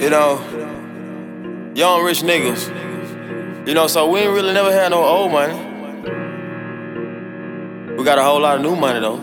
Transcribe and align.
You 0.00 0.08
know, 0.08 0.40
young 1.74 2.02
rich 2.02 2.22
niggas. 2.22 3.68
You 3.68 3.74
know, 3.74 3.86
so 3.86 4.10
we 4.10 4.20
ain't 4.20 4.32
really 4.32 4.54
never 4.54 4.72
had 4.72 4.92
no 4.92 5.04
old 5.04 5.30
money. 5.30 5.52
We 7.98 8.02
got 8.02 8.16
a 8.16 8.22
whole 8.24 8.40
lot 8.40 8.56
of 8.56 8.62
new 8.62 8.74
money 8.76 9.00
though. 9.00 9.20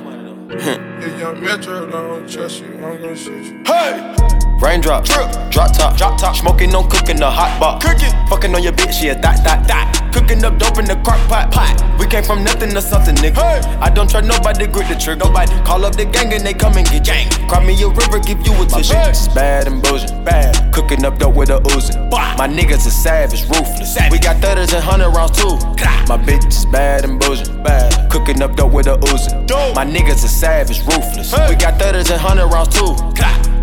If 0.99 1.19
young 1.19 1.43
Metro 1.43 1.89
don't 1.89 2.29
trust 2.29 2.61
you, 2.61 2.67
I'm 2.75 3.01
gonna 3.01 3.15
shoot 3.15 3.43
you. 3.43 3.63
Hey! 3.65 4.15
Raindrop, 4.61 5.03
drip, 5.05 5.31
drop 5.49 5.73
top, 5.73 5.97
drop 5.97 6.19
top, 6.19 6.35
smoking 6.35 6.73
on 6.75 6.87
cooking 6.89 7.17
the 7.17 7.29
hot 7.29 7.59
pot, 7.59 7.81
cooking, 7.81 8.11
fucking 8.29 8.53
on 8.53 8.61
your 8.61 8.73
bitch, 8.73 9.03
yeah, 9.03 9.13
that, 9.15 9.43
that, 9.43 9.67
that, 9.67 10.06
cooking 10.17 10.43
up 10.43 10.57
dope 10.57 10.77
in 10.79 10.85
the 10.85 10.95
crock 11.05 11.21
pot, 11.29 11.51
pot. 11.51 11.77
We 11.99 12.07
came 12.07 12.23
from 12.23 12.43
nothing 12.43 12.71
to 12.71 12.81
something, 12.81 13.15
nigga. 13.15 13.37
Hey. 13.37 13.59
I 13.79 13.89
don't 13.89 14.09
try 14.09 14.21
nobody, 14.21 14.65
grip 14.67 14.87
the 14.87 14.95
trigger, 14.95 15.25
nobody. 15.25 15.53
Call 15.63 15.85
up 15.85 15.95
the 15.95 16.05
gang 16.05 16.33
and 16.33 16.43
they 16.43 16.53
come 16.53 16.77
and 16.77 16.87
get 16.87 17.05
gang. 17.05 17.29
Cry 17.47 17.63
me 17.65 17.73
a 17.83 17.87
river, 17.87 18.19
give 18.19 18.41
you 18.45 18.53
a 18.57 18.65
tissue. 18.65 18.93
My 18.93 19.05
bitch 19.05 19.21
is 19.21 19.29
bad 19.29 19.67
and 19.67 19.81
bullshit, 19.81 20.11
bad, 20.25 20.73
cooking 20.73 21.05
up 21.05 21.19
dope 21.19 21.35
with 21.35 21.49
a 21.49 21.61
oozing. 21.73 22.09
My 22.09 22.47
niggas 22.47 22.87
are 22.87 22.97
savage, 23.05 23.43
ruthless. 23.43 23.93
Savage. 23.93 24.11
We 24.11 24.19
got 24.19 24.41
thudders 24.41 24.73
and 24.73 24.83
hundred 24.83 25.11
rounds 25.11 25.37
too. 25.37 25.57
My 26.09 26.17
bitch 26.17 26.47
is 26.47 26.65
bad 26.65 27.05
and 27.05 27.19
bullshit, 27.19 27.51
bad, 27.63 28.09
cooking 28.09 28.41
up 28.41 28.55
dope 28.55 28.73
with 28.73 28.87
a 28.87 28.97
oozing. 29.09 29.45
My 29.75 29.85
niggas 29.85 30.23
are 30.23 30.35
savage, 30.41 30.79
ruthless. 30.81 31.31
Hey. 31.31 31.49
We 31.49 31.55
got 31.55 31.79
thudders 31.79 32.09
and 32.09 32.19
hundred 32.19 32.47
rounds 32.47 32.73
too. 32.73 32.95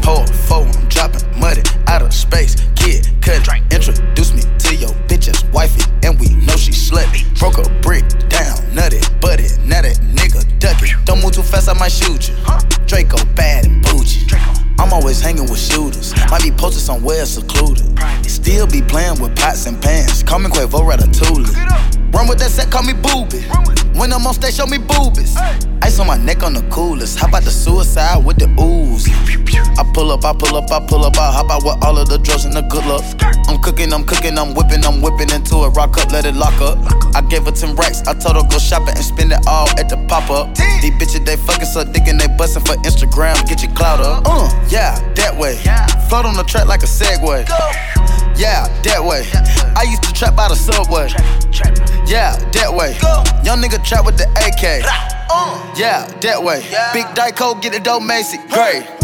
Four, 0.04 0.66
I'm 0.66 0.88
dropping 0.88 1.24
muddy 1.40 1.62
out 1.88 2.02
of 2.02 2.12
space. 2.12 2.54
Kid, 2.76 3.08
cut. 3.22 3.48
Introduce 3.72 4.32
me 4.34 4.42
to 4.74 4.80
your 4.80 4.94
bitch's 5.08 5.44
wifey, 5.52 5.82
and 6.02 6.18
we 6.18 6.28
know 6.46 6.56
she 6.56 6.72
slutty. 6.72 7.22
Broke 7.38 7.58
a 7.58 7.68
brick 7.80 8.04
down, 8.28 8.56
nutty, 8.74 9.00
buddy. 9.20 9.46
Now 9.64 9.82
that 9.82 9.98
nigga 10.14 10.42
duck 10.58 10.82
it. 10.82 10.92
Don't 11.04 11.22
move 11.22 11.32
too 11.32 11.42
fast, 11.42 11.68
I 11.68 11.74
might 11.74 11.92
shoot 11.92 12.28
you. 12.28 12.34
Draco 12.86 13.22
bad 13.34 13.66
and 13.66 13.82
bougie. 13.82 14.26
I'm 14.78 14.92
always 14.92 15.20
hanging 15.20 15.48
with 15.48 15.58
shooters. 15.58 16.14
Might 16.30 16.42
be 16.42 16.50
posted 16.50 16.82
somewhere 16.82 17.24
secluded. 17.26 17.98
Still 18.28 18.66
be 18.66 18.82
playing 18.82 19.20
with 19.20 19.36
pots 19.36 19.66
and 19.66 19.80
pans. 19.80 20.22
Call 20.22 20.38
me 20.38 20.48
Quavo 20.48 20.80
Ratatouille. 20.80 21.94
Run 22.14 22.28
with 22.28 22.38
that 22.38 22.50
set, 22.50 22.70
call 22.70 22.84
me 22.84 22.92
booby. 22.92 23.42
When 23.98 24.12
I'm 24.12 24.26
on 24.26 24.34
stage, 24.34 24.54
show 24.54 24.66
me 24.66 24.78
boobies. 24.78 25.36
Ice 25.82 25.98
on 25.98 26.06
my 26.06 26.16
neck 26.16 26.42
on 26.42 26.54
the 26.54 26.62
coolest. 26.70 27.18
How 27.18 27.26
about 27.26 27.42
the 27.42 27.50
suicide 27.50 28.24
with 28.24 28.38
the 28.38 28.46
ooze? 28.54 29.06
I 29.78 29.82
pull 29.92 30.12
up, 30.12 30.24
I 30.24 30.32
pull 30.32 30.56
up, 30.56 30.70
I 30.70 30.78
pull 30.86 31.04
up, 31.04 31.18
I 31.18 31.32
hop 31.32 31.50
out 31.50 31.64
with 31.64 31.82
all 31.84 31.98
of 31.98 32.08
the 32.08 32.18
drugs 32.18 32.44
and 32.44 32.54
the 32.54 32.62
good 32.62 32.86
luck. 32.86 33.02
I'm 33.48 33.60
cooking, 33.62 33.92
I'm 33.92 34.04
cooking, 34.04 34.38
I'm 34.38 34.54
whipping, 34.54 34.84
I'm 34.86 35.02
whipping 35.02 35.30
into 35.34 35.66
it. 35.66 35.74
Rock 35.74 35.98
up, 35.98 36.12
let 36.12 36.24
it 36.24 36.34
lock 36.34 36.54
up. 36.62 36.78
I 37.14 37.20
gave 37.22 37.44
her 37.46 37.50
10 37.50 37.74
racks, 37.74 38.02
I 38.06 38.14
told 38.14 38.36
her 38.36 38.46
go 38.46 38.58
shopping 38.58 38.94
and 38.94 39.04
spend 39.04 39.32
it 39.32 39.42
all 39.46 39.68
at 39.78 39.88
the 39.88 39.98
pop 40.06 40.30
up. 40.30 40.54
These 40.82 40.94
bitches, 41.02 41.26
they 41.26 41.36
fucking 41.36 41.66
so 41.66 41.82
dick 41.82 42.06
and 42.06 42.20
they 42.20 42.28
bustin' 42.38 42.62
for 42.62 42.78
Instagram. 42.86 43.34
Get 43.48 43.62
your 43.62 43.72
clout 43.74 44.00
up. 44.00 44.22
Uh, 44.24 44.48
yeah, 44.68 44.98
that 45.14 45.36
way. 45.36 45.56
Float 46.08 46.26
on 46.26 46.34
the 46.36 46.44
track 46.44 46.66
like 46.66 46.82
a 46.82 46.86
Segway. 46.86 47.46
Yeah, 48.36 48.66
that 48.82 49.02
way. 49.02 49.24
I 49.76 49.84
used 49.88 50.02
to 50.04 50.12
trap 50.12 50.34
by 50.36 50.48
the 50.48 50.56
subway. 50.56 51.08
Yeah, 52.06 52.36
that 52.52 52.72
way. 52.72 52.96
Young 53.44 53.62
nigga 53.62 53.82
trap 53.84 54.04
with 54.04 54.18
the 54.18 54.26
AK. 54.34 54.82
Yeah, 55.78 56.06
that 56.20 56.42
way. 56.42 56.60
Big 56.92 57.06
Dyco, 57.14 57.60
get 57.60 57.72
the 57.72 57.80
dough, 57.80 58.00
Macy. 58.00 58.38
Great. 58.50 59.03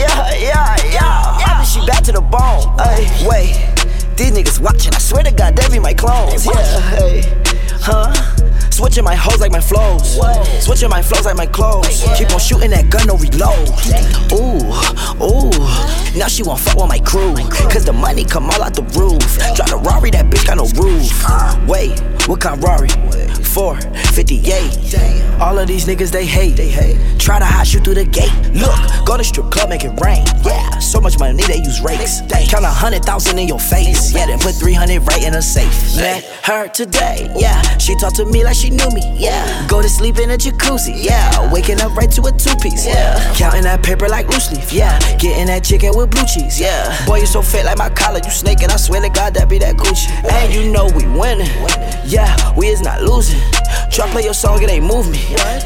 yeah, 0.00 0.32
yeah, 0.34 0.76
yeah. 0.92 1.44
I 1.44 1.58
bet 1.58 1.66
she 1.66 1.84
back 1.86 2.02
to 2.04 2.12
the 2.12 2.20
bone. 2.20 2.74
Ay, 2.78 3.04
wait, 3.28 3.52
these 4.16 4.32
niggas 4.32 4.60
watching. 4.60 4.94
I 4.94 4.98
swear 4.98 5.22
to 5.22 5.32
God, 5.32 5.56
they 5.56 5.68
be 5.68 5.78
my 5.78 5.94
clones. 5.94 6.46
Yeah, 6.46 6.80
hey, 6.96 7.22
huh? 7.80 8.14
Switching 8.70 9.04
my 9.04 9.14
hoes 9.14 9.40
like 9.40 9.52
my 9.52 9.60
flows. 9.60 10.18
Switching 10.64 10.88
my 10.88 11.02
flows 11.02 11.26
like 11.26 11.36
my 11.36 11.44
clothes. 11.44 12.02
Keep 12.16 12.32
on 12.32 12.40
shooting 12.40 12.70
that 12.70 12.88
gun, 12.88 13.06
no 13.06 13.16
reload. 13.16 13.68
Ooh, 14.32 14.72
ooh. 15.20 15.50
Now 16.18 16.28
she 16.28 16.42
won't 16.42 16.60
fuck 16.60 16.76
with 16.76 16.88
my 16.88 16.98
crew. 16.98 17.34
Cause 17.68 17.84
the 17.84 17.92
money 17.92 18.24
come 18.24 18.48
all 18.48 18.62
out 18.62 18.72
the 18.72 18.82
roof. 18.96 19.20
Drive 19.54 19.68
the 19.68 19.76
Rari, 19.76 20.10
that 20.12 20.26
bitch 20.26 20.46
got 20.46 20.56
no 20.56 20.64
roof. 20.80 21.12
Wait, 21.68 22.00
what 22.26 22.40
kind 22.40 22.62
Rari? 22.62 22.88
458. 23.50 25.40
All 25.40 25.58
of 25.58 25.66
these 25.66 25.86
niggas 25.86 26.10
they 26.12 26.24
hate. 26.26 26.56
They 26.56 26.68
hate. 26.68 26.98
Try 27.18 27.38
to 27.38 27.44
hot 27.44 27.66
shoot 27.66 27.82
through 27.84 27.94
the 27.94 28.04
gate. 28.04 28.30
Look, 28.54 28.78
go 29.06 29.16
to 29.16 29.24
strip 29.24 29.50
club, 29.50 29.68
make 29.70 29.84
it 29.84 29.98
rain. 30.00 30.24
Yeah, 30.44 30.78
so 30.78 31.00
much 31.00 31.18
money 31.18 31.42
they 31.42 31.56
use 31.56 31.80
rakes. 31.80 32.20
Count 32.48 32.64
a 32.64 32.68
hundred 32.68 33.04
thousand 33.04 33.38
in 33.38 33.48
your 33.48 33.58
face. 33.58 34.12
Yeah, 34.14 34.26
then 34.26 34.38
put 34.38 34.54
300 34.54 35.00
right 35.08 35.22
in 35.24 35.34
a 35.34 35.42
safe. 35.42 35.96
Met 35.96 36.24
her 36.44 36.68
today. 36.68 37.28
Yeah, 37.36 37.60
she 37.78 37.96
talked 37.96 38.16
to 38.16 38.24
me 38.26 38.44
like 38.44 38.56
she 38.56 38.70
knew 38.70 38.88
me. 38.90 39.02
Yeah, 39.16 39.66
go 39.68 39.82
to 39.82 39.88
sleep 39.88 40.18
in 40.18 40.30
a 40.30 40.36
jacuzzi. 40.36 40.94
Yeah, 40.96 41.50
waking 41.52 41.80
up 41.80 41.96
right 41.96 42.10
to 42.12 42.22
a 42.22 42.32
two 42.32 42.54
piece. 42.56 42.86
Yeah, 42.86 43.18
counting 43.34 43.62
that 43.62 43.82
paper 43.82 44.08
like 44.08 44.28
loose 44.28 44.52
leaf. 44.52 44.72
Yeah, 44.72 44.98
getting 45.18 45.46
that 45.46 45.64
chicken 45.64 45.92
with 45.96 46.10
blue 46.10 46.26
cheese. 46.26 46.60
Yeah, 46.60 46.94
boy 47.06 47.18
you 47.20 47.26
so 47.26 47.42
fit 47.42 47.64
like 47.64 47.78
my 47.78 47.90
collar. 47.90 48.20
You 48.24 48.30
snake 48.30 48.62
and 48.62 48.70
I 48.70 48.76
swear 48.76 49.00
to 49.00 49.08
God 49.08 49.34
that 49.34 49.48
be 49.48 49.58
that 49.58 49.76
Gucci. 49.76 50.08
And 50.30 50.52
you 50.54 50.70
know 50.72 50.86
we 50.94 51.06
winning. 51.18 51.50
Yeah, 52.10 52.34
we 52.58 52.66
is 52.66 52.80
not 52.82 53.02
losing. 53.02 53.40
Try 53.88 54.10
play 54.10 54.24
your 54.24 54.34
song, 54.34 54.60
it 54.64 54.68
ain't 54.68 54.84
move 54.84 55.08
me. 55.08 55.18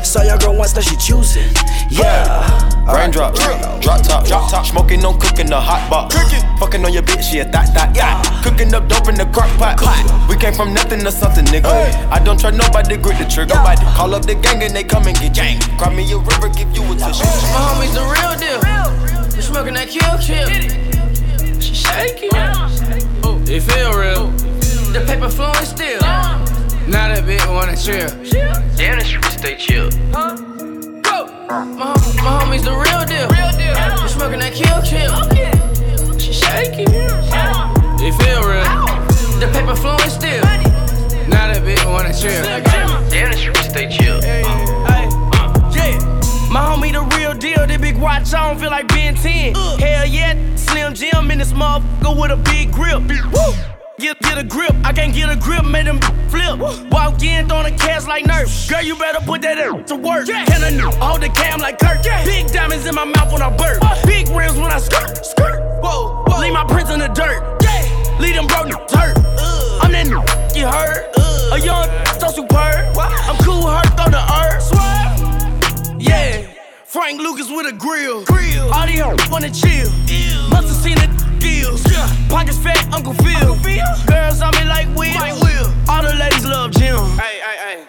Saw 0.05 0.21
your 0.22 0.37
girl 0.37 0.55
once, 0.55 0.75
now 0.75 0.82
she 0.82 0.94
choosing. 0.97 1.49
Yeah. 1.88 2.84
Raindrop, 2.84 3.34
drop 3.34 3.81
drop 3.81 4.03
top, 4.03 4.27
drop 4.27 4.50
top, 4.50 4.66
smoking 4.66 5.03
on 5.06 5.19
cooking 5.19 5.47
the 5.47 5.59
hot 5.59 5.88
pot, 5.88 6.12
cooking, 6.12 6.44
fucking 6.59 6.84
on 6.84 6.93
your 6.93 7.03
bitch, 7.03 7.33
yeah, 7.33 7.44
that, 7.44 7.72
that, 7.72 7.97
yeah, 7.97 8.21
cooking 8.43 8.75
up 8.75 8.88
dope 8.88 9.09
in 9.09 9.15
the 9.15 9.25
crock 9.33 9.49
pot. 9.56 9.81
We 10.28 10.37
came 10.37 10.53
from 10.53 10.75
nothing 10.75 11.00
to 11.00 11.10
something, 11.10 11.47
nigga. 11.47 11.65
I 12.12 12.22
don't 12.22 12.38
try 12.38 12.50
nobody, 12.50 12.99
grip 12.99 13.16
the 13.16 13.25
trigger. 13.25 13.54
Nobody 13.54 13.81
call 13.97 14.15
up 14.15 14.27
the 14.27 14.34
gang 14.34 14.62
and 14.62 14.77
they 14.77 14.84
come 14.84 15.06
and 15.06 15.16
get 15.16 15.34
gang. 15.34 15.60
Cry 15.78 15.94
me 15.94 16.04
a 16.12 16.19
river, 16.19 16.50
give 16.50 16.69
you 16.77 16.84
a 16.84 16.94
tissue. 16.94 17.25
My 17.56 17.72
homies 17.72 17.97
the 17.97 18.04
real 18.04 18.37
deal. 18.37 18.60
We 19.34 19.41
smoking 19.41 19.75
that 19.81 19.88
kill 19.88 20.21
kill. 20.21 20.49
She 21.59 21.72
shaking. 21.72 22.28
Oh, 23.25 23.41
it 23.49 23.62
feel 23.62 23.97
real. 23.97 24.28
The 24.93 25.00
paper 25.06 25.28
flowing 25.28 25.65
still. 25.65 26.23
Now 26.87 27.09
that 27.09 27.25
bitch 27.25 27.47
wanna 27.53 27.77
chill. 27.77 28.09
Damn, 28.77 28.99
the 28.99 29.05
streets 29.05 29.34
stay 29.39 29.56
chill. 29.56 29.89
Huh? 30.12 30.37
Go. 31.00 31.27
My, 31.49 31.95
hom- 31.97 32.17
my 32.21 32.33
homies 32.45 32.62
the 32.62 32.72
real 32.77 33.05
deal. 33.09 33.28
Real 33.33 33.53
deal. 33.56 33.75
We 34.03 34.09
smoking 34.09 34.41
that 34.41 34.53
kill 34.53 34.83
kill. 34.84 36.19
She 36.19 36.33
shaking. 36.33 36.89
It 36.93 38.12
feel 38.21 38.43
real. 38.45 38.69
The 39.41 39.49
paper 39.53 39.75
flowing 39.75 40.11
still. 40.11 40.45
Now 41.27 41.49
that 41.53 41.62
bitch 41.62 41.84
wanna 41.91 42.12
chill. 42.12 42.43
Damn, 43.11 43.31
the 43.31 43.37
streets 43.39 43.69
stay 43.71 43.89
chill. 43.89 44.19
Uh. 44.19 45.71
Yeah. 45.75 45.99
My 46.51 46.61
homie 46.69 46.93
the 46.93 47.01
real 47.16 47.33
deal, 47.34 47.66
that 47.66 47.81
big 47.81 47.97
watch 47.97 48.33
on 48.34 48.59
feel 48.59 48.71
like 48.71 48.89
being 48.89 49.15
10. 49.15 49.56
Uh. 49.56 49.77
Hell 49.78 50.06
yeah, 50.06 50.34
Slim 50.56 50.93
Jim 50.95 51.31
in 51.31 51.39
this 51.39 51.53
motherfucker 51.53 52.21
with 52.21 52.31
a 52.31 52.37
big 52.37 52.71
grip. 52.71 53.01
Woo! 53.33 53.73
Get, 53.97 54.19
get 54.22 54.38
a 54.38 54.43
grip, 54.43 54.72
I 54.82 54.93
can't 54.93 55.15
get 55.15 55.31
a 55.31 55.37
grip, 55.37 55.65
made 55.65 55.87
them 55.87 56.00
flip. 56.28 56.59
Walk 56.91 57.22
in, 57.22 57.49
throwing 57.49 57.72
a 57.72 57.78
cash 57.78 58.09
like 58.09 58.25
Nerf. 58.25 58.69
Girl, 58.69 58.82
you 58.82 58.97
better 58.97 59.21
put 59.25 59.41
that 59.43 59.56
in 59.56 59.84
to 59.84 59.94
work. 59.94 60.27
Can 60.27 60.65
a 60.65 60.71
new 60.72 60.91
hold 60.99 61.22
the 61.22 61.28
cam 61.28 61.60
like 61.60 61.78
Kirk? 61.78 62.03
Big 62.25 62.50
diamonds 62.50 62.87
in 62.87 62.94
my 62.97 63.04
mouth 63.04 63.33
when 63.33 63.41
I 63.41 63.56
burp. 63.56 63.78
Uh. 63.83 64.04
Big 64.04 64.27
rims 64.31 64.56
when 64.59 64.72
I 64.72 64.78
skirt, 64.78 65.24
skirt. 65.24 65.63
Whoa, 65.80 66.24
whoa. 66.27 66.41
Leave 66.41 66.53
my 66.53 66.65
prints 66.65 66.91
in 66.91 66.98
the 66.98 67.07
dirt. 67.07 67.39
Yeah. 67.63 68.18
Leave 68.18 68.34
them 68.34 68.48
broke 68.48 68.66
hurt. 68.91 69.16
Uh. 69.16 69.78
I'm 69.83 69.92
that 69.92 70.09
you 70.57 70.66
heard. 70.66 71.07
Uh. 71.16 71.54
A 71.54 71.59
young 71.60 71.86
so 72.18 72.42
superb. 72.42 72.98
I'm 72.98 73.39
cool, 73.45 73.63
hurt 73.63 73.95
on 74.01 74.10
the 74.10 74.24
earth. 74.42 74.74
Yeah. 76.03 76.51
Frank 76.84 77.21
Lucas 77.21 77.48
with 77.48 77.66
a 77.68 77.72
grill. 77.72 78.24
grill. 78.24 78.74
All 78.74 78.89
these 78.89 78.98
hoes 78.98 79.30
wanna 79.30 79.51
chill. 79.51 79.89
Must 80.51 80.66
have 80.66 80.83
seen 80.83 80.97
the 80.97 81.34
deals. 81.44 81.82
Pockets 82.28 82.58
fat, 82.58 82.80
Uncle 82.92 83.12
Phil. 83.20 83.54
Girls 84.08 84.41
on 84.41 84.52
me 84.56 84.64
like 84.64 84.88
Will. 84.96 85.68
All 85.88 86.02
the 86.02 86.14
ladies 86.18 86.46
love 86.46 86.70
Jim. 86.72 86.96
Hey, 87.20 87.38
hey, 87.44 87.56
hey. 87.64 87.84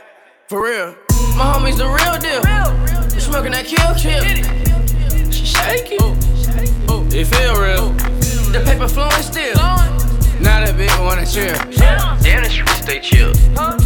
For 0.48 0.62
real. 0.62 0.96
My 1.40 1.46
homies 1.56 1.78
the 1.78 1.88
real 1.88 2.18
deal. 2.20 2.44
We 3.16 3.22
smoking 3.22 3.54
that 3.54 3.66
kill 3.66 3.96
kill. 3.96 4.24
She 5.32 5.46
shaking. 5.46 5.98
Oh, 6.02 6.18
oh, 6.90 7.08
oh, 7.08 7.08
it 7.12 7.26
feel 7.28 7.56
real. 7.56 7.94
The 8.52 8.62
paper 8.66 8.88
flowing 8.88 9.24
still. 9.24 9.56
Now 10.44 10.60
that 10.64 10.76
bitch 10.76 10.96
wanna 11.00 11.26
chill. 11.26 11.56
Damn, 12.22 12.44
the 12.44 12.50
streets 12.50 12.82
stay 12.84 13.00
chill. 13.00 13.32
Oh. 13.58 13.78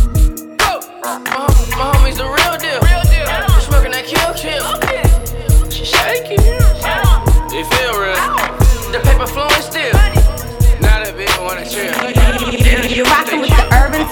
My, 1.01 1.21
hom- 1.29 1.69
my 1.77 1.85
homies 1.93 2.17
the 2.17 2.25
real 2.25 2.55
deal. 2.57 2.81
We 2.81 3.61
smoking 3.61 3.91
that 3.91 4.05
kill 4.05 4.33
kill. 4.33 4.88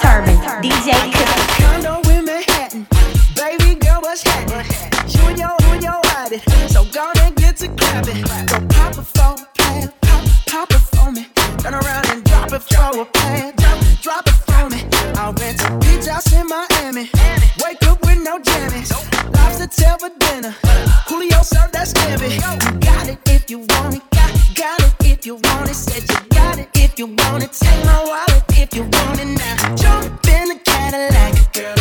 Turban, 0.02 0.38
DJ 0.62 0.94
Cookie. 1.14 1.64
Condo 1.64 2.10
in 2.10 2.26
Manhattan, 2.26 2.88
baby 3.36 3.76
girl, 3.80 4.02
what's 4.02 4.22
happening? 4.24 4.66
You 5.08 5.22
and 5.30 5.38
your, 5.40 5.56
and 5.74 5.84
your 5.84 6.02
so 6.70 6.84
go 6.92 7.12
and 7.22 7.36
get 7.36 7.58
to 7.58 7.68
clapping. 7.70 8.22
Go 8.48 8.60
pop 8.68 8.98
a 8.98 9.02
phone, 9.02 9.40
a 9.60 9.88
pop, 10.02 10.24
pop 10.46 10.72
it 10.72 10.84
for 10.94 11.12
me. 11.12 11.26
Turn 11.60 11.74
around 11.74 12.10
and 12.10 12.24
drop 12.26 12.52
it 12.52 12.62
for 12.62 13.02
a 13.02 13.06
plan, 13.06 13.54
drop, 13.56 13.80
drop 14.02 14.28
it 14.28 14.36
for 14.46 14.70
me. 14.70 14.84
I 15.16 15.34
went 15.38 15.60
to 15.60 15.78
beach 15.80 16.08
house 16.08 16.32
in 16.34 16.48
Miami, 16.48 17.10
wake 17.64 17.82
up 17.88 18.02
with 18.02 18.20
no 18.24 18.40
jammies. 18.40 18.92
Lobster 19.34 19.68
tail 19.68 19.98
for 19.98 20.12
dinner, 20.20 20.54
Julio 21.08 21.42
served 21.42 21.74
that 21.74 21.88
scampi. 21.88 22.36
You 22.36 22.80
got 22.80 23.08
it 23.08 23.20
if 23.30 23.50
you 23.50 23.60
want 23.60 23.96
it, 23.96 24.04
got, 24.12 24.32
got 24.56 24.82
it 24.82 24.94
if 25.06 25.26
you 25.26 25.36
want 25.36 25.70
it. 25.70 25.76
Said 25.76 26.04
you 26.10 26.28
got 26.30 26.60
it 26.60 26.68
if 26.76 27.00
you 27.00 27.08
want 27.08 27.44
it. 27.44 27.54
Take 27.54 27.86
my 27.86 28.04
wallet 28.04 28.44
if 28.50 28.74
you 28.76 28.82
want 28.82 28.96
it. 28.96 28.97
Cadillac. 30.89 31.51
Girl, 31.51 31.77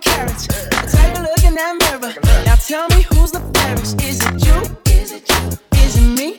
own 0.00 0.12
carriage. 0.12 0.46
Take 0.48 1.18
a 1.18 1.22
look 1.22 1.44
in 1.44 1.54
that 1.54 1.76
mirror. 1.78 2.14
Now 2.44 2.54
tell 2.56 2.88
me 2.88 3.02
who's 3.02 3.32
the 3.32 3.40
fairest. 3.54 4.00
Is 4.02 4.20
it 4.22 4.44
you? 4.44 4.92
Is 4.92 5.12
it 5.12 5.28
you? 5.28 5.58
Is 5.78 5.96
it 5.96 6.18
me? 6.18 6.29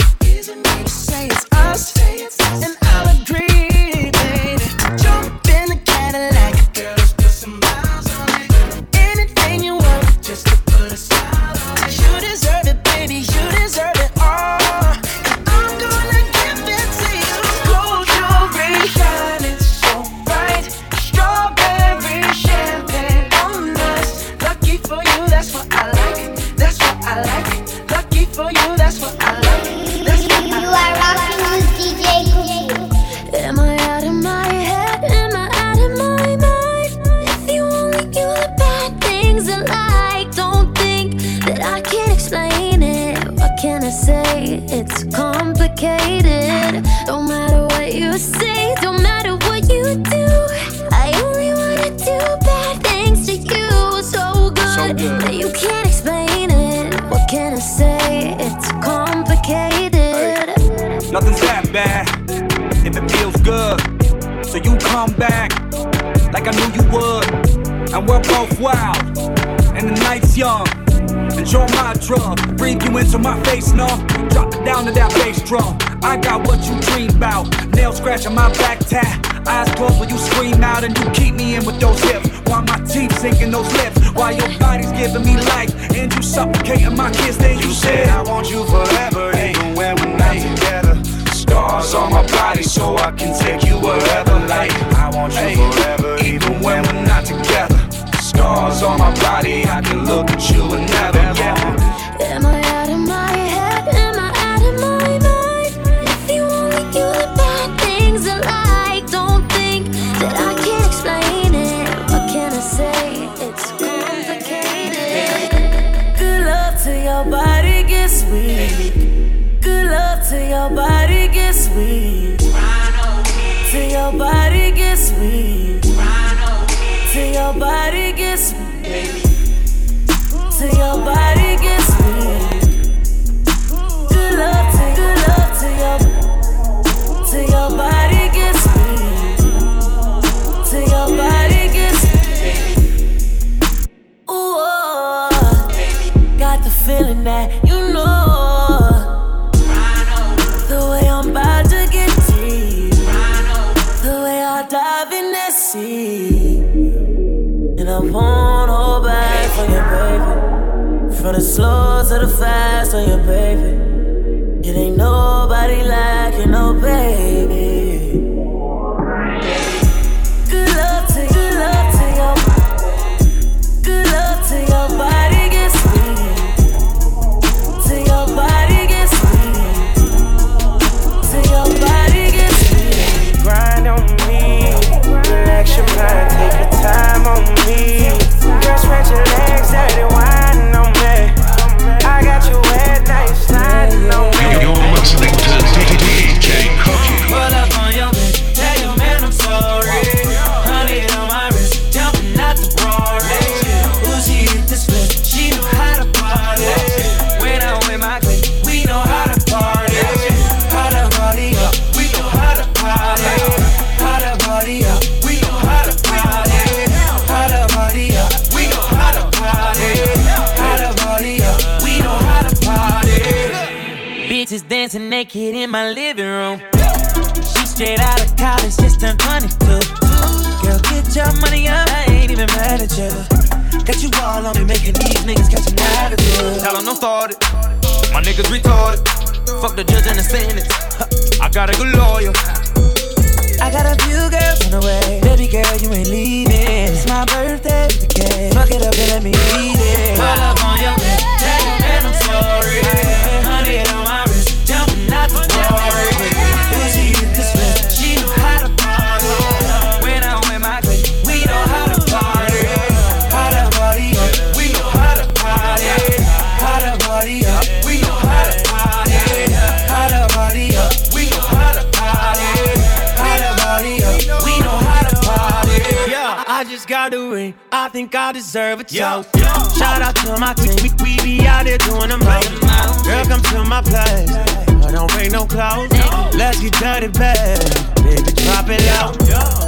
Got 277.01 277.15
a 277.15 277.31
ring. 277.31 277.55
I 277.71 277.89
think 277.89 278.13
I 278.13 278.31
deserve 278.31 278.81
a 278.81 278.83
toast. 278.83 279.33
Shout 279.75 280.03
out 280.03 280.13
to 280.21 280.37
my 280.37 280.53
team. 280.53 280.77
We, 280.85 280.93
we 281.01 281.17
be 281.25 281.47
out 281.47 281.65
there 281.65 281.79
doing 281.79 282.13
the 282.13 282.21
most. 282.21 282.53
Girl, 283.01 283.25
come 283.25 283.41
to 283.41 283.63
my 283.65 283.81
place. 283.81 284.29
I 284.29 284.91
don't 284.93 285.09
bring 285.09 285.31
no 285.31 285.47
clothes. 285.47 285.89
Let's 286.37 286.61
get 286.61 286.77
dirty, 286.77 287.09
babe. 287.09 287.57
Baby, 288.05 288.29
drop 288.45 288.69
it 288.69 288.85
out. 288.93 289.17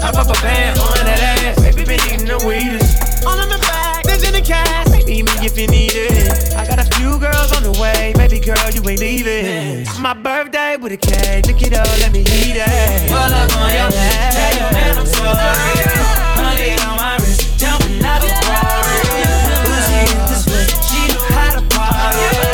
Hop 0.06 0.14
up 0.14 0.30
a 0.30 0.38
band 0.46 0.78
on 0.78 0.94
that 1.10 1.42
ass. 1.42 1.58
Baby, 1.58 1.98
been 1.98 2.02
eating 2.14 2.30
the 2.30 2.38
weedest. 2.46 3.26
All 3.26 3.42
in 3.42 3.50
the 3.50 3.58
bag, 3.58 4.06
there's 4.06 4.22
in 4.22 4.34
the 4.34 4.42
cash. 4.46 4.94
Meet 4.94 5.26
me 5.26 5.34
if 5.42 5.58
you 5.58 5.66
need 5.66 5.98
it. 5.98 6.54
I 6.54 6.68
got 6.68 6.78
a 6.78 6.86
few 7.02 7.18
girls 7.18 7.50
on 7.50 7.64
the 7.64 7.74
way. 7.82 8.14
Baby 8.14 8.46
girl, 8.46 8.62
you 8.70 8.88
ain't 8.88 9.02
leaving. 9.02 9.90
My 10.00 10.14
birthday 10.14 10.78
with 10.78 10.92
a 10.92 10.98
cake. 10.98 11.48
Look 11.48 11.64
it 11.64 11.74
up, 11.74 11.90
let 11.98 12.14
me 12.14 12.22
eat 12.22 12.62
it. 12.62 13.10
Pull 13.10 13.18
up 13.18 13.58
on 13.58 13.74
your 13.74 13.90
head. 13.90 14.38
Tell 14.38 14.54
your 14.62 14.72
man 14.72 14.98
I'm 15.00 15.08
sorry. 15.08 16.33
Uzi 19.72 19.94
hit 20.08 20.22
the 20.30 20.36
switch. 20.36 20.74
She 20.88 21.02
know 21.14 21.24
how 21.36 21.60
to 21.60 21.62
party. 21.76 22.53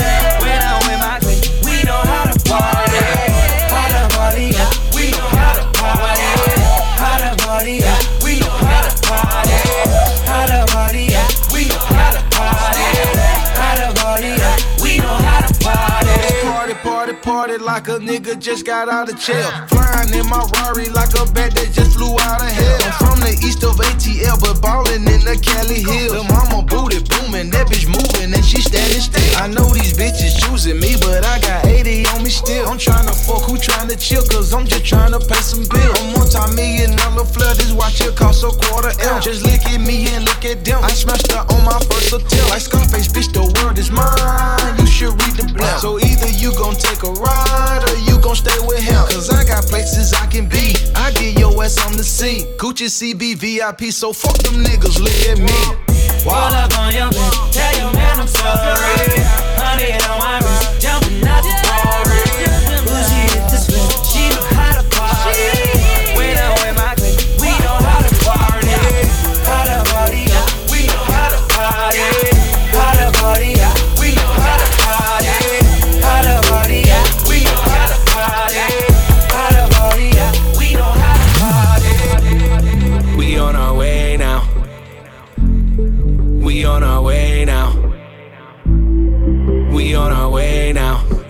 Party 17.60 17.66
like 17.66 17.88
a 17.88 18.00
nigga 18.00 18.40
just 18.40 18.66
got 18.66 18.90
out 18.90 19.10
of 19.10 19.20
jail. 19.20 19.50
Flying 19.68 20.14
in 20.14 20.28
my 20.30 20.44
Rari 20.54 20.90
like 20.90 21.14
a 21.16 21.26
bat 21.32 21.54
that 21.56 21.72
just 21.74 21.98
flew 21.98 22.16
out 22.20 22.42
of 22.42 22.48
hell. 22.48 22.80
I'm 22.84 22.92
from 22.94 23.20
the 23.20 23.34
east 23.46 23.64
of 23.64 23.76
ATL, 23.78 24.40
but 24.42 24.62
ballin' 24.62 25.08
in 25.08 25.22
the 25.24 25.38
Cali 25.42 25.82
Hills. 25.84 26.14
The 26.14 26.24
mama 26.24 26.64
booty 26.64 27.00
booming, 27.04 27.50
that 27.52 27.68
bitch 27.68 27.88
movin' 27.88 28.34
and 28.34 28.46
she 28.46 28.62
standing 28.62 29.02
still. 29.02 29.38
I 29.38 29.48
know 29.48 29.68
these 29.74 29.94
bitches 29.94 30.40
choosing 30.40 30.80
me, 30.80 30.96
but 31.00 31.26
I 31.26 31.40
got 31.40 31.66
80 31.66 32.06
on 32.08 32.24
me 32.24 32.30
still. 32.30 32.68
I'm 32.68 32.78
tryna 32.78 33.16
fuck, 33.16 33.44
who 33.44 33.58
tryna 33.58 34.00
chill, 34.00 34.24
cause 34.28 34.54
I'm 34.54 34.66
just 34.66 34.84
tryna 34.84 35.20
pay 35.20 35.42
some 35.42 35.66
bills. 35.68 35.96
I'm 36.00 36.14
multi-million 36.14 36.96
dollar 36.96 37.26
flood, 37.26 37.58
this 37.58 37.72
watch 37.74 38.00
here 38.02 38.14
cost 38.14 38.44
a 38.44 38.52
quarter 38.52 38.94
M. 39.02 39.22
Just 39.22 39.44
look 39.44 39.64
at 39.66 39.82
me 39.82 40.08
and 40.14 40.26
look 40.26 40.44
at 40.46 40.64
them. 40.64 40.84
I 40.84 40.94
smashed 40.94 41.32
her 41.32 41.44
on 41.44 41.62
my 41.66 41.80
first 41.90 42.14
attempt. 42.14 42.50
Like 42.50 42.62
Scarface, 42.62 43.10
bitch, 43.10 43.32
the 43.34 43.44
world 43.60 43.78
is 43.78 43.92
mine. 43.92 44.80
You 44.80 44.88
should 44.88 45.14
read 45.20 45.36
the 45.36 45.52
blunt. 45.54 45.80
So 45.82 46.00
either 46.00 46.30
you 46.30 46.54
gon' 46.56 46.76
take 46.76 47.04
a 47.04 47.12
ride 47.12 47.49
or 47.88 47.98
you 48.08 48.20
gon' 48.20 48.36
stay 48.36 48.58
with 48.68 48.80
him. 48.80 49.04
Cause 49.10 49.30
I 49.30 49.44
got 49.46 49.66
places 49.66 50.14
I 50.14 50.26
can 50.28 50.48
be. 50.48 50.76
I 50.96 51.12
get 51.12 51.38
your 51.40 51.64
ass 51.64 51.78
on 51.86 51.98
the 51.98 52.04
scene. 52.04 52.46
Gucci 52.58 52.88
CB 52.88 53.36
VIP, 53.38 53.92
so 53.92 54.14
fuck 54.14 54.38
them 54.40 54.64
niggas, 54.64 55.00
look 55.00 55.20
at 55.32 55.40
me. 55.40 55.60
Pull 56.24 56.34
up 56.34 56.78
on 56.78 56.94
your 56.94 57.10
bed, 57.10 57.34
tell 57.52 57.74
your 57.80 57.94
man 57.94 58.20
I'm 58.20 58.28
sorry. 58.28 59.22
Honey 59.58 59.94
on 60.10 60.20
my 60.20 60.40
wrist, 60.40 60.82
jumping 60.82 61.28
out 61.28 61.69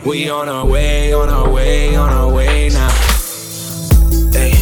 We 0.10 0.28
on 0.28 0.50
our 0.50 0.66
way, 0.66 1.14
on 1.14 1.30
our 1.30 1.48
way, 1.48 1.96
on 1.96 2.10
our 2.10 2.34
way 2.34 2.70
now. 2.70 2.90
Hey, 4.34 4.54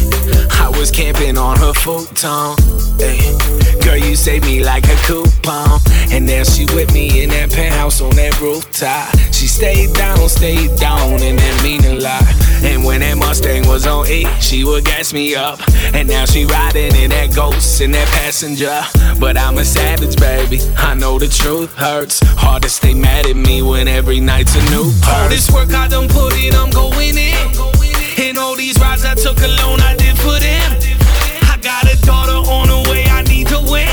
I 0.50 0.70
was 0.78 0.90
camping 0.90 1.38
on 1.38 1.56
her 1.56 1.72
futon. 1.72 2.54
Hey, 2.98 3.67
you 4.00 4.16
saved 4.16 4.44
me 4.44 4.62
like 4.62 4.84
a 4.84 4.96
coupon. 5.06 5.80
And 6.10 6.26
now 6.26 6.42
she 6.44 6.64
with 6.74 6.92
me 6.92 7.22
in 7.22 7.30
that 7.30 7.52
penthouse 7.52 8.00
on 8.00 8.10
that 8.16 8.40
rooftop. 8.40 9.16
She 9.32 9.46
stayed 9.46 9.94
down, 9.94 10.28
stayed 10.28 10.76
down, 10.78 11.22
and 11.22 11.38
that 11.38 11.62
mean 11.62 11.84
a 11.84 11.94
lot. 12.00 12.22
And 12.62 12.84
when 12.84 13.00
that 13.00 13.16
Mustang 13.16 13.66
was 13.68 13.86
on 13.86 14.06
E, 14.08 14.26
she 14.40 14.64
would 14.64 14.84
gas 14.84 15.12
me 15.12 15.34
up. 15.34 15.60
And 15.94 16.08
now 16.08 16.24
she 16.24 16.44
riding 16.46 16.94
in 16.96 17.10
that 17.10 17.34
ghost 17.34 17.80
in 17.80 17.92
that 17.92 18.08
passenger. 18.08 18.80
But 19.18 19.36
I'm 19.36 19.58
a 19.58 19.64
savage, 19.64 20.16
baby. 20.16 20.58
I 20.76 20.94
know 20.94 21.18
the 21.18 21.28
truth 21.28 21.74
hurts. 21.74 22.20
Hard 22.36 22.62
to 22.62 22.68
stay 22.68 22.94
mad 22.94 23.26
at 23.26 23.36
me 23.36 23.62
when 23.62 23.88
every 23.88 24.20
night's 24.20 24.54
a 24.56 24.70
new 24.70 24.92
All 25.06 25.28
this 25.28 25.50
work 25.50 25.72
I 25.72 25.88
done 25.88 26.08
put 26.08 26.36
in, 26.36 26.54
I'm 26.54 26.70
going 26.70 27.16
in. 27.16 27.36
And 28.18 28.38
all 28.38 28.56
these 28.56 28.78
rides 28.78 29.04
I 29.04 29.14
took 29.14 29.38
alone, 29.38 29.80
I 29.80 29.94
did 29.96 30.18
for 30.18 30.38
them. 30.38 30.87
Win. 33.70 33.88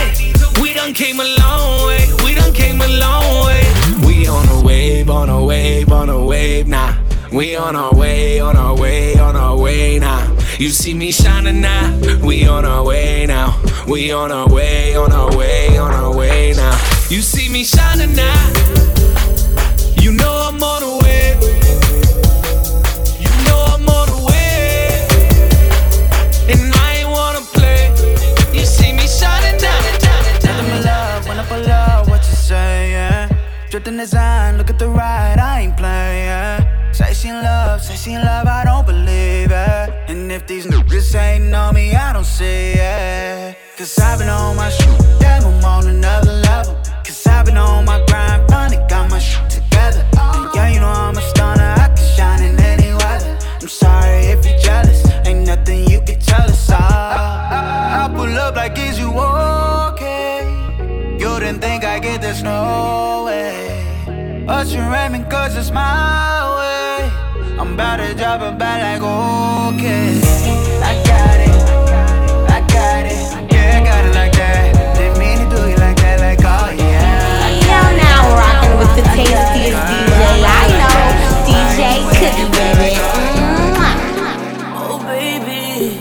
We 0.62 0.74
done 0.74 0.94
came 0.94 1.20
a 1.20 1.28
long 1.40 1.88
way, 1.88 2.08
we 2.24 2.36
done 2.36 2.54
came 2.54 2.82
a 2.82 2.88
long 2.88 3.46
way. 3.46 3.64
We 4.06 4.28
on 4.28 4.48
a 4.50 4.64
wave, 4.64 5.10
on 5.10 5.30
a 5.30 5.44
wave, 5.44 5.92
on 5.92 6.10
a 6.10 6.26
wave 6.26 6.68
now. 6.68 6.98
We 7.32 7.56
on 7.56 7.76
our 7.76 7.94
way, 7.94 8.40
on 8.40 8.56
our 8.56 8.76
way, 8.78 9.18
on 9.20 9.36
our 9.36 9.58
way 9.58 10.00
now. 10.00 10.36
You 10.58 10.70
see 10.70 10.94
me 10.94 11.12
shining 11.12 11.60
now. 11.60 12.00
We 12.24 12.48
on 12.48 12.64
our 12.64 12.84
way 12.84 13.26
now. 13.26 13.62
We 13.88 14.12
on 14.12 14.32
our 14.32 14.48
way, 14.48 14.96
on 14.96 15.12
our 15.12 15.36
way, 15.36 15.78
on 15.78 15.92
our 15.92 16.16
way 16.16 16.54
now. 16.56 16.78
You 17.10 17.22
see 17.22 17.50
me 17.50 17.64
shining 17.64 18.16
now. 18.16 18.54
You 20.02 20.14
know 20.14 20.50
I'm 20.50 20.64
on 20.64 20.82
the 20.82 21.00
way. 21.04 21.05
Saying? 33.76 33.84
Drift 33.84 33.88
in 33.88 33.98
design, 33.98 34.58
look 34.58 34.70
at 34.70 34.80
the 34.80 34.88
ride, 34.88 35.40
I 35.40 35.62
ain't 35.62 35.78
playing. 35.78 36.94
Say 36.94 37.14
she 37.14 37.30
in 37.30 37.36
love, 37.36 37.82
say 37.82 37.96
she 37.96 38.14
in 38.14 38.22
love, 38.22 38.48
I 38.48 38.64
don't 38.64 38.86
believe 38.86 39.52
it. 39.52 40.10
And 40.10 40.32
if 40.32 40.48
these 40.48 40.66
niggas 40.66 41.16
ain't 41.16 41.54
on 41.54 41.76
me, 41.76 41.94
I 41.94 42.14
don't 42.14 42.26
see 42.26 42.74
it. 42.78 43.58
Cause 43.78 44.00
I've 44.00 44.20
been 44.20 44.30
on 44.30 44.56
my 44.56 44.70
shit, 44.70 45.20
damn, 45.20 45.44
I'm 45.44 45.66
on 45.66 45.88
another 45.88 46.32
level. 46.32 46.76
Cause 47.04 47.28
I've 47.28 47.46
been 47.46 47.58
on 47.58 47.86
my 47.86 48.04
grind, 48.08 48.50
finally 48.50 48.80
got 48.88 49.10
my 49.10 49.20
shit 49.20 49.50
together. 49.50 50.06
And 50.18 50.56
yeah, 50.56 50.70
you 50.70 50.80
know 50.80 50.88
I'm 50.88 51.18
a 51.18 51.22
stunner, 51.22 51.74
I 51.78 51.88
can 51.96 52.08
shine 52.16 52.44
in 52.44 52.60
any 52.60 52.94
weather. 52.94 53.38
I'm 53.62 53.68
sorry 53.68 54.28
if 54.34 54.46
you're 54.46 54.60
jealous, 54.60 55.04
ain't 55.26 55.46
nothing 55.46 55.90
you 55.90 56.00
can 56.02 56.20
tell 56.20 56.44
us 56.44 56.72
all. 56.72 56.80
I, 56.80 57.50
I, 57.52 58.06
I 58.06 58.16
pull 58.16 58.38
up 58.38 58.56
like, 58.56 58.78
is 58.80 58.98
you 58.98 59.12
okay? 59.12 60.48
You 61.20 61.40
didn't 61.42 61.60
think 61.60 61.84
I 61.84 62.00
get 62.00 62.22
this, 62.22 62.42
no. 62.42 63.25
But 64.56 64.68
you 64.68 64.80
rate 64.80 65.30
cause 65.30 65.58
it's 65.58 65.70
my 65.70 66.40
way. 66.58 67.12
I'm 67.60 67.74
about 67.74 67.98
to 67.98 68.14
drop 68.14 68.40
a 68.40 68.54
bag 68.54 69.02
like, 69.02 69.76
okay. 69.76 70.16
Oh, 78.18 78.32
rocking 78.40 78.76
with 78.80 78.96
the 78.96 79.04
DJ. 79.12 79.76
I 80.48 80.72
know 80.80 81.00
DJ 81.50 81.80
Cookie 82.16 82.48
Oh, 84.88 84.98
baby, 85.04 86.00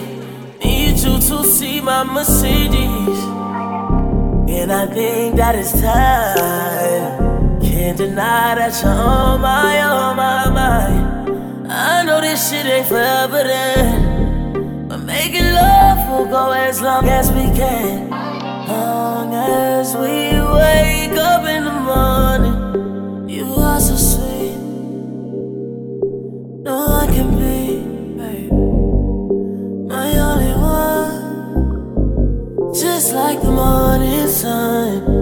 need 0.64 0.96
you 0.98 1.14
to 1.18 1.36
see 1.44 1.80
my 1.80 2.04
Mercedes. 2.04 3.18
And 4.48 4.70
I 4.72 4.86
think 4.94 5.34
that 5.38 5.56
it's 5.56 5.72
time 5.72 7.33
can't 7.84 7.98
deny 7.98 8.54
that 8.54 8.82
you're 8.82 8.92
on 8.92 9.42
my, 9.42 9.82
on 9.82 10.16
my 10.16 10.48
mind. 10.48 11.70
I 11.70 12.02
know 12.02 12.18
this 12.18 12.48
shit 12.48 12.64
ain't 12.64 12.86
forever 12.86 13.42
then. 13.44 14.88
But 14.88 15.00
making 15.00 15.52
love 15.52 15.98
will 16.08 16.24
go 16.24 16.52
as 16.52 16.80
long 16.80 17.06
as 17.10 17.30
we 17.30 17.42
can. 17.54 18.08
Long 18.08 19.34
as 19.34 19.94
we 19.96 20.32
wake 20.40 21.14
up 21.18 21.46
in 21.46 21.64
the 21.64 21.78
morning. 21.92 23.28
You 23.28 23.52
are 23.52 23.78
so 23.78 23.96
sweet. 23.96 24.56
No 26.64 26.86
one 26.88 27.08
can 27.12 27.36
be 27.36 27.82
my 29.92 30.18
only 30.30 30.54
one. 30.56 31.20
Just 32.72 33.12
like 33.12 33.42
the 33.42 33.50
morning 33.50 34.26
sun. 34.26 35.13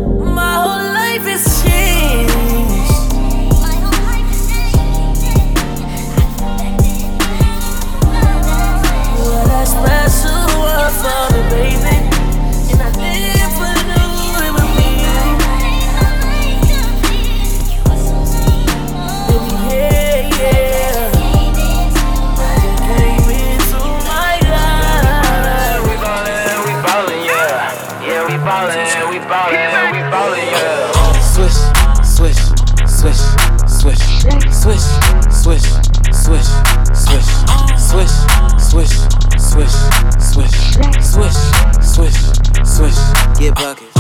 Swish, 35.59 35.69
swish, 36.13 36.49
swish, 36.95 37.29
swish, 37.77 38.15
swish, 38.59 38.95
swish, 39.39 39.77
swish, 40.19 40.57
swish, 41.05 41.39
swish, 41.83 42.19
swish. 42.65 42.99
Get 43.39 43.55
buckets. 43.55 43.93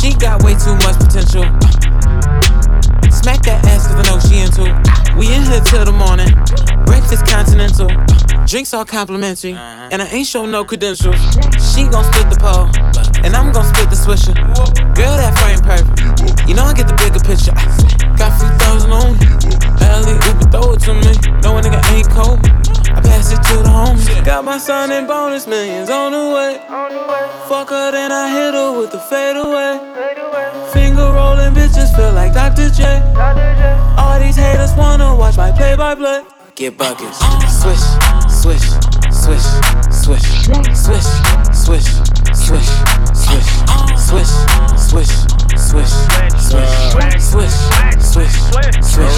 She 0.00 0.14
got 0.14 0.42
way 0.42 0.54
too 0.54 0.74
much 0.82 0.98
potential. 0.98 1.44
Smack 3.10 3.42
that 3.42 3.64
ass 3.66 3.86
cause 3.86 3.96
I 3.96 4.02
know 4.10 4.18
she 4.18 4.40
into. 4.42 4.64
We 5.16 5.32
in 5.32 5.42
here 5.44 5.60
till 5.60 5.84
the 5.84 5.92
morning. 5.92 6.32
Breakfast 6.86 7.26
continental. 7.26 8.33
Uh-huh. 8.44 8.50
Drinks 8.50 8.74
all 8.74 8.84
complimentary. 8.84 9.54
Uh-huh. 9.54 9.88
And 9.90 10.02
I 10.02 10.06
ain't 10.08 10.26
show 10.26 10.44
no 10.44 10.64
credentials. 10.64 11.16
She 11.56 11.88
gon' 11.88 12.04
split 12.12 12.28
the 12.28 12.36
pole. 12.36 12.68
And 13.24 13.34
I'm 13.34 13.52
gon' 13.52 13.64
split 13.64 13.88
the 13.88 13.96
swisher. 13.96 14.36
Girl, 14.94 15.16
that 15.16 15.32
frame 15.40 15.60
perfect. 15.64 16.48
You 16.48 16.54
know 16.54 16.64
I 16.64 16.74
get 16.74 16.86
the 16.86 16.96
bigger 17.00 17.20
picture. 17.24 17.56
Got 18.20 18.32
a 18.32 18.38
few 18.38 18.52
thousand 18.60 18.92
on 18.92 19.16
me. 19.16 19.24
Alley 19.80 20.12
Uber, 20.28 20.52
throw 20.52 20.76
it 20.76 20.80
to 20.84 20.92
me. 20.92 21.12
No 21.40 21.56
a 21.56 21.62
nigga 21.62 21.80
ain't 21.96 22.10
cold. 22.10 22.38
I 22.92 23.00
pass 23.00 23.32
it 23.32 23.40
to 23.48 23.56
the 23.64 23.72
homies. 23.72 24.24
Got 24.24 24.44
my 24.44 24.58
son 24.58 24.92
in 24.92 25.06
bonus 25.06 25.46
millions 25.46 25.88
on 25.88 26.12
the 26.12 26.34
way. 26.36 26.60
Fuck 27.48 27.70
her, 27.70 27.92
then 27.92 28.12
I 28.12 28.28
hit 28.28 28.52
her 28.52 28.76
with 28.76 28.92
the 28.92 29.00
fadeaway. 29.00 29.80
Finger 30.72 31.08
rolling 31.16 31.54
bitches 31.54 31.96
feel 31.96 32.12
like 32.12 32.34
Dr. 32.34 32.68
J. 32.68 33.00
All 33.96 34.20
these 34.20 34.36
haters 34.36 34.74
wanna 34.76 35.16
watch 35.16 35.36
my 35.38 35.50
play 35.50 35.76
by 35.76 35.94
play. 35.94 36.22
Get 36.56 36.78
buckets. 36.78 37.18
Swish, 37.60 37.80
swish, 38.30 38.62
swish, 38.62 38.62
swish, 39.10 39.42
swish, 39.90 40.22
swish, 40.46 40.78
swish, 41.50 41.82
swish, 41.82 41.88
swish, 42.32 42.70
swish, 43.98 44.30
swish, 44.30 44.30
switch, 44.86 45.10
swish, 45.58 45.90
switch, 46.14 46.70
swish, 47.18 47.54
swish, 47.98 48.34
swish. 48.52 48.84
Swish. 48.84 49.16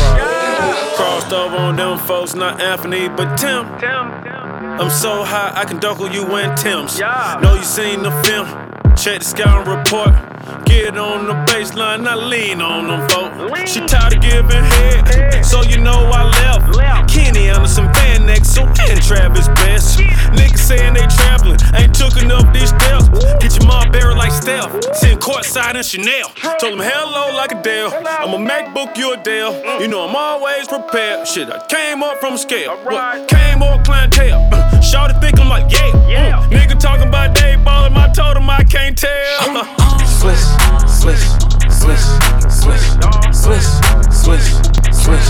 Crossed 0.96 1.32
over 1.34 1.56
on 1.56 1.76
them 1.76 1.98
folks, 1.98 2.34
not 2.34 2.62
Anthony, 2.62 3.10
but 3.10 3.36
Tim. 3.36 3.66
Tim, 3.78 4.22
Tim 4.22 4.80
I'm 4.80 4.88
so 4.88 5.22
high, 5.22 5.52
I 5.54 5.66
can 5.66 5.78
duckle 5.78 6.10
you 6.10 6.22
in 6.38 6.56
Tim's. 6.56 6.98
Know 6.98 7.54
you 7.54 7.64
seen 7.64 8.02
the 8.02 8.12
film, 8.22 8.46
check 8.96 9.18
the 9.18 9.24
scout 9.26 9.66
report. 9.66 10.35
Get 10.64 10.96
on 10.96 11.26
the 11.26 11.34
baseline, 11.50 12.06
I 12.06 12.14
lean 12.14 12.60
on 12.60 12.86
them 12.86 13.08
folks. 13.10 13.70
She 13.70 13.80
tired 13.80 14.14
of 14.14 14.22
giving 14.22 14.62
head, 14.62 15.44
so 15.44 15.62
you 15.62 15.78
know 15.78 16.08
I 16.12 16.22
left. 16.22 17.10
Kenny 17.10 17.48
Anderson, 17.48 17.86
Van 17.94 18.28
Exel, 18.28 18.46
so 18.46 18.62
and 18.62 19.02
Travis 19.02 19.48
Best. 19.48 19.98
Niggas 19.98 20.58
saying 20.58 20.94
they 20.94 21.06
traveling, 21.06 21.58
ain't 21.74 21.94
took 21.94 22.16
enough 22.22 22.52
these 22.52 22.68
steps. 22.68 23.08
Get 23.40 23.58
your 23.58 23.66
mom 23.66 23.90
buried 23.90 24.18
like 24.18 24.30
Steph, 24.30 24.70
sitting 24.94 25.18
courtside 25.18 25.74
in 25.74 25.82
Chanel. 25.82 26.28
Told 26.60 26.74
him 26.74 26.80
hello 26.80 27.36
like 27.36 27.50
a. 27.50 27.66
I'm 27.66 28.32
a 28.34 28.38
MacBook, 28.38 28.96
you 28.96 29.14
a 29.14 29.16
Dell. 29.16 29.80
You 29.80 29.88
know 29.88 30.08
I'm 30.08 30.14
always 30.14 30.68
prepared. 30.68 31.26
Shit, 31.26 31.50
I 31.50 31.66
came 31.66 32.04
up 32.04 32.18
from 32.20 32.36
scale. 32.38 32.76
What? 32.84 33.26
Came 33.26 33.62
up 33.62 33.84
clientele. 33.84 34.48
Shorty 34.82 35.14
think 35.20 35.38
I'm 35.40 35.48
like, 35.48 35.70
yeah. 35.72 36.38
Uh, 36.38 36.48
nigga 36.48 36.78
talking 36.78 37.08
about 37.08 37.34
Dave 37.34 37.64
ballin', 37.64 37.96
I 37.96 38.12
told 38.12 38.36
him 38.36 38.48
I 38.48 38.62
can't 38.64 38.96
tell. 38.96 39.64
Swish, 40.06 40.42
swish, 40.86 41.24
swish, 41.70 42.04
swish, 42.50 42.86
swish, 43.32 43.66
swish, 44.10 44.10
swish, 44.10 44.48
swish, 45.02 45.28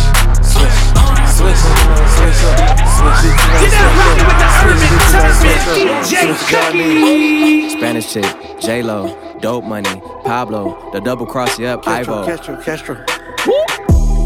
swish, 1.37 1.61
swish, 2.07 2.41
swish. 2.97 3.23
You're 3.61 3.71
now 3.71 3.89
rocking 3.99 4.27
with 4.27 4.39
the 4.41 4.49
urban 4.67 4.95
turbid 5.13 5.57
DJ 6.05 6.13
Cookie. 6.49 7.71
Spanish 7.71 8.13
chick, 8.13 8.61
J 8.61 8.83
Lo, 8.83 8.99
Dope 9.41 9.65
Money, 9.65 10.01
Pablo, 10.25 10.91
the 10.93 11.01
double 11.01 11.27
cross 11.27 11.59
you 11.59 11.67
up, 11.67 11.87
Ivo. 11.87 12.25
Castro, 12.25 12.57
Castro. 12.63 13.05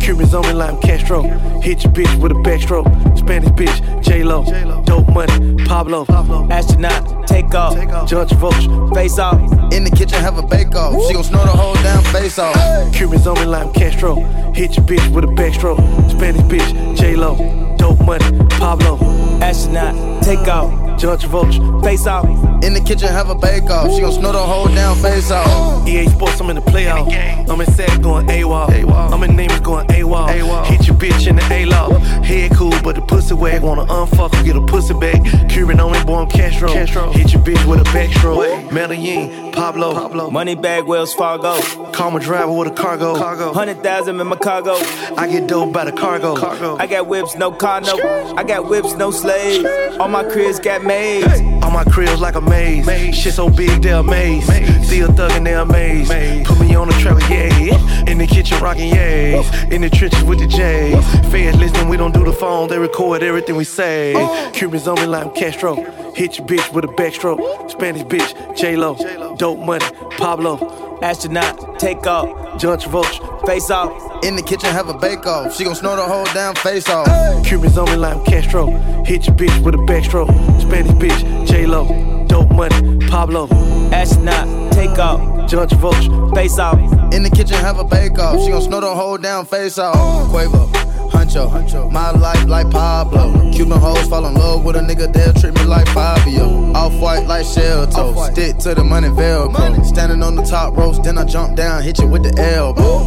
Cubans 0.00 0.34
on 0.34 0.42
me 0.46 0.52
like 0.52 0.80
Castro. 0.80 1.22
Hit 1.60 1.84
your 1.84 1.92
bitch 1.92 2.20
with 2.20 2.32
a 2.32 2.34
backstroke. 2.36 2.86
Spanish 3.18 3.50
bitch, 3.50 4.02
J 4.02 4.24
Lo. 4.24 4.44
Dope 4.84 5.08
money, 5.10 5.56
Pablo. 5.64 6.06
Astronaut, 6.50 7.26
take 7.26 7.54
off. 7.54 7.74
Judge 8.08 8.32
Vulture. 8.32 8.88
Face 8.94 9.18
off. 9.18 9.40
In 9.72 9.84
the 9.84 9.90
kitchen, 9.90 10.20
have 10.20 10.38
a 10.38 10.42
bake 10.42 10.74
off. 10.74 10.94
She 11.06 11.14
gon' 11.14 11.24
snort 11.24 11.44
the 11.44 11.52
whole 11.52 11.74
damn 11.74 12.02
face 12.12 12.38
off. 12.38 12.54
Cubans 12.92 13.26
on 13.26 13.38
me 13.38 13.46
like 13.46 13.72
Castro. 13.74 14.16
Hit 14.54 14.76
your 14.76 14.86
bitch 14.86 15.14
with 15.14 15.24
a 15.24 15.28
backstroke. 15.28 15.78
Spanish 16.10 16.42
bitch, 16.42 16.96
J 16.96 17.16
Lo. 17.16 17.36
Dope 17.76 18.00
money, 18.00 18.24
Pablo. 18.58 19.29
Astronaut, 19.42 20.22
take 20.22 20.46
off. 20.48 20.90
Judge 21.00 21.24
Vulture. 21.24 21.80
Face 21.80 22.06
off. 22.06 22.26
In 22.62 22.74
the 22.74 22.80
kitchen, 22.80 23.08
have 23.08 23.30
a 23.30 23.34
bake 23.34 23.70
off. 23.70 23.90
She 23.90 24.02
gon' 24.02 24.12
snort 24.12 24.34
the 24.34 24.38
whole 24.38 24.66
damn 24.66 24.94
face 24.96 25.30
off. 25.30 25.88
EA 25.88 26.06
Sports, 26.10 26.38
I'm 26.40 26.50
in 26.50 26.56
the 26.56 26.62
playoff. 26.62 27.08
I'm 27.48 27.58
in 27.58 27.66
SAC 27.72 28.02
going 28.02 28.26
AWOL. 28.26 29.10
I'm 29.10 29.22
in 29.22 29.34
Neighbors 29.34 29.60
going 29.60 29.86
AWOL. 29.86 30.66
Hit 30.66 30.86
your 30.86 30.96
bitch 30.96 31.26
in 31.26 31.36
the 31.36 31.52
A-Law. 31.52 31.98
Head 32.22 32.52
cool, 32.54 32.74
but 32.84 32.96
the 32.96 33.00
pussy 33.00 33.32
wag. 33.32 33.62
Wanna 33.62 33.86
unfuck 33.86 34.34
her, 34.34 34.44
get 34.44 34.56
a 34.56 34.60
pussy 34.60 34.92
back. 34.92 35.22
Cuban 35.48 35.80
on 35.80 35.92
me, 35.92 36.04
boy, 36.04 36.16
I'm 36.16 36.28
Castro. 36.28 36.70
Hit 36.70 37.32
your 37.32 37.42
bitch 37.42 37.64
with 37.66 37.80
a 37.80 37.84
backstroke. 37.84 38.70
Medellin, 38.70 39.52
Pablo. 39.52 39.94
Pablo. 39.94 40.30
Money 40.30 40.54
bag, 40.54 40.84
Wells 40.84 41.14
Fargo. 41.14 41.58
Call 41.92 42.10
my 42.10 42.20
driver 42.20 42.52
with 42.52 42.68
a 42.68 42.74
cargo. 42.74 43.16
cargo. 43.16 43.54
Hundred 43.54 43.82
thousand 43.82 44.20
in 44.20 44.26
my 44.26 44.36
cargo. 44.36 44.74
I 45.16 45.28
get 45.30 45.46
dope 45.46 45.72
by 45.72 45.86
the 45.86 45.92
cargo. 45.92 46.36
cargo. 46.36 46.76
I 46.76 46.86
got 46.86 47.06
whips, 47.06 47.34
no 47.36 47.50
car, 47.50 47.80
no. 47.80 47.96
I 48.36 48.44
got 48.44 48.68
whips, 48.68 48.92
no 48.94 49.10
slaves. 49.30 49.96
All 49.98 50.08
my 50.08 50.24
cribs 50.24 50.58
got 50.58 50.82
maids. 50.84 51.40
All 51.62 51.70
my 51.70 51.84
cribs 51.84 52.20
like 52.20 52.34
a 52.34 52.40
maze. 52.40 52.86
Shit 53.14 53.34
so 53.34 53.48
big, 53.48 53.82
they're 53.82 53.96
amazed. 53.96 54.46
Still 54.84 55.08
thuggin', 55.08 55.44
they're 55.44 55.60
amazed. 55.60 56.10
Put 56.46 56.60
me 56.60 56.74
on 56.74 56.88
the 56.88 56.94
trailer, 56.94 57.20
yeah. 57.28 58.06
In 58.06 58.18
the 58.18 58.26
kitchen, 58.26 58.60
rockin' 58.60 58.92
yays. 58.92 59.72
In 59.72 59.82
the 59.82 59.90
trenches 59.90 60.22
with 60.24 60.40
the 60.40 60.46
J's. 60.46 61.04
Feds 61.30 61.56
listening, 61.58 61.88
we 61.88 61.96
don't 61.96 62.14
do 62.14 62.24
the 62.24 62.32
phone. 62.32 62.68
They 62.68 62.78
record 62.78 63.22
everything 63.22 63.56
we 63.56 63.64
say. 63.64 64.14
Cubans 64.52 64.88
on 64.88 64.96
me 64.96 65.06
like 65.06 65.26
I'm 65.26 65.32
Castro. 65.32 65.74
Hit 66.14 66.38
your 66.38 66.46
bitch 66.46 66.72
with 66.72 66.84
a 66.84 66.88
backstroke. 66.88 67.70
Spanish 67.70 68.02
bitch, 68.02 68.56
J 68.56 68.76
Lo. 68.76 68.96
Dope 69.36 69.60
money, 69.60 69.84
Pablo. 70.18 70.89
Astronaut, 71.02 71.78
take 71.78 72.06
off. 72.06 72.58
Judge 72.58 72.86
Vulture. 72.86 73.24
Face 73.46 73.70
off. 73.70 73.90
In 74.22 74.36
the 74.36 74.42
kitchen, 74.42 74.68
have 74.70 74.88
a 74.88 74.94
bake 74.94 75.26
off. 75.26 75.56
She 75.56 75.64
gon' 75.64 75.74
snort 75.74 75.96
the 75.96 76.04
whole 76.04 76.26
damn 76.26 76.54
face 76.56 76.88
off. 76.90 77.06
Cubans 77.44 77.78
on 77.78 77.86
me 77.90 77.96
like 77.96 78.16
I'm 78.16 78.24
Castro. 78.24 78.66
Hit 79.04 79.26
your 79.26 79.34
bitch 79.34 79.64
with 79.64 79.74
a 79.74 79.78
backstroke. 79.78 80.28
Spanish 80.60 80.92
bitch, 80.92 81.48
J 81.48 81.66
Lo. 81.66 82.26
Dope 82.28 82.50
money, 82.50 82.98
Pablo. 83.08 83.48
Astronaut, 83.92 84.72
take 84.72 84.98
off. 84.98 85.48
Judge 85.48 85.72
Vulture. 85.74 86.28
Face 86.34 86.58
off. 86.58 86.78
In 87.14 87.22
the 87.22 87.30
kitchen, 87.30 87.56
have 87.56 87.78
a 87.78 87.84
bake 87.84 88.18
off. 88.18 88.38
She 88.42 88.50
gon' 88.50 88.60
snort 88.60 88.82
the 88.82 88.94
whole 88.94 89.16
damn 89.16 89.46
face 89.46 89.78
off. 89.78 89.96
Quavo. 90.30 90.89
Huncho, 91.10 91.90
my 91.90 92.10
life 92.10 92.46
like 92.46 92.70
Pablo. 92.70 93.50
Cuban 93.52 93.78
hoes 93.78 94.06
fall 94.08 94.26
in 94.26 94.34
love 94.34 94.64
with 94.64 94.76
a 94.76 94.80
nigga, 94.80 95.12
they'll 95.12 95.32
treat 95.32 95.54
me 95.54 95.64
like 95.64 95.86
Fabio. 95.88 96.72
Off 96.74 96.94
white 97.00 97.26
like 97.26 97.44
shell 97.44 97.86
toe, 97.86 98.14
stick 98.32 98.58
to 98.58 98.74
the 98.74 98.84
money 98.84 99.08
velcro. 99.08 99.84
Standing 99.84 100.22
on 100.22 100.36
the 100.36 100.42
top 100.42 100.76
ropes, 100.76 100.98
then 101.00 101.18
I 101.18 101.24
jump 101.24 101.56
down, 101.56 101.82
hit 101.82 101.98
you 101.98 102.06
with 102.06 102.22
the 102.22 102.40
elbow. 102.40 103.00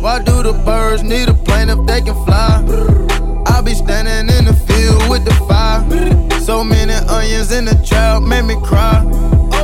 Why 0.00 0.22
do 0.22 0.42
the 0.42 0.52
birds 0.64 1.02
need 1.02 1.28
a 1.28 1.34
plane 1.34 1.70
if 1.70 1.84
they 1.86 2.00
can 2.00 2.14
fly? 2.24 2.64
I 3.46 3.60
be 3.60 3.74
standing 3.74 4.34
in 4.36 4.44
the 4.44 4.54
field 4.54 5.08
with 5.10 5.24
the 5.24 5.34
fire. 5.48 6.40
So 6.40 6.62
many 6.62 6.92
onions 6.92 7.52
in 7.52 7.64
the 7.64 7.74
trap, 7.86 8.22
made 8.22 8.44
me 8.44 8.56
cry. 8.64 9.04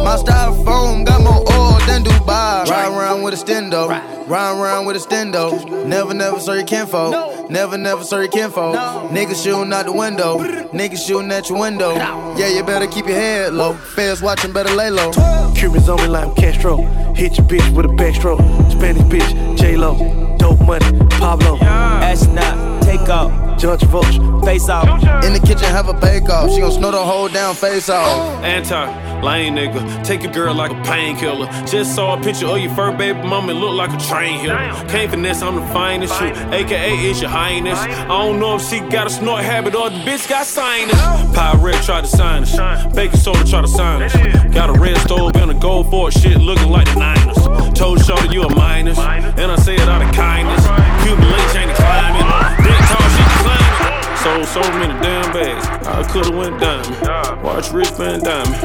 My 0.04 0.16
styrofoam 0.16 1.06
got 1.06 1.22
more 1.22 1.42
oil 1.50 1.78
than 1.86 2.04
Dubai. 2.04 2.66
Ride 2.68 2.88
around 2.94 3.22
with 3.22 3.32
a 3.32 3.38
stendo, 3.38 3.88
ride 4.28 4.60
around 4.60 4.84
with 4.84 4.96
a 4.96 4.98
stendo. 4.98 5.86
Never, 5.86 6.12
never 6.12 6.38
saw 6.38 6.52
your 6.52 6.64
kinfo. 6.64 7.48
Never, 7.48 7.78
never 7.78 8.04
saw 8.04 8.18
your 8.18 8.28
kinfo. 8.28 9.08
Niggas 9.08 9.42
shooting 9.42 9.72
out 9.72 9.86
the 9.86 9.92
window. 9.92 10.38
Niggas 10.38 11.06
shooting 11.06 11.32
at 11.32 11.48
your 11.48 11.58
window. 11.58 11.94
Yeah, 12.36 12.48
you 12.48 12.62
better 12.62 12.86
keep 12.86 13.06
your 13.06 13.16
head 13.16 13.54
low. 13.54 13.72
Fans 13.72 14.20
watching, 14.20 14.52
better 14.52 14.74
lay 14.74 14.90
low. 14.90 15.10
Cubans 15.54 15.88
on 15.88 15.96
me 16.02 16.08
like 16.08 16.36
Castro. 16.36 16.76
Hit 17.14 17.38
your 17.38 17.46
bitch 17.46 17.74
with 17.74 17.86
a 17.86 17.88
backstroke. 17.88 18.40
Spanish 18.72 19.02
bitch, 19.04 19.56
J 19.56 19.76
Lo. 19.76 20.36
Dope 20.38 20.60
money, 20.60 20.98
Pablo. 21.18 21.56
Astronaut, 21.62 22.82
take 22.82 23.08
off. 23.08 23.53
Judge 23.58 23.82
Vulture. 23.84 24.40
Face 24.44 24.68
off. 24.68 25.02
In 25.24 25.32
the 25.32 25.40
kitchen, 25.40 25.64
have 25.64 25.88
a 25.88 25.94
bake 25.94 26.28
off. 26.28 26.50
She 26.50 26.60
gon' 26.60 26.72
snow 26.72 26.90
the 26.90 27.02
whole 27.02 27.28
down 27.28 27.54
face 27.54 27.88
off. 27.88 28.42
Anti, 28.44 29.22
lame 29.22 29.54
nigga. 29.56 30.04
Take 30.04 30.22
your 30.22 30.32
girl 30.32 30.54
like 30.54 30.70
a 30.70 30.82
painkiller. 30.82 31.46
Just 31.66 31.94
saw 31.94 32.18
a 32.18 32.22
picture 32.22 32.46
of 32.46 32.58
your 32.58 32.74
fur 32.74 32.92
baby 32.96 33.20
mama, 33.22 33.52
it 33.52 33.56
look 33.56 33.74
like 33.74 33.92
a 33.92 34.04
train 34.04 34.38
hill. 34.40 34.56
Can't 34.88 35.10
finesse, 35.10 35.42
I'm 35.42 35.56
the 35.56 35.66
finest 35.72 36.18
shit. 36.18 36.36
AKA 36.52 37.10
it's 37.10 37.20
your 37.20 37.30
highness. 37.30 37.78
I 37.78 38.06
don't 38.06 38.38
know 38.38 38.56
if 38.56 38.62
she 38.62 38.80
got 38.80 39.06
a 39.06 39.10
snort 39.10 39.42
habit 39.42 39.74
or 39.74 39.90
the 39.90 39.96
bitch 39.96 40.28
got 40.28 40.46
sinus. 40.46 41.00
Pirate 41.34 41.82
tried 41.82 42.02
to 42.02 42.08
sign 42.08 42.42
us. 42.42 42.86
Baking 42.94 43.18
soda 43.18 43.44
tried 43.44 43.62
to 43.62 43.68
sign 43.68 44.02
us. 44.02 44.12
Got 44.54 44.70
a 44.70 44.74
red 44.74 44.96
stove 44.98 45.36
and 45.36 45.50
a 45.50 45.54
gold 45.54 45.90
fork 45.90 46.12
shit 46.12 46.36
looking 46.38 46.70
like 46.70 46.86
the 46.92 46.98
Niners. 47.00 47.78
Told 47.78 48.04
Shorty 48.04 48.28
you 48.34 48.42
a 48.42 48.54
minus. 48.54 48.98
And 48.98 49.50
I 49.50 49.56
say 49.56 49.74
it 49.74 49.88
out 49.88 50.02
of 50.02 50.14
kindness. 50.14 50.64
Cuban 51.02 51.28
links 51.30 51.54
ain't 51.56 51.74
climbing. 51.74 52.22
Big 52.62 52.66
climbing. 52.66 52.83
Sold 54.24 54.46
so 54.46 54.60
many 54.80 54.94
damn 55.04 55.34
bags. 55.34 55.66
I 55.86 56.02
could've 56.10 56.34
went 56.34 56.58
diamond. 56.58 57.44
Watch 57.44 57.70
Rich 57.72 57.90
Van 58.00 58.20
Diamond. 58.20 58.56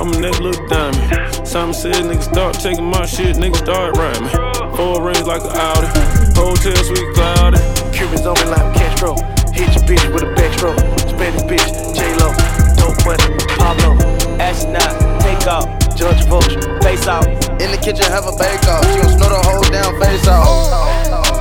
I'm 0.00 0.08
a 0.08 0.16
nigga 0.16 0.40
little 0.40 0.66
diamond. 0.68 1.46
Simon 1.46 1.74
said 1.74 1.96
niggas 1.96 2.32
start 2.32 2.54
taking 2.54 2.86
my 2.86 3.04
shit, 3.04 3.36
niggas 3.36 3.58
start 3.58 3.94
rhyming. 3.98 4.32
Four 4.74 5.04
rings 5.04 5.26
like 5.26 5.42
an 5.44 5.52
Audi. 5.52 5.86
Hotel 6.32 6.74
suite 6.82 7.12
cloudy. 7.12 7.60
Cubans 7.92 8.24
on 8.24 8.40
me 8.40 8.56
like 8.56 8.64
a 8.64 8.72
Castro. 8.72 9.12
Hit 9.52 9.68
your 9.76 9.84
bitch 9.84 10.14
with 10.14 10.22
a 10.22 10.32
backstroke. 10.32 10.80
Spanish 11.04 11.42
bitch, 11.44 11.68
J 11.92 12.08
Lo. 12.16 12.32
Dope 12.80 12.96
money, 13.04 13.36
Pablo. 13.60 13.92
Astronaut, 14.40 14.96
take 15.20 15.46
off. 15.46 15.68
Judge 15.94 16.24
Vulture. 16.24 16.80
Face 16.80 17.06
off. 17.06 17.26
In 17.60 17.70
the 17.70 17.78
kitchen, 17.84 18.06
have 18.06 18.24
a 18.24 18.32
bake 18.32 18.64
off. 18.64 18.82
She 18.88 18.96
gon' 18.96 19.12
snow 19.12 19.28
the 19.28 19.42
whole 19.44 19.60
damn 19.68 19.92
face 20.00 20.26
off. 20.26 21.31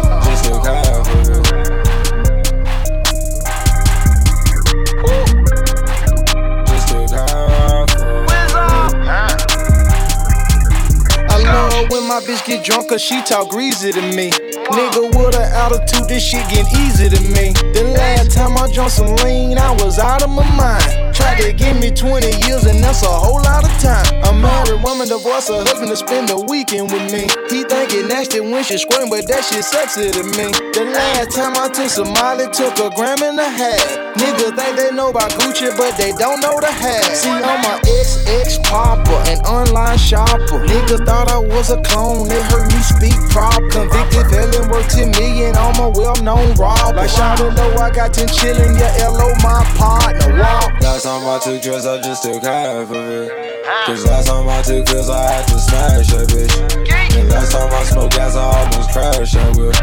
When 11.91 12.08
my 12.08 12.21
bitch 12.21 12.45
get 12.45 12.63
drunk 12.63 12.88
cause 12.88 13.01
she 13.01 13.21
talk 13.21 13.49
greasy 13.49 13.91
to 13.91 14.01
me. 14.01 14.32
Nigga 14.32 15.13
with 15.13 15.36
an 15.36 15.51
attitude, 15.51 16.08
this 16.08 16.23
shit 16.23 16.47
get 16.49 16.65
easy 16.80 17.10
to 17.10 17.21
me. 17.36 17.51
The 17.73 17.93
last 17.95 18.32
time 18.32 18.58
I 18.58 18.71
drunk 18.71 18.91
some 18.91 19.13
lean, 19.17 19.58
I 19.58 19.71
was 19.84 19.99
out 19.99 20.23
of 20.23 20.30
my 20.30 20.47
mind. 20.56 21.11
Tried 21.13 21.41
to 21.41 21.54
give 21.54 21.78
me 21.80 21.91
20 21.91 22.47
years 22.47 22.63
and 22.65 22.80
that's 22.80 23.04
a 23.04 23.12
whole 23.12 23.41
lot 23.43 23.63
of 23.63 23.74
time. 23.84 24.08
A 24.24 24.34
married 24.34 24.82
woman 24.84 25.08
divorce 25.08 25.50
her 25.50 25.60
husband 25.60 25.89
to 25.89 25.97
spend 25.97 26.30
the 26.30 26.39
weekend 26.47 26.91
with 26.91 27.12
me. 27.12 27.28
He 27.52 27.67
think 27.67 27.91
it 27.91 28.08
nasty 28.08 28.39
when 28.39 28.63
she 28.63 28.78
squirting, 28.78 29.10
but 29.10 29.28
that 29.28 29.43
shit 29.43 29.63
sexy 29.63 30.08
to 30.12 30.24
me. 30.24 30.56
The 30.71 30.88
last 30.88 31.36
time 31.36 31.60
I 31.60 31.67
took 31.67 31.91
some 31.91 32.12
Molly, 32.15 32.47
took 32.56 32.80
a 32.80 32.89
gram 32.95 33.19
and 33.24 33.39
a 33.39 33.50
half. 33.50 33.84
Niggas 34.15 34.56
think 34.56 34.74
they 34.78 34.91
know 34.91 35.10
about 35.10 35.32
Gucci, 35.36 35.76
but 35.76 35.97
they 35.97 36.12
don't 36.15 36.39
know 36.39 36.56
the 36.60 36.71
half. 36.71 37.04
See, 37.12 37.30
I'm 37.30 37.63
a 37.65 37.76
XX 37.84 38.63
popper, 38.63 39.19
an 39.28 39.39
online 39.43 39.97
shopper. 39.97 40.63
Niggas 40.63 41.06
thought 41.06 41.28
I 41.28 41.39
was 41.39 41.71
a 41.71 41.82
clone, 41.82 42.28
they 42.28 42.41
heard 42.52 42.71
me 42.71 42.80
speak 42.80 43.19
proper. 43.30 43.67
Convicted 43.67 44.32
felon, 44.32 44.69
worth 44.71 44.88
10 44.95 45.12
million, 45.12 45.56
I'm 45.56 45.76
a 45.80 45.89
well-known 45.89 46.56
robber. 46.56 47.04
Like 47.04 47.10
Shawty 47.12 47.52
know 47.56 47.76
I 47.76 47.91
got 47.91 48.13
10 48.13 48.28
chillin', 48.28 48.80
yeah, 48.80 49.08
LO 49.08 49.36
my 49.43 49.63
partner, 49.76 50.39
walk. 50.39 50.71
Time 51.12 51.28
I 51.28 51.39
took 51.39 51.62
drugs, 51.62 51.86
I 51.86 52.00
just 52.00 52.24
took 52.24 52.41
half 52.41 52.89
of 52.89 52.91
it. 52.93 53.65
Cause 53.86 54.06
last 54.06 54.28
time 54.28 54.47
I 54.47 54.62
took 54.62 54.86
pills, 54.86 55.10
I 55.10 55.30
had 55.30 55.45
to 55.50 55.60
smash 55.60 56.10
a 56.13 56.24
bitch. 56.24 57.19
And 57.19 57.30
last 57.30 57.52
time 57.52 57.69
I 57.69 57.84
smoked 57.84 58.15
gas, 58.15 58.38
I 58.38 58.41
almost 58.41 58.91
crashed 58.91 59.34
that 59.34 59.58
whip. 59.58 59.76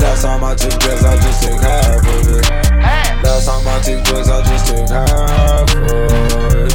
Last 0.00 0.22
time 0.22 0.42
I 0.42 0.54
took 0.54 0.80
drugs, 0.80 1.04
I 1.04 1.16
just 1.20 1.42
took 1.42 1.60
half 1.60 2.00
of 2.00 2.28
it. 2.32 2.48
Last 3.22 3.44
time 3.44 3.68
I 3.68 3.80
took 3.84 4.02
drugs, 4.06 4.30
I 4.30 4.42
just 4.48 4.66
took 4.66 4.88
half 4.88 5.74
of 5.76 5.92
it. 5.92 6.72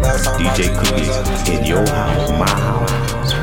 Last 0.00 0.24
time 0.24 0.38
DJ 0.38 0.70
took 0.70 0.86
drugs, 0.86 1.08
I 1.08 1.24
just 1.24 1.46
Cookies 1.46 1.58
in 1.58 1.64
your 1.66 1.84
house, 1.88 2.30
my 2.30 2.48
house. 2.48 2.85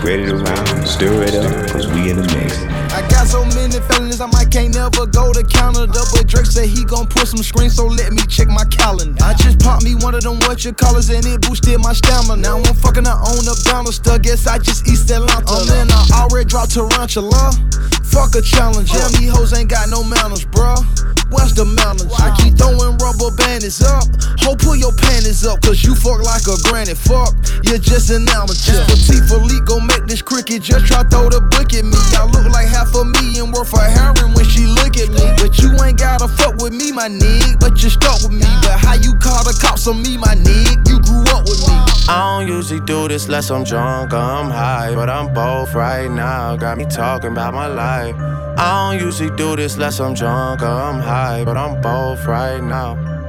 Spread 0.03 0.19
it 0.19 0.35
around, 0.35 0.85
stir 0.85 1.23
it 1.23 1.33
up, 1.33 1.71
cause 1.71 1.87
we 1.87 2.11
in 2.11 2.19
the 2.19 2.27
mix. 2.35 2.59
I 2.91 2.99
got 3.07 3.23
so 3.23 3.39
many 3.55 3.79
feelings, 3.87 4.19
I 4.19 4.25
might 4.27 4.51
can't 4.51 4.75
never 4.75 5.07
go 5.07 5.31
to 5.31 5.43
Canada. 5.47 5.95
But 6.11 6.27
Drake 6.27 6.45
said 6.45 6.67
he 6.67 6.83
gon' 6.83 7.07
put 7.07 7.31
some 7.31 7.39
screens, 7.39 7.79
so 7.79 7.87
let 7.87 8.11
me 8.11 8.19
check 8.27 8.49
my 8.49 8.65
calendar. 8.65 9.15
I 9.23 9.33
just 9.33 9.63
popped 9.63 9.85
me 9.85 9.95
one 9.95 10.13
of 10.13 10.27
them 10.27 10.43
what 10.43 10.65
you 10.65 10.73
callers, 10.73 11.09
and 11.09 11.23
it 11.23 11.39
boosted 11.47 11.79
my 11.79 11.93
stamina. 11.93 12.35
Now 12.35 12.59
I'm 12.59 12.75
fucking 12.83 13.05
her 13.05 13.15
on 13.15 13.47
the 13.47 13.55
banister, 13.63 14.19
guess 14.19 14.45
I 14.45 14.59
just 14.59 14.85
East 14.91 15.09
Atlanta. 15.09 15.47
Oh, 15.47 15.63
I'm 15.63 15.87
in, 15.87 15.87
I 15.87 16.27
already 16.27 16.51
dropped 16.51 16.75
Tarantula. 16.75 17.55
Fuck 18.03 18.35
a 18.35 18.41
challenge, 18.43 18.91
yeah, 18.91 19.07
me 19.15 19.31
hoes 19.31 19.55
ain't 19.55 19.71
got 19.71 19.87
no 19.87 20.03
manners, 20.03 20.43
bruh. 20.43 20.83
What's 21.31 21.57
the 21.57 21.65
manners? 21.65 22.11
I 22.21 22.29
keep 22.37 22.53
throwing 22.59 22.99
rubber 23.01 23.33
bandits 23.39 23.81
up. 23.81 24.05
Ho, 24.45 24.53
pull 24.53 24.75
your 24.75 24.93
panties 24.93 25.47
up, 25.47 25.65
cause 25.65 25.81
you 25.81 25.95
fuck 25.95 26.21
like 26.21 26.45
a 26.45 26.59
granny. 26.69 26.93
Fuck, 26.93 27.33
you're 27.65 27.81
just 27.81 28.11
an 28.11 28.29
amateur. 28.29 28.85
Patek 28.85 29.25
Philippe 29.25 29.65
gon' 29.65 29.87
this 30.07 30.21
cricket, 30.21 30.61
just 30.61 30.85
try 30.85 31.03
throw 31.03 31.29
the 31.29 31.41
book 31.41 31.73
at 31.73 31.85
me. 31.85 31.97
I 32.17 32.25
look 32.25 32.49
like 32.51 32.67
half 32.67 32.93
a 32.95 33.03
million 33.05 33.51
worth 33.51 33.73
of 33.73 33.81
heroin 33.81 34.33
when 34.33 34.45
she 34.45 34.65
look 34.65 34.97
at 34.97 35.09
me. 35.09 35.23
But 35.37 35.57
you 35.59 35.71
ain't 35.83 35.97
gotta 35.97 36.27
fuck 36.27 36.55
with 36.57 36.73
me, 36.73 36.91
my 36.91 37.07
nigga. 37.07 37.59
But 37.59 37.81
you 37.83 37.89
stuck 37.89 38.21
with 38.21 38.31
me. 38.33 38.47
But 38.61 38.79
how 38.79 38.95
you 38.95 39.15
call 39.15 39.43
the 39.43 39.57
cops 39.59 39.87
on 39.87 40.01
me, 40.01 40.17
my 40.17 40.35
nigga? 40.35 40.87
You 40.89 40.99
grew 40.99 41.23
up 41.33 41.45
with 41.45 41.61
me. 41.67 41.73
I 42.09 42.37
don't 42.37 42.47
usually 42.47 42.81
do 42.81 43.07
this 43.07 43.29
less 43.29 43.49
I'm 43.49 43.63
drunk 43.63 44.13
I'm 44.13 44.49
high, 44.49 44.93
but 44.93 45.09
I'm 45.09 45.33
both 45.33 45.73
right 45.73 46.11
now. 46.11 46.55
Got 46.57 46.77
me 46.77 46.85
talking 46.85 47.31
about 47.31 47.53
my 47.53 47.67
life. 47.67 48.15
I 48.57 48.91
don't 48.91 49.01
usually 49.03 49.35
do 49.35 49.55
this 49.55 49.77
less 49.77 49.99
I'm 49.99 50.13
drunk 50.13 50.61
I'm 50.61 50.99
high, 50.99 51.43
but 51.45 51.55
I'm 51.55 51.81
both 51.81 52.25
right 52.25 52.61
now. 52.61 53.22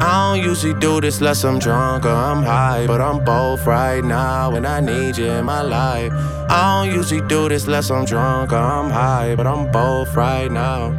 I 0.00 0.34
don't 0.34 0.44
usually 0.44 0.74
do 0.78 1.00
this 1.00 1.18
unless 1.18 1.44
I'm 1.44 1.58
drunk 1.58 2.04
or 2.04 2.10
I'm 2.10 2.42
high, 2.42 2.86
but 2.86 3.00
I'm 3.00 3.24
both 3.24 3.66
right 3.66 4.04
now 4.04 4.54
and 4.54 4.66
I 4.66 4.80
need 4.80 5.16
you 5.16 5.26
in 5.26 5.44
my 5.44 5.62
life. 5.62 6.12
I 6.48 6.84
don't 6.84 6.94
usually 6.94 7.26
do 7.28 7.48
this 7.48 7.64
unless 7.64 7.90
I'm 7.90 8.04
drunk 8.04 8.52
or 8.52 8.56
I'm 8.56 8.90
high, 8.90 9.34
but 9.34 9.46
I'm 9.46 9.70
both 9.72 10.14
right 10.14 10.50
now. 10.50 10.92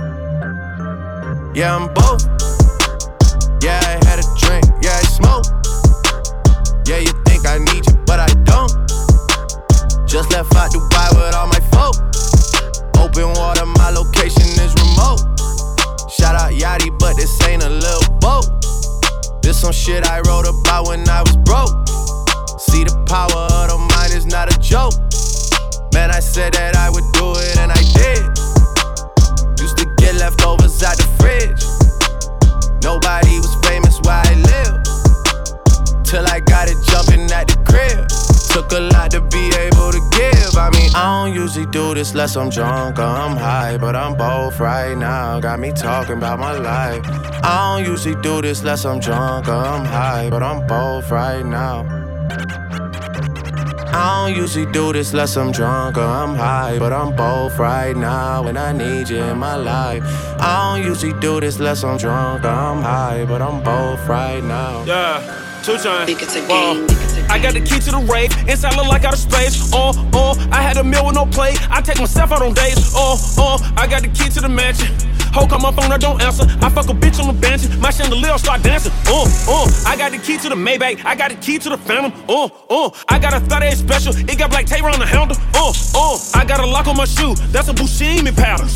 Yeah, 1.54 1.76
I'm 1.76 1.94
both. 1.94 2.26
Yeah, 3.64 3.80
I 3.84 4.06
had 4.06 4.20
a 4.20 4.28
drink, 4.38 4.66
yeah, 4.82 4.98
I 4.98 5.04
smoke. 5.04 5.46
Yeah, 6.88 7.00
you 7.00 7.17
less 42.18 42.36
I'm 42.36 42.50
drunk 42.50 42.98
or 42.98 43.04
I'm 43.04 43.38
high, 43.38 43.78
but 43.78 43.96
I'm 43.96 44.16
both 44.18 44.60
right 44.60 44.98
now. 44.98 45.40
Got 45.40 45.60
me 45.60 45.72
talking 45.72 46.18
about 46.18 46.40
my 46.40 46.58
life. 46.58 47.04
I 47.44 47.78
don't 47.78 47.88
usually 47.88 48.20
do 48.24 48.42
this 48.42 48.64
less 48.64 48.86
I'm 48.86 49.00
drunk 49.00 49.48
or 49.48 49.52
I'm 49.54 49.86
high, 49.86 50.28
but 50.32 50.42
I'm 50.42 50.66
both 50.66 51.12
right 51.12 51.46
now. 51.46 51.86
I 53.94 54.26
don't 54.26 54.36
usually 54.36 54.66
do 54.72 54.92
this 54.94 55.14
less 55.14 55.38
I'm 55.38 55.52
drunk 55.52 55.98
or 55.98 56.02
I'm 56.02 56.34
high, 56.36 56.80
but 56.80 56.92
I'm 56.92 57.16
both 57.16 57.60
right 57.60 57.96
now 57.96 58.48
and 58.48 58.58
I 58.58 58.72
need 58.72 59.10
you 59.10 59.22
in 59.22 59.38
my 59.38 59.56
life. 59.56 60.04
I 60.40 60.76
don't 60.76 60.88
usually 60.88 61.14
do 61.20 61.40
this 61.40 61.60
less 61.60 61.84
I'm 61.84 61.98
drunk 61.98 62.44
or 62.44 62.50
I'm 62.50 62.82
high, 62.82 63.26
but 63.26 63.44
I'm 63.44 63.62
both 63.64 64.08
right 64.08 64.44
now. 64.44 64.84
Yeah. 64.86 65.22
Two 65.64 65.78
times. 65.78 67.07
I 67.30 67.40
got 67.40 67.54
the 67.54 67.62
key 67.62 67.80
to 67.80 67.92
the 67.92 68.00
rave. 68.12 68.32
Inside 68.48 68.76
look 68.76 68.88
like 68.88 69.04
outer 69.04 69.18
space. 69.18 69.72
Oh, 69.74 69.94
oh, 70.14 70.50
I 70.52 70.62
had 70.62 70.78
a 70.78 70.84
meal 70.84 71.06
with 71.06 71.16
no 71.16 71.26
plate. 71.26 71.60
I 71.70 71.82
take 71.82 72.00
myself 72.00 72.32
out 72.32 72.42
on 72.42 72.54
dates. 72.54 72.94
Oh, 72.96 73.18
oh, 73.38 73.74
I 73.78 73.88
got 73.88 74.02
the 74.02 74.10
key 74.10 74.30
to 74.30 74.42
the 74.42 74.50
mansion. 74.50 75.07
Ho, 75.38 75.46
come 75.46 75.62
my 75.62 75.72
phone, 75.72 75.92
I 75.92 76.00
don't 76.00 76.20
answer. 76.20 76.46
I 76.66 76.70
fuck 76.70 76.90
a 76.90 76.94
bitch 76.94 77.20
on 77.20 77.28
the 77.28 77.40
bench. 77.40 77.62
My 77.78 77.92
chandelier 77.92 78.40
start 78.40 78.64
dancing. 78.64 78.92
Uh, 79.06 79.22
uh, 79.48 79.70
I 79.86 79.96
got 79.96 80.12
the 80.12 80.18
key 80.18 80.40
to 80.40 80.50
the 80.50 80.56
Maybach. 80.56 81.06
I 81.06 81.14
got 81.14 81.30
the 81.30 81.38
key 81.38 81.60
to 81.60 81.70
the 81.70 81.78
Phantom. 81.78 82.12
Uh, 82.28 82.50
uh, 82.72 82.90
I 83.08 83.20
got 83.20 83.36
a 83.36 83.40
38 83.42 83.78
special. 83.78 84.16
It 84.18 84.40
got 84.40 84.50
black 84.50 84.66
tape 84.66 84.84
on 84.84 84.98
the 84.98 85.06
handle. 85.06 85.38
Uh, 85.54 85.72
uh, 85.94 86.18
I 86.34 86.44
got 86.44 86.60
a 86.60 86.66
lock 86.66 86.88
on 86.88 86.98
my 86.98 87.06
shoe. 87.06 87.36
That's 87.54 87.68
a 87.68 87.74
Buscemi 87.74 88.36
pattern. 88.36 88.68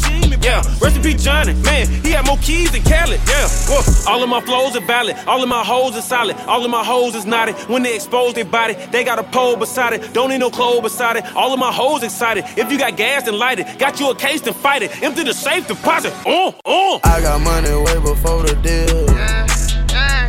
Yeah, 0.41 0.61
recipe 0.79 1.13
Johnny. 1.13 1.53
Man, 1.65 1.87
he 2.03 2.11
had 2.11 2.25
more 2.25 2.37
keys 2.37 2.71
than 2.71 2.81
Khaled. 2.83 3.19
Yeah, 3.27 3.47
uh, 3.69 3.83
all 4.09 4.21
of 4.21 4.29
my 4.29 4.41
flows 4.41 4.75
are 4.75 4.85
valid. 4.85 5.15
All 5.27 5.41
of 5.41 5.49
my 5.49 5.63
hoes 5.63 5.95
are 5.95 6.01
solid. 6.01 6.35
All 6.47 6.63
of 6.63 6.69
my 6.69 6.83
hoes 6.83 7.15
is 7.15 7.25
naughty. 7.25 7.53
When 7.71 7.83
they 7.83 7.95
expose 7.95 8.33
their 8.33 8.45
body, 8.45 8.73
they 8.91 9.03
got 9.03 9.17
a 9.19 9.23
pole 9.23 9.55
beside 9.55 9.93
it. 9.93 10.13
Don't 10.13 10.29
need 10.29 10.39
no 10.39 10.49
clothes 10.49 10.81
beside 10.81 11.17
it. 11.17 11.25
All 11.35 11.53
of 11.53 11.59
my 11.59 11.71
hoes 11.71 12.03
excited. 12.03 12.43
If 12.57 12.71
you 12.71 12.77
got 12.77 12.97
gas, 12.97 13.23
then 13.23 13.37
light 13.37 13.59
it. 13.59 13.79
Got 13.79 13.99
you 13.99 14.09
a 14.09 14.15
case, 14.15 14.41
then 14.41 14.53
fight 14.53 14.83
it. 14.83 15.03
Empty 15.03 15.23
the 15.23 15.33
safe 15.33 15.67
deposit. 15.67 16.13
Uh, 16.25 16.50
uh. 16.65 16.99
I 17.03 17.21
got 17.21 17.41
money 17.41 17.71
way 17.71 17.99
before 17.99 18.43
the 18.43 18.55
deal. 18.61 19.05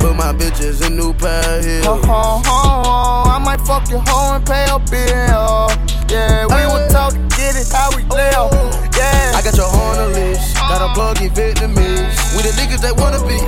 Put 0.01 0.17
my 0.17 0.33
bitches 0.33 0.85
in 0.87 0.97
new 0.97 1.13
pair 1.15 1.59
of 1.59 1.65
heels. 1.65 1.87
Ho, 1.87 1.97
ho, 2.03 2.43
ho, 2.45 3.31
I 3.31 3.39
might 3.39 3.61
fuck 3.61 3.89
your 3.89 4.03
hoe 4.07 4.37
and 4.37 4.45
pay 4.47 4.67
a 4.71 4.79
bill. 4.79 5.71
Yeah, 6.11 6.47
we 6.51 6.63
would 6.69 6.91
talk 6.91 7.15
to 7.15 7.23
get 7.37 7.55
it 7.55 7.71
how 7.71 7.95
we 7.97 8.05
oh. 8.11 8.51
live. 8.51 8.91
Yeah. 8.99 9.39
I 9.39 9.41
got 9.43 9.57
your 9.57 9.67
on 9.67 9.97
the 9.97 10.09
leash. 10.19 10.55
Got 10.55 10.83
a 10.83 10.93
plug 10.95 11.23
in 11.23 11.31
Vietnamese. 11.31 12.37
We 12.37 12.43
the 12.43 12.53
niggas 12.59 12.83
that 12.83 12.97
wanna 12.99 13.23
be. 13.27 13.39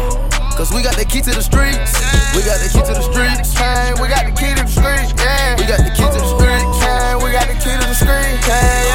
Cause 0.55 0.71
we 0.73 0.83
got 0.83 0.95
the 0.95 1.05
key 1.05 1.21
to 1.21 1.35
the 1.35 1.43
streets. 1.43 1.99
We 2.31 2.47
got 2.47 2.63
the 2.63 2.71
key 2.71 2.79
to 2.87 2.95
the 2.95 3.03
streets. 3.03 3.59
Hey, 3.59 3.91
we 3.99 4.07
got 4.07 4.23
the 4.23 4.35
key 4.39 4.55
to 4.55 4.63
the 4.63 4.71
streets. 4.71 5.11
Yeah. 5.19 5.59
We 5.59 5.67
got 5.67 5.83
the 5.83 5.91
key 5.91 6.07
to 6.07 6.15
the 6.15 6.31
streets. 6.31 6.79
Hey, 6.79 7.19
we 7.19 7.35
got 7.35 7.51
the 7.51 7.59
key 7.59 7.75
to 7.75 7.83
the 7.83 7.99
streets. 7.99 8.47
Hey, 8.47 8.94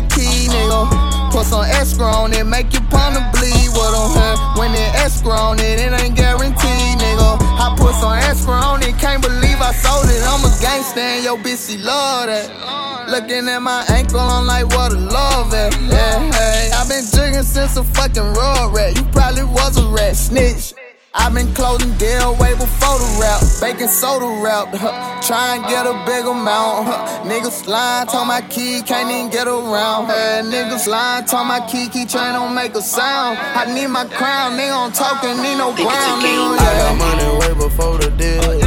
got 0.00 0.10
key, 0.10 0.48
nigga. 0.48 1.30
Put 1.32 1.46
some 1.46 1.64
escrow 1.64 2.24
on 2.24 2.32
it, 2.32 2.44
make 2.44 2.72
your 2.72 2.82
partner 2.84 3.28
bleed. 3.32 3.68
What 3.72 3.94
on 3.94 4.10
her? 4.16 4.60
When 4.60 4.72
it 4.72 4.94
escrow 4.94 5.32
on 5.32 5.58
it, 5.58 5.80
it 5.80 5.92
ain't 5.92 6.16
guaranteed, 6.16 6.98
nigga. 6.98 7.38
I 7.40 7.74
put 7.76 7.94
some 7.94 8.14
escrow 8.14 8.54
on 8.54 8.82
it, 8.82 8.98
can't 8.98 9.22
believe 9.22 9.60
I 9.60 9.72
sold 9.72 10.06
it. 10.06 10.22
I'm 10.24 10.44
a 10.44 10.52
gangster 10.60 11.00
and 11.00 11.24
yo 11.24 11.36
bitch, 11.36 11.68
she 11.68 11.78
love 11.78 12.26
that. 12.26 13.08
Looking 13.08 13.48
at 13.48 13.60
my 13.60 13.84
ankle, 13.88 14.20
I'm 14.20 14.46
like, 14.46 14.66
what 14.66 14.92
a 14.92 14.96
love 14.96 15.54
at. 15.54 15.74
Yeah, 15.80 16.30
hey, 16.32 16.70
i 16.72 16.86
been 16.88 17.04
jigging 17.04 17.42
since 17.42 17.76
a 17.76 17.84
fucking 17.84 18.34
raw 18.34 18.70
rat. 18.72 18.96
You 18.96 19.04
probably 19.04 19.44
was 19.44 19.76
a 19.78 19.86
rat 19.88 20.16
snitch. 20.16 20.74
I 21.14 21.30
been 21.32 21.52
closing 21.54 21.92
deal 21.96 22.36
way 22.36 22.52
before 22.52 22.98
the 23.00 23.18
rap. 23.20 23.40
Baking 23.60 23.88
soda 23.88 24.28
rap. 24.44 24.68
Huh. 24.72 24.92
Try 25.22 25.56
and 25.56 25.64
get 25.64 25.86
a 25.86 25.96
big 26.04 26.26
amount. 26.26 26.88
Huh. 26.88 27.24
Niggas 27.24 27.66
lying, 27.66 28.06
told 28.08 28.28
my 28.28 28.42
key, 28.42 28.82
can't 28.82 29.10
even 29.10 29.30
get 29.30 29.48
around. 29.48 30.06
Hey, 30.06 30.42
niggas 30.44 30.86
lying, 30.86 31.24
told 31.24 31.46
my 31.46 31.60
key, 31.66 31.88
key 31.88 32.04
chain 32.04 32.32
don't 32.32 32.54
make 32.54 32.74
a 32.74 32.82
sound. 32.82 33.38
I 33.38 33.72
need 33.72 33.88
my 33.88 34.04
crown, 34.04 34.52
nigga 34.52 34.76
on 34.76 34.92
talking, 34.92 35.36
need 35.40 35.56
no 35.56 35.72
ground, 35.72 36.22
nigga. 36.22 36.56
Yeah. 36.56 36.64
I 36.64 36.72
got 36.76 36.96
money 37.00 37.28
way 37.40 37.52
before 37.56 37.98
the 37.98 38.10
deal. 38.12 38.44
Oh, 38.44 38.60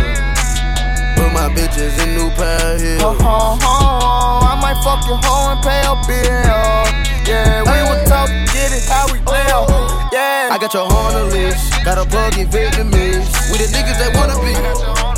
Put 1.18 1.30
my 1.38 1.48
bitches 1.54 1.94
in 2.02 2.18
new 2.18 2.30
pair 2.34 2.76
of 2.76 2.82
heels. 2.82 3.02
Ho, 3.02 3.14
ho, 3.22 3.58
ho, 3.62 4.46
I 4.50 4.58
might 4.58 4.82
fuck 4.82 5.06
your 5.06 5.22
hoe 5.22 5.54
and 5.54 5.62
pay 5.62 5.82
a 5.86 5.94
bill. 6.10 6.90
Yeah, 7.30 7.62
we 7.70 7.78
would 7.86 8.06
talk, 8.08 8.30
get 8.50 8.74
it 8.74 8.86
how 8.90 9.06
we 9.14 9.20
live. 9.30 9.91
Yeah. 10.12 10.52
I 10.52 10.58
got 10.60 10.74
your 10.74 10.84
on 10.84 11.14
the 11.16 11.24
list. 11.32 11.72
Got 11.86 11.98
a 11.98 12.06
plug 12.06 12.38
in 12.38 12.48
Vietnamese. 12.52 13.32
We 13.48 13.64
the 13.64 13.72
niggas 13.72 13.96
that 13.96 14.12
wanna 14.12 14.36
be. 14.44 14.52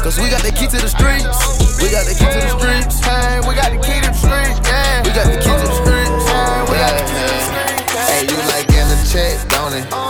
Cause 0.04 0.20
we 0.22 0.30
got 0.30 0.46
the 0.46 0.52
key 0.54 0.68
to 0.70 0.78
the 0.78 0.88
streets. 0.88 1.26
We 1.82 1.90
got 1.90 2.06
the 2.06 2.14
key 2.14 2.30
to 2.30 2.40
the 2.46 2.54
streets. 2.54 3.02
Hey, 3.02 3.42
we 3.42 3.56
got 3.58 3.74
the 3.74 3.82
key 3.82 3.98
to 3.98 4.06
the 4.06 4.14
streets. 4.14 4.62
Yeah. 4.70 5.02
We 5.02 5.10
got 5.18 5.26
the 5.26 5.38
key 5.42 5.50
to 5.50 5.66
the 5.66 5.78
streets. 5.82 6.26
Hey, 6.30 6.62
we 6.70 6.76
got 6.78 6.94
the 6.94 7.04
key 7.10 7.26
to 7.26 7.34
the 7.34 7.42
streets. 7.42 8.06
Hey, 8.06 8.22
you 8.30 8.38
like 8.54 8.68
getting 8.70 8.94
a 8.94 9.00
check, 9.10 9.42
don't 9.50 9.74
it? 9.74 10.03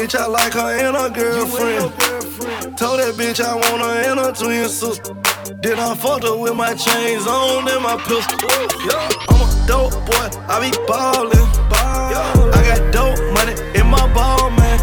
Bitch 0.00 0.18
I 0.18 0.26
like 0.26 0.54
her 0.54 0.70
and 0.86 0.96
her 0.96 1.10
girlfriend. 1.10 1.92
Told 2.78 3.00
that 3.00 3.14
bitch 3.16 3.40
I 3.44 3.54
want 3.54 3.82
her 3.82 4.10
and 4.10 4.18
her 4.18 4.32
twin 4.32 4.66
sister. 4.68 5.14
Then 5.60 5.78
I 5.78 5.94
fucked 5.94 6.24
her 6.24 6.36
with 6.36 6.54
my 6.54 6.72
chains 6.74 7.26
on 7.26 7.68
and 7.68 7.82
my 7.82 7.96
pistol. 8.08 8.38
I'm 9.28 9.40
a 9.44 9.66
dope 9.66 9.92
boy, 10.08 10.26
I 10.48 10.56
be 10.64 10.70
ballin'. 10.86 11.36
I 11.72 12.60
got 12.64 12.92
dope 12.92 13.20
money 13.34 13.52
in 13.78 13.86
my 13.86 14.06
ball, 14.14 14.50
man. 14.50 14.78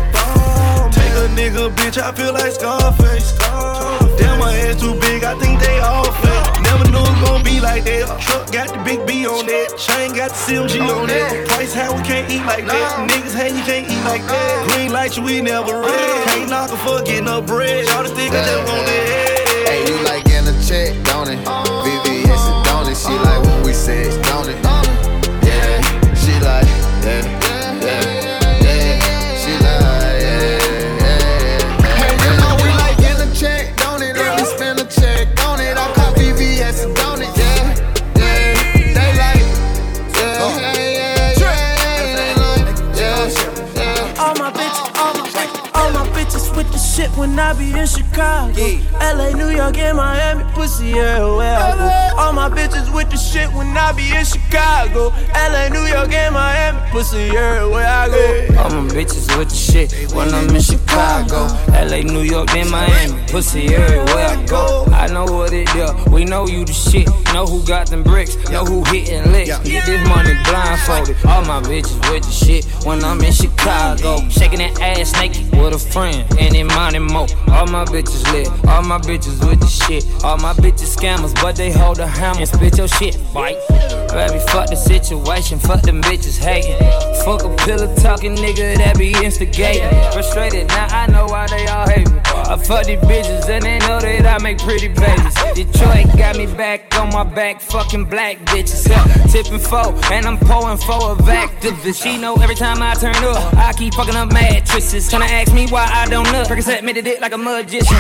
Take 0.92 1.14
a 1.14 1.28
nigga, 1.34 1.72
bitch, 1.76 1.98
I 1.98 2.12
feel 2.12 2.34
like 2.34 2.52
Scarface. 2.52 3.47
Damn, 4.18 4.40
my 4.40 4.52
head 4.52 4.80
too 4.80 4.94
big, 5.00 5.24
I 5.24 5.38
think 5.40 5.60
they 5.60 5.80
all 5.80 6.12
fake. 6.22 6.62
Never 6.62 6.86
knew 6.92 7.06
it 7.06 7.18
gon' 7.24 7.44
be 7.44 7.60
like 7.60 7.84
that. 7.86 8.20
Truck 8.22 8.52
got 8.52 8.70
the 8.74 8.80
big 8.84 9.06
B 9.08 9.26
on 9.26 9.46
that. 9.46 9.78
Chain 9.78 10.14
got 10.14 10.32
the 10.32 10.38
CMG 10.38 10.82
on 10.82 11.08
that. 11.08 11.48
Price 11.48 11.74
how 11.74 11.96
we 11.96 12.02
can't 12.04 12.30
eat 12.30 12.44
like 12.46 12.66
that. 12.66 13.10
Niggas 13.10 13.34
hand 13.34 13.56
you 13.58 13.64
can't 13.64 13.90
eat 13.90 14.04
like 14.04 14.24
that. 14.26 14.68
Green 14.70 14.92
light 14.92 15.16
you 15.16 15.24
we 15.24 15.42
never 15.42 15.82
red. 15.82 16.28
Can't 16.28 16.50
knock 16.50 16.72
a 16.72 16.78
fuck 16.78 17.06
getting 17.06 17.26
no 17.26 17.42
bread. 17.42 17.86
Y'all 17.86 18.04
the 18.04 18.10
think 18.10 18.34
I 18.34 18.44
just 18.44 18.66
want 18.68 18.86
that. 18.86 19.68
Hey, 19.68 19.86
you 19.88 20.04
like 20.04 20.26
getting 20.26 20.50
a 20.50 20.56
check, 20.64 20.92
don't 21.06 21.30
it? 21.30 21.40
VVS, 21.46 22.44
don't 22.66 22.88
it? 22.90 22.98
She 22.98 23.14
like 23.14 23.42
when 23.44 23.64
we 23.64 23.74
sex, 23.74 24.16
don't 24.30 24.50
it? 24.50 24.58
Yeah, 25.46 25.82
she 26.16 26.34
like, 26.44 26.68
yeah. 27.06 27.47
Be 47.58 47.72
in 47.72 47.88
Chicago. 47.88 48.54
Yeah. 48.56 49.14
LA, 49.14 49.32
New 49.32 49.50
York, 49.50 49.78
and 49.78 49.98
Miami, 49.98 50.44
pussy 50.54 50.94
everywhere 50.94 51.58
I 51.58 52.12
go. 52.14 52.22
All 52.22 52.34
my 52.34 52.50
bitches 52.50 52.94
with 52.94 53.10
the 53.10 53.18
shit 53.18 53.52
when 53.54 53.76
I 53.76 53.92
be 53.94 54.16
in 54.16 54.26
Chicago. 54.26 55.10
LA, 55.34 55.70
New 55.70 55.86
York, 55.86 56.12
and 56.12 56.34
Miami, 56.34 56.80
pussy 56.92 57.30
everywhere 57.36 57.88
I 57.88 58.10
go. 58.10 58.62
All 58.62 58.70
my 58.70 58.90
bitches 58.94 59.38
with 59.38 59.50
the 59.50 59.56
shit 59.56 60.14
when 60.14 60.34
I'm 60.34 60.50
in 60.56 60.62
Chicago. 60.62 61.48
LA, 61.72 62.02
New 62.02 62.22
York, 62.22 62.54
and 62.56 62.70
Miami, 62.70 63.24
pussy 63.32 63.74
everywhere 63.74 64.28
I 64.28 64.46
go. 64.46 64.86
I 64.92 65.08
know 65.08 65.26
what 65.26 65.54
it 65.54 65.68
do. 65.74 65.88
We 66.12 66.26
know 66.26 66.48
you 66.48 66.66
the 66.66 66.74
shit. 66.74 67.08
Know 67.38 67.46
who 67.46 67.64
got 67.68 67.86
them 67.86 68.02
bricks. 68.02 68.36
Know 68.50 68.66
who 68.66 68.84
hitting 68.86 69.32
licks. 69.32 69.60
Get 69.60 69.86
this 69.86 70.08
money 70.10 70.34
blindfolded. 70.44 71.18
All 71.24 71.46
my 71.46 71.62
bitches 71.62 72.12
with 72.12 72.24
the 72.24 72.32
shit 72.32 72.66
when 72.84 73.04
I'm 73.04 73.24
in 73.24 73.32
Chicago. 73.32 74.28
Shaking 74.28 74.58
that 74.58 74.82
ass 74.82 75.14
naked 75.14 75.52
with 75.52 75.76
a 75.76 75.78
friend. 75.78 76.26
And 76.40 76.56
in 76.56 76.68
and 76.72 77.06
more. 77.06 77.28
All 77.50 77.68
my 77.68 77.86
bitches 77.86 78.26
lit, 78.32 78.48
all 78.68 78.82
my 78.82 78.98
bitches 78.98 79.38
with 79.48 79.60
the 79.60 79.68
shit. 79.68 80.04
All 80.24 80.38
my 80.38 80.54
bitches 80.54 80.98
scammers, 80.98 81.34
but 81.36 81.56
they 81.56 81.72
hold 81.72 82.00
a 82.00 82.08
hammer 82.08 82.40
and 82.40 82.50
spit 82.50 82.76
your 82.78 82.88
shit, 82.88 83.14
fight. 83.34 83.58
Baby, 84.10 84.40
fuck 84.48 84.70
the 84.70 84.76
situation, 84.76 85.60
fuck 85.60 85.82
them 85.82 86.02
bitches 86.02 86.40
hating. 86.40 86.78
Fuck 87.24 87.44
a 87.44 87.56
pillar 87.66 87.94
talking 87.98 88.36
nigga 88.36 88.78
that 88.78 88.98
be 88.98 89.12
instigating. 89.24 89.90
Frustrated, 90.12 90.68
now 90.70 90.88
I 90.90 91.06
know 91.08 91.26
why 91.26 91.46
they 91.48 91.68
all 91.68 91.88
hate 91.88 92.10
me. 92.10 92.20
I 92.26 92.58
fuck 92.58 92.86
these 92.86 93.00
bitches 93.00 93.50
and 93.50 93.64
they 93.64 93.80
know 93.80 94.00
that 94.00 94.26
I 94.26 94.42
make 94.42 94.60
pretty 94.60 94.88
babies. 94.88 95.36
Detroit 95.54 96.08
got 96.18 96.38
me 96.38 96.46
back 96.46 96.98
on 96.98 97.10
my 97.10 97.27
back, 97.36 97.62
fucking 97.62 98.06
black 98.06 98.38
bitches. 98.46 98.88
Yeah, 98.90 99.04
tipping 99.28 99.60
four, 99.60 99.94
and 100.12 100.26
I'm 100.26 100.38
pulling 100.38 100.78
four 100.78 101.12
of 101.12 101.20
activists. 101.20 102.04
She 102.04 102.18
know 102.18 102.36
every 102.36 102.56
time 102.56 102.82
I 102.82 102.94
turn 102.94 103.16
up, 103.16 103.54
I 103.56 103.74
keep 103.74 103.94
fucking 103.94 104.16
up 104.16 104.32
mattresses. 104.32 105.10
Tryna 105.10 105.30
ask 105.30 105.54
me 105.54 105.68
why 105.68 105.90
I 105.92 106.08
don't 106.08 106.30
look. 106.32 106.48
Percocet 106.48 106.84
made 106.84 106.98
it 106.98 107.22
like 107.22 107.34
a 107.34 107.38
magician. 107.38 107.98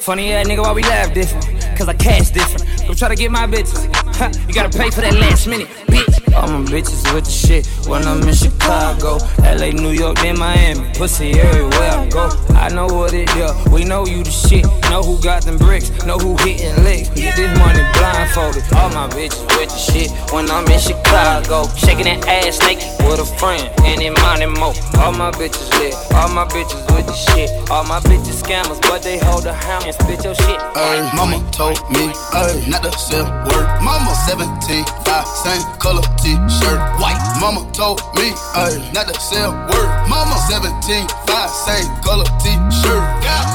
Funny 0.00 0.32
ass 0.32 0.46
nigga, 0.46 0.62
why 0.62 0.72
we 0.72 0.82
laugh 0.82 1.12
different? 1.12 1.44
Cause 1.76 1.88
I 1.88 1.94
cash 1.94 2.30
different. 2.30 2.86
Go 2.86 2.94
try 2.94 3.08
to 3.08 3.16
get 3.16 3.30
my 3.30 3.46
bitches. 3.46 3.88
Huh, 4.16 4.30
you 4.46 4.54
gotta 4.54 4.76
pay 4.76 4.90
for 4.90 5.00
that 5.00 5.14
last 5.14 5.46
minute, 5.46 5.68
bitch. 5.86 6.23
All 6.36 6.48
my 6.48 6.62
bitches 6.70 7.02
with 7.12 7.24
the 7.24 7.30
shit 7.30 7.66
when 7.88 8.06
I'm 8.06 8.22
in 8.22 8.34
Chicago. 8.34 9.18
LA, 9.42 9.70
New 9.70 9.90
York, 9.90 10.16
then 10.22 10.38
Miami. 10.38 10.92
Pussy 10.94 11.32
everywhere 11.32 11.90
I 11.90 12.08
go. 12.08 12.30
I 12.54 12.68
know 12.68 12.86
what 12.86 13.12
it 13.12 13.24
it 13.24 13.36
is. 13.36 13.72
We 13.72 13.84
know 13.84 14.06
you 14.06 14.22
the 14.22 14.30
shit. 14.30 14.64
Know 14.90 15.02
who 15.02 15.20
got 15.22 15.42
them 15.42 15.58
bricks. 15.58 15.90
Know 16.04 16.18
who 16.18 16.36
hitting 16.44 16.76
licks. 16.84 17.08
Get 17.10 17.36
this 17.36 17.50
money 17.58 17.82
blindfolded. 17.96 18.64
All 18.74 18.90
my 18.90 19.08
bitches 19.08 19.44
with 19.56 19.70
the 19.70 19.78
shit 19.78 20.10
when 20.32 20.50
I'm 20.50 20.66
in 20.68 20.78
Chicago. 20.78 21.66
Shaking 21.76 22.04
that 22.04 22.26
ass 22.28 22.60
naked 22.60 22.86
with 23.08 23.20
a 23.20 23.28
friend. 23.38 23.64
And 23.82 24.00
in 24.02 24.14
money 24.14 24.46
mo. 24.46 24.72
All 25.00 25.12
my 25.12 25.30
bitches 25.32 25.70
lit. 25.78 25.94
All 26.14 26.28
my 26.28 26.44
bitches 26.46 26.82
with 26.94 27.06
the 27.06 27.14
shit. 27.14 27.50
All 27.70 27.84
my 27.84 28.00
bitches 28.00 28.42
scammers, 28.44 28.80
but 28.82 29.02
they 29.02 29.18
hold 29.18 29.46
a 29.46 29.52
hammer 29.52 29.86
and 29.86 29.94
spit 29.94 30.24
your 30.24 30.34
shit. 30.34 30.60
Ay, 30.76 31.00
mama 31.16 31.40
told 31.52 31.78
me 31.90 32.12
ay, 32.32 32.64
not 32.68 32.82
to 32.82 32.92
sell 32.98 33.24
word. 33.48 33.66
Mama 33.80 34.14
17, 34.26 34.84
5, 34.84 35.26
same 35.26 35.62
color 35.78 36.02
t-shirt, 36.24 36.80
white. 36.96 37.20
Mama 37.38 37.68
told 37.72 38.00
me 38.16 38.32
ay, 38.56 38.80
not 38.96 39.06
to 39.06 39.14
sell 39.20 39.52
word. 39.68 39.88
Mama 40.08 40.34
17, 40.48 41.04
5, 41.28 41.50
same 41.50 41.88
color 42.00 42.24
t-shirt. 42.40 43.04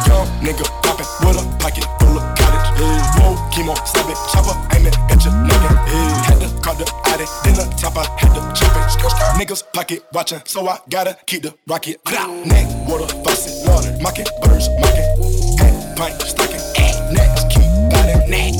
Young 0.06 0.30
nigga 0.46 0.66
poppin' 0.86 1.10
with 1.26 1.42
a 1.42 1.46
pocket 1.58 1.86
full 1.98 2.14
of 2.14 2.24
cottage. 2.38 2.70
Hey, 2.78 2.98
whoa, 3.18 3.34
chemo, 3.50 3.74
stab 3.90 4.06
it, 4.06 4.18
chopper, 4.32 4.54
aim 4.78 4.86
it 4.86 4.96
at 5.10 5.20
your 5.26 5.34
nugget. 5.34 5.74
Hey, 5.90 6.10
had 6.30 6.40
to 6.46 6.50
cut 6.62 6.78
the 6.78 6.86
addy, 7.10 7.26
then 7.44 7.56
the 7.58 7.66
top, 7.76 7.98
I 7.98 8.06
had 8.22 8.32
to 8.38 8.42
chop 8.54 8.78
it. 8.78 8.86
Niggas 9.40 9.64
pocket 9.74 10.06
watchin', 10.14 10.42
so 10.46 10.68
I 10.68 10.78
gotta 10.90 11.18
keep 11.26 11.42
the 11.42 11.54
rocket. 11.68 11.98
Neck, 12.46 12.68
water, 12.88 13.08
faucet, 13.24 13.68
water, 13.68 13.98
mocking, 14.02 14.26
birds, 14.44 14.70
mocking. 14.80 15.10
Hat, 15.58 15.98
pint, 15.98 16.22
stocking, 16.22 16.62
next, 17.14 17.50
keep 17.50 17.66
biting. 17.90 18.30
Neck, 18.30 18.54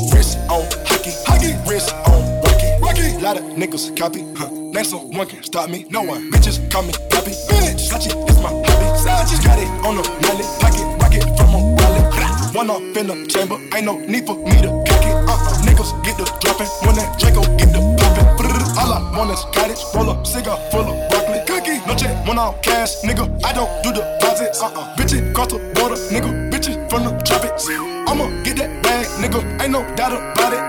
Niggas 3.38 3.96
copy, 3.96 4.26
huh? 4.36 4.50
Name 4.50 4.84
someone 4.84 5.28
can 5.28 5.44
stop 5.44 5.70
me, 5.70 5.86
no 5.90 6.02
one. 6.02 6.32
Bitches 6.32 6.58
call 6.72 6.82
me 6.82 6.94
poppy, 7.12 7.32
bitch. 7.46 7.90
Sachi 7.90 8.10
is 8.10 8.38
my 8.42 8.50
hobby. 8.50 8.88
Sachi 8.98 9.38
got 9.46 9.60
it 9.60 9.70
on 9.86 9.98
the 9.98 10.04
mallet, 10.26 10.50
pocket, 10.58 10.88
rocket 10.98 11.24
from 11.38 11.54
a 11.54 11.60
wallet. 11.78 12.56
One 12.56 12.70
off 12.72 12.82
in 12.98 13.06
the 13.06 13.28
chamber, 13.28 13.58
ain't 13.76 13.86
no 13.86 14.00
need 14.00 14.26
for 14.26 14.36
me 14.36 14.58
to 14.64 14.70
cock 14.88 15.06
it. 15.06 15.14
Uh-uh, 15.14 15.62
niggas 15.62 15.94
get 16.04 16.18
the 16.18 16.26
dropping 16.42 16.68
when 16.82 16.96
that 16.96 17.20
Draco 17.20 17.42
get 17.58 17.70
the 17.70 17.82
popping. 18.02 18.26
All 18.80 18.94
I 18.94 19.18
want 19.18 19.30
is 19.30 19.46
cottage, 19.54 19.84
roll 19.94 20.10
up, 20.10 20.26
cigar 20.26 20.58
full 20.72 20.90
of 20.90 21.10
broccoli. 21.10 21.46
Cookie, 21.46 21.86
no 21.86 21.94
check, 21.94 22.26
one 22.26 22.40
off 22.40 22.62
cash, 22.64 22.96
nigga. 23.04 23.30
I 23.46 23.54
don't 23.54 23.70
do 23.84 23.92
the 23.92 24.02
deposits. 24.18 24.62
Uh-uh, 24.62 24.96
bitches 24.96 25.34
cross 25.36 25.52
the 25.52 25.60
border, 25.76 26.02
nigga. 26.10 26.50
Bitches 26.50 26.90
from 26.90 27.04
the 27.04 27.12
tropics. 27.22 27.70
I'ma 28.10 28.26
get 28.44 28.58
that 28.58 28.82
bag, 28.82 29.06
nigga. 29.22 29.62
Ain't 29.62 29.72
no 29.72 29.84
doubt 29.96 30.14
about 30.14 30.54
it. 30.54 30.69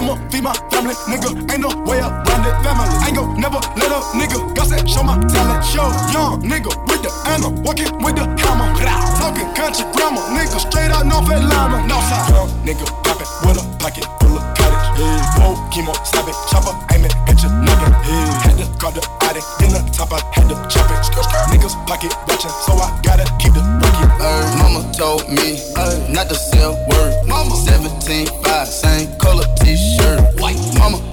I'ma 0.00 0.16
feed 0.32 0.42
my 0.42 0.56
family, 0.72 0.96
nigga. 1.12 1.28
Ain't 1.52 1.60
no 1.60 1.68
way 1.84 2.00
around 2.00 2.48
it. 2.48 2.56
Family, 2.64 2.88
ain't 3.04 3.16
gon' 3.20 3.36
never 3.36 3.60
let 3.76 3.92
up, 3.92 4.16
nigga. 4.16 4.40
Gossip, 4.56 4.88
show 4.88 5.02
my 5.04 5.20
talent. 5.28 5.60
Show 5.60 5.92
young 6.08 6.40
nigga 6.40 6.72
with 6.88 7.04
the 7.04 7.12
ammo, 7.28 7.52
walking 7.60 7.92
with 8.00 8.16
the 8.16 8.24
hammer. 8.40 8.72
Talking 9.20 9.52
country 9.52 9.84
grammar, 9.92 10.24
nigga. 10.32 10.56
Straight 10.56 10.88
out 10.88 11.04
North 11.04 11.28
Atlanta, 11.28 11.84
Northside. 11.84 12.32
Young 12.32 12.48
nigga, 12.64 12.88
poppin' 13.04 13.28
with 13.44 13.60
a 13.60 13.64
pocket 13.76 14.08
full 14.24 14.40
of 14.40 14.44
cottage. 14.56 14.88
Hey, 14.96 15.20
whoa, 15.36 15.52
chemo, 15.68 15.92
stab 16.00 16.24
it, 16.24 16.36
chopper, 16.48 16.72
aim 16.96 17.04
it 17.04 17.12
at 17.28 17.36
your 17.44 17.52
nugget. 17.60 17.92
Hey, 18.00 18.24
had 18.40 18.56
to 18.56 18.64
call 18.80 18.92
the 18.96 19.04
addict, 19.28 19.44
then 19.60 19.76
the 19.76 19.84
top, 19.92 20.16
I 20.16 20.24
had 20.32 20.48
to 20.48 20.56
chop 20.72 20.88
it. 20.88 20.96
Niggas 21.52 21.76
pocket 21.84 22.16
watchin', 22.24 22.48
so 22.64 22.72
I 22.72 22.88
gotta 23.04 23.28
keep 23.36 23.52
the 23.52 23.60
rocket. 23.60 24.08
Ay, 24.16 24.48
mama 24.64 24.80
told 24.96 25.28
me 25.28 25.60
ay, 25.76 26.08
not 26.08 26.30
to 26.30 26.34
sell 26.34 26.72
word. 26.88 27.12
Mama 27.28 27.54
17, 27.54 28.26
5, 28.42 28.66
same 28.66 29.06
color 29.18 29.19
t-shirt. 29.19 29.19
White. 29.19 29.19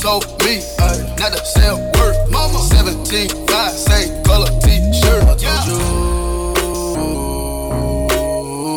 Mama 0.08 0.24
told 0.24 0.40
me 0.48 0.56
ay, 0.80 0.98
not 1.20 1.32
to 1.36 1.44
sell 1.44 1.78
word. 2.00 2.16
Mama 2.32 2.60
17, 2.60 3.28
5, 3.28 3.72
same 3.74 4.24
color 4.24 4.48
t-shirt. 4.62 5.24
I 5.28 5.36
told 5.36 5.68
you. 5.68 5.80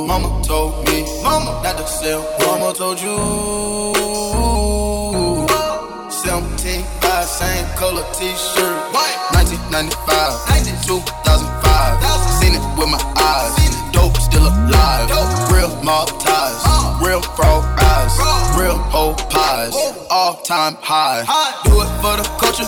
Mama 0.09 0.43
told 0.43 0.85
me, 0.89 1.07
mama 1.23 1.63
not 1.63 1.79
to 1.79 1.87
sell. 1.87 2.27
Mama 2.41 2.75
told 2.75 3.01
you. 3.01 3.17
17, 6.11 6.83
5, 6.83 7.25
same 7.25 7.67
color 7.79 8.05
t-shirt. 8.13 8.93
White. 8.93 9.15
1995, 9.39 10.83
2005. 10.83 12.43
Seen 12.43 12.55
it 12.59 12.63
with 12.77 12.91
my 12.91 12.99
eyes. 13.23 13.55
Dope 13.93 14.17
still 14.17 14.49
alive. 14.49 15.09
Real 15.53 15.71
mob 15.85 16.09
ties. 16.19 16.67
Real 17.01 17.23
frog. 17.23 17.80
Real 18.71 18.79
whole 18.95 19.15
pies. 19.35 19.75
All 20.11 20.35
time 20.47 20.77
high. 20.79 21.27
Do 21.67 21.75
it 21.83 21.91
for 21.99 22.15
the 22.15 22.23
culture. 22.39 22.63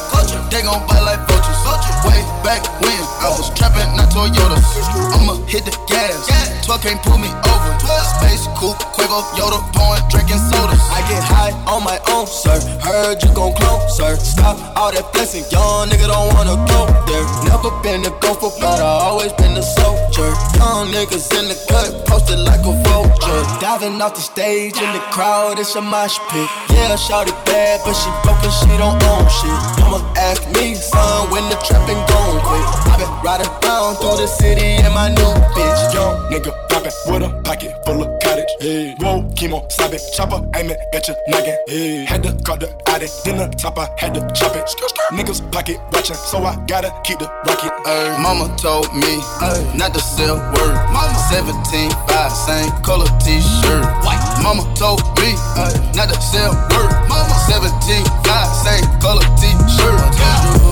They 0.51 0.63
gon' 0.67 0.83
bite 0.91 1.07
like 1.07 1.23
vultures. 1.31 1.63
Way 2.03 2.27
back 2.43 2.67
when 2.83 3.12
I 3.23 3.31
was 3.39 3.55
trapping, 3.55 3.87
not 3.95 4.11
Toyotas. 4.11 4.67
I'ma 5.15 5.39
hit 5.47 5.65
the 5.65 5.71
gas. 5.87 6.27
12 6.67 6.83
can't 6.83 7.03
pull 7.03 7.19
me 7.19 7.31
over. 7.31 7.73
Space 8.19 8.51
coupe, 8.59 8.83
Quavo, 8.99 9.23
Yoda, 9.39 9.63
pouring, 9.71 10.03
drinking 10.11 10.43
sodas. 10.51 10.83
I 10.91 11.07
get 11.07 11.23
high 11.23 11.55
on 11.71 11.87
my 11.87 12.03
own, 12.11 12.27
sir. 12.27 12.59
Heard 12.83 13.23
you 13.23 13.31
gon' 13.31 13.55
clone, 13.55 13.79
sir. 13.89 14.17
Stop 14.19 14.59
all 14.75 14.91
that 14.91 15.07
flexing, 15.15 15.47
young 15.55 15.87
nigga 15.87 16.11
don't 16.11 16.35
wanna 16.35 16.59
go 16.67 16.91
there. 17.07 17.27
Never 17.47 17.71
been 17.83 18.03
a 18.03 18.13
gopher, 18.19 18.51
but 18.59 18.83
I 18.83 19.07
always 19.07 19.33
been 19.35 19.55
a 19.55 19.63
soldier. 19.63 20.31
Young 20.59 20.91
niggas 20.91 21.31
in 21.39 21.47
the 21.47 21.59
cut, 21.71 22.07
posted 22.07 22.41
like 22.43 22.67
a 22.67 22.75
vulture. 22.83 23.43
Diving 23.63 24.03
off 24.03 24.15
the 24.15 24.21
stage 24.21 24.79
in 24.83 24.91
the 24.93 25.03
crowd, 25.15 25.59
it's 25.59 25.75
a 25.77 25.81
mosh 25.81 26.19
pit. 26.31 26.51
Yeah, 26.75 26.99
shawty 26.99 27.31
bad, 27.47 27.81
but 27.87 27.95
she 27.95 28.11
broke 28.27 28.43
and 28.43 28.55
she 28.59 28.71
don't 28.83 28.99
own 28.99 29.27
shit. 29.31 29.59
Mama 29.79 30.03
ask 30.19 30.43
me, 30.59 30.75
son, 30.75 31.31
when 31.31 31.47
the 31.51 31.57
trapping 31.63 32.03
gon' 32.11 32.43
quit. 32.43 32.92
I 33.33 33.39
been 33.39 33.49
riding 33.49 33.65
around 33.65 33.97
through 33.97 34.17
the 34.21 34.27
city 34.27 34.77
in 34.77 34.93
my 34.93 35.09
new 35.09 35.33
bitch. 35.57 35.95
Young 35.95 36.21
nigga 36.29 36.53
poppin' 36.69 36.93
with 37.09 37.23
a 37.23 37.33
pocket 37.41 37.73
full 37.87 38.05
of 38.05 38.21
cottage. 38.21 38.53
Hey, 38.61 38.95
whoa, 39.01 39.23
chemo, 39.33 39.65
stab 39.73 39.95
it, 39.95 40.03
chopper, 40.13 40.45
aim 40.55 40.69
it 40.69 40.77
at 40.93 41.09
your 41.09 41.17
noggin. 41.29 41.57
Hey, 41.67 42.05
had 42.05 42.23
to 42.25 42.37
cut 42.45 42.61
the 42.61 42.69
addict, 42.93 43.25
then 43.25 43.39
the 43.39 43.49
top, 43.57 43.79
I 43.79 43.89
had 43.97 44.13
to 44.15 44.21
chop 44.37 44.55
it. 44.55 44.69
Niggas 45.17 45.41
pocket 45.51 45.81
watchin', 45.93 46.17
so 46.17 46.45
I 46.45 46.57
gotta 46.67 46.93
keep 47.05 47.21
the 47.21 47.29
rocket. 47.49 47.73
Ay, 47.87 48.21
mama 48.21 48.55
told 48.59 48.93
me 48.93 49.25
ay, 49.41 49.65
not 49.81 49.95
to 49.95 50.01
sell 50.01 50.37
word. 50.37 50.77
Mama 50.93 51.17
17, 51.33 51.89
5, 51.89 52.33
same 52.33 52.71
color 52.85 53.09
t-shirt. 53.25 53.85
White. 54.05 54.21
Mama 54.45 54.69
told 54.77 55.01
me 55.17 55.33
ay, 55.57 55.73
not 55.97 56.13
to 56.13 56.21
sell 56.21 56.53
word. 56.69 56.93
Mama 57.09 57.33
17, 57.49 58.05
5, 58.29 58.49
same 58.61 58.85
color 59.01 59.25
t-shirt. 59.41 59.97
Mama 60.21 60.72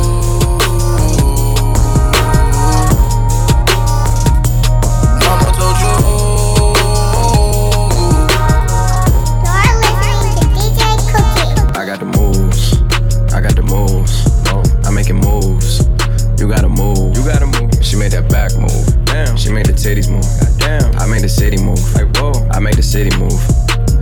gotta 16.50 16.68
move. 16.68 17.16
You 17.16 17.24
gotta 17.24 17.46
move. 17.46 17.70
She 17.80 17.96
made 17.96 18.12
that 18.12 18.28
back 18.28 18.52
move. 18.58 19.06
Damn. 19.06 19.36
She 19.36 19.50
made 19.50 19.66
the 19.66 19.72
titties 19.72 20.10
move. 20.10 20.26
Damn. 20.58 20.98
I 20.98 21.06
made 21.06 21.22
the 21.22 21.28
city 21.28 21.62
move. 21.62 21.80
Like 21.94 22.08
whoa. 22.16 22.32
I 22.50 22.58
made 22.58 22.74
the 22.74 22.82
city 22.82 23.16
move. 23.16 23.38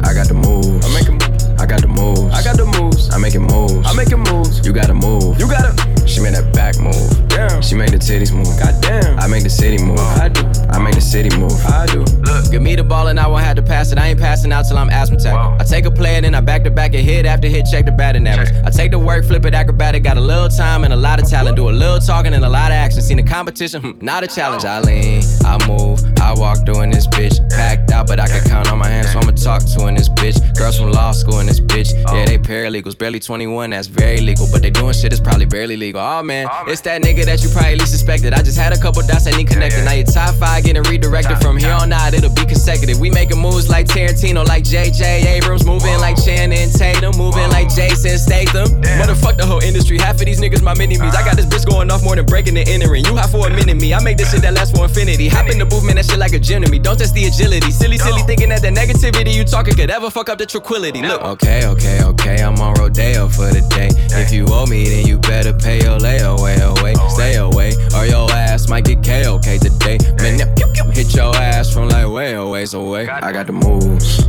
I 0.02 0.14
got 0.14 0.28
the 0.28 0.34
moves. 0.34 0.84
I'm 0.84 0.92
making 0.94 1.18
moves. 1.20 1.47
I 1.58 1.66
got 1.66 1.80
the 1.80 1.88
moves. 1.88 2.34
I 2.34 2.42
got 2.42 2.56
the 2.56 2.66
moves. 2.78 3.10
I'm 3.10 3.20
making 3.20 3.42
moves. 3.42 3.86
I'm 3.86 3.96
making 3.96 4.20
moves. 4.30 4.64
You 4.64 4.72
gotta 4.72 4.94
move. 4.94 5.38
You 5.40 5.48
gotta. 5.48 5.74
She 6.06 6.20
made 6.20 6.34
that 6.34 6.54
back 6.54 6.78
move. 6.78 7.28
Damn. 7.28 7.60
She 7.62 7.74
made 7.74 7.90
the 7.90 7.98
titties 7.98 8.32
move. 8.32 8.48
God 8.58 8.80
damn. 8.80 9.18
I 9.18 9.26
make 9.26 9.42
the 9.42 9.50
city 9.50 9.82
move. 9.82 9.98
I 9.98 10.28
do. 10.28 10.42
I 10.70 10.78
make 10.78 10.94
the 10.94 11.00
city 11.00 11.28
move. 11.36 11.52
I 11.66 11.86
do. 11.86 12.00
Look, 12.00 12.50
give 12.50 12.62
me 12.62 12.76
the 12.76 12.84
ball 12.84 13.08
and 13.08 13.18
I 13.20 13.26
won't 13.26 13.44
have 13.44 13.56
to 13.56 13.62
pass 13.62 13.92
it. 13.92 13.98
I 13.98 14.08
ain't 14.08 14.20
passing 14.20 14.52
out 14.52 14.66
till 14.66 14.78
I'm 14.78 14.88
asthmatic. 14.88 15.32
I 15.32 15.64
take 15.64 15.84
a 15.84 15.90
play 15.90 16.16
and 16.16 16.24
then 16.24 16.34
I 16.34 16.40
back 16.40 16.64
to 16.64 16.70
back 16.70 16.94
and 16.94 17.04
hit 17.04 17.26
after 17.26 17.48
hit, 17.48 17.66
check 17.70 17.84
the 17.84 17.92
batting 17.92 18.26
average. 18.26 18.50
I 18.64 18.70
take 18.70 18.92
the 18.92 18.98
work, 18.98 19.24
flip 19.24 19.44
it 19.44 19.54
acrobatic. 19.54 20.02
Got 20.02 20.16
a 20.16 20.20
little 20.20 20.48
time 20.48 20.84
and 20.84 20.92
a 20.92 20.96
lot 20.96 21.20
of 21.20 21.28
talent. 21.28 21.56
Do 21.56 21.68
a 21.68 21.70
little 21.70 21.98
talking 21.98 22.32
and 22.34 22.44
a 22.44 22.48
lot 22.48 22.70
of 22.70 22.76
action. 22.76 23.02
Seen 23.02 23.18
the 23.18 23.22
competition, 23.22 23.82
hmm, 23.82 24.04
not 24.04 24.24
a 24.24 24.26
challenge. 24.26 24.64
I 24.64 24.80
lean, 24.80 25.22
I 25.44 25.58
move, 25.66 26.00
I 26.20 26.32
walk 26.34 26.64
through 26.64 26.82
in 26.82 26.90
this 26.90 27.06
bitch. 27.08 27.36
Packed 27.50 27.90
out, 27.90 28.06
but 28.06 28.20
I 28.20 28.28
can 28.28 28.42
count 28.48 28.70
on 28.70 28.78
my 28.78 28.88
hands, 28.88 29.12
so 29.12 29.18
I'ma 29.18 29.32
talk 29.32 29.62
to 29.76 29.88
in 29.88 29.94
this 29.96 30.08
bitch. 30.08 30.38
Girls 30.56 30.78
from 30.78 30.92
law 30.92 31.12
school 31.12 31.40
in 31.40 31.46
this 31.48 31.60
bitch. 31.60 31.96
Yeah, 32.12 32.26
they 32.26 32.38
paralegals, 32.38 32.96
barely 32.96 33.20
21, 33.20 33.70
that's 33.70 33.88
very 33.88 34.20
legal. 34.20 34.46
But 34.52 34.62
they 34.62 34.70
doing 34.70 34.92
shit 34.92 35.10
that's 35.10 35.20
probably 35.20 35.46
barely 35.46 35.76
legal. 35.76 36.00
Oh, 36.00 36.20
oh 36.20 36.22
man, 36.22 36.46
it's 36.66 36.82
that 36.82 37.02
nigga 37.02 37.24
that 37.24 37.42
you 37.42 37.48
probably 37.50 37.76
least 37.76 37.92
suspected. 37.92 38.34
I 38.34 38.42
just 38.42 38.58
had 38.58 38.72
a 38.72 38.78
couple 38.78 39.02
dots 39.02 39.24
that 39.24 39.36
need 39.36 39.48
connected. 39.48 39.84
Now 39.84 39.92
your 39.92 40.06
top 40.06 40.34
five 40.36 40.64
getting 40.64 40.82
redirected 40.84 41.38
from 41.38 41.56
here 41.56 41.72
on 41.72 41.92
out, 41.92 42.14
it'll 42.14 42.34
be 42.34 42.44
consecutive. 42.44 43.00
We 43.00 43.10
making 43.10 43.40
moves 43.40 43.68
like 43.68 43.86
Tarantino, 43.86 44.46
like 44.46 44.64
JJ 44.64 45.24
Abrams, 45.24 45.64
moving 45.64 45.98
like 45.98 46.16
Channing 46.22 46.70
Tatum, 46.70 47.16
moving 47.16 47.48
like 47.50 47.72
Jason 47.74 48.18
Statham. 48.18 48.68
Motherfuck 49.00 49.36
the 49.36 49.46
whole 49.46 49.62
industry. 49.62 49.98
Half 49.98 50.20
of 50.20 50.26
these 50.26 50.40
niggas 50.40 50.62
my 50.62 50.74
mini 50.74 50.98
me's. 50.98 51.14
I 51.14 51.24
got 51.24 51.36
this 51.36 51.46
bitch 51.46 51.66
going 51.68 51.90
off 51.90 52.02
more 52.02 52.16
than 52.16 52.26
breaking 52.26 52.54
the 52.54 52.64
entering. 52.68 53.04
You 53.04 53.16
hot 53.16 53.30
for 53.30 53.46
a 53.46 53.50
minute 53.50 53.80
me. 53.80 53.94
I 53.94 54.02
make 54.02 54.18
this 54.18 54.32
shit 54.32 54.42
that 54.42 54.54
lasts 54.54 54.76
for 54.76 54.84
infinity. 54.84 55.28
Hop 55.28 55.48
in 55.48 55.58
the 55.58 55.66
booth, 55.66 55.84
man, 55.84 55.96
that 55.96 56.04
shit 56.04 56.18
like 56.18 56.32
a 56.32 56.38
gym 56.38 56.62
to 56.62 56.70
me. 56.70 56.78
Don't 56.78 56.98
test 56.98 57.14
the 57.14 57.24
agility. 57.26 57.70
Silly, 57.70 57.98
silly 57.98 58.22
thinking 58.22 58.50
that 58.50 58.62
the 58.62 58.68
negativity 58.68 59.32
you 59.32 59.44
talking 59.44 59.74
could 59.74 59.90
ever 59.90 60.10
fuck 60.10 60.28
up 60.28 60.38
the 60.38 60.46
tranquility. 60.46 61.02
Look. 61.02 61.37
Okay, 61.40 61.64
okay, 61.66 62.02
okay. 62.02 62.42
I'm 62.42 62.58
on 62.58 62.74
rodeo 62.74 63.28
for 63.28 63.46
the 63.46 63.62
day. 63.70 63.90
If 64.18 64.32
you 64.32 64.44
owe 64.48 64.66
me, 64.66 64.88
then 64.88 65.06
you 65.06 65.18
better 65.18 65.52
pay 65.52 65.78
your 65.78 65.96
layaway 65.98 66.58
away. 66.58 66.94
Stay 67.14 67.36
away, 67.36 67.74
or 67.94 68.06
your 68.06 68.28
ass 68.32 68.68
might 68.68 68.84
get 68.84 69.04
KOK 69.04 69.46
today. 69.62 69.98
Man, 70.18 70.42
hit 70.90 71.14
your 71.14 71.34
ass 71.36 71.72
from 71.72 71.90
like 71.90 72.08
way 72.08 72.34
away, 72.34 72.66
away. 72.74 73.08
I 73.08 73.30
got 73.30 73.46
the 73.46 73.52
moves. 73.52 74.26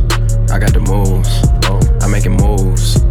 I 0.54 0.60
got 0.60 0.72
the 0.72 0.78
moves. 0.78 1.26
I'm 2.00 2.12
making 2.12 2.36
moves. 2.38 3.02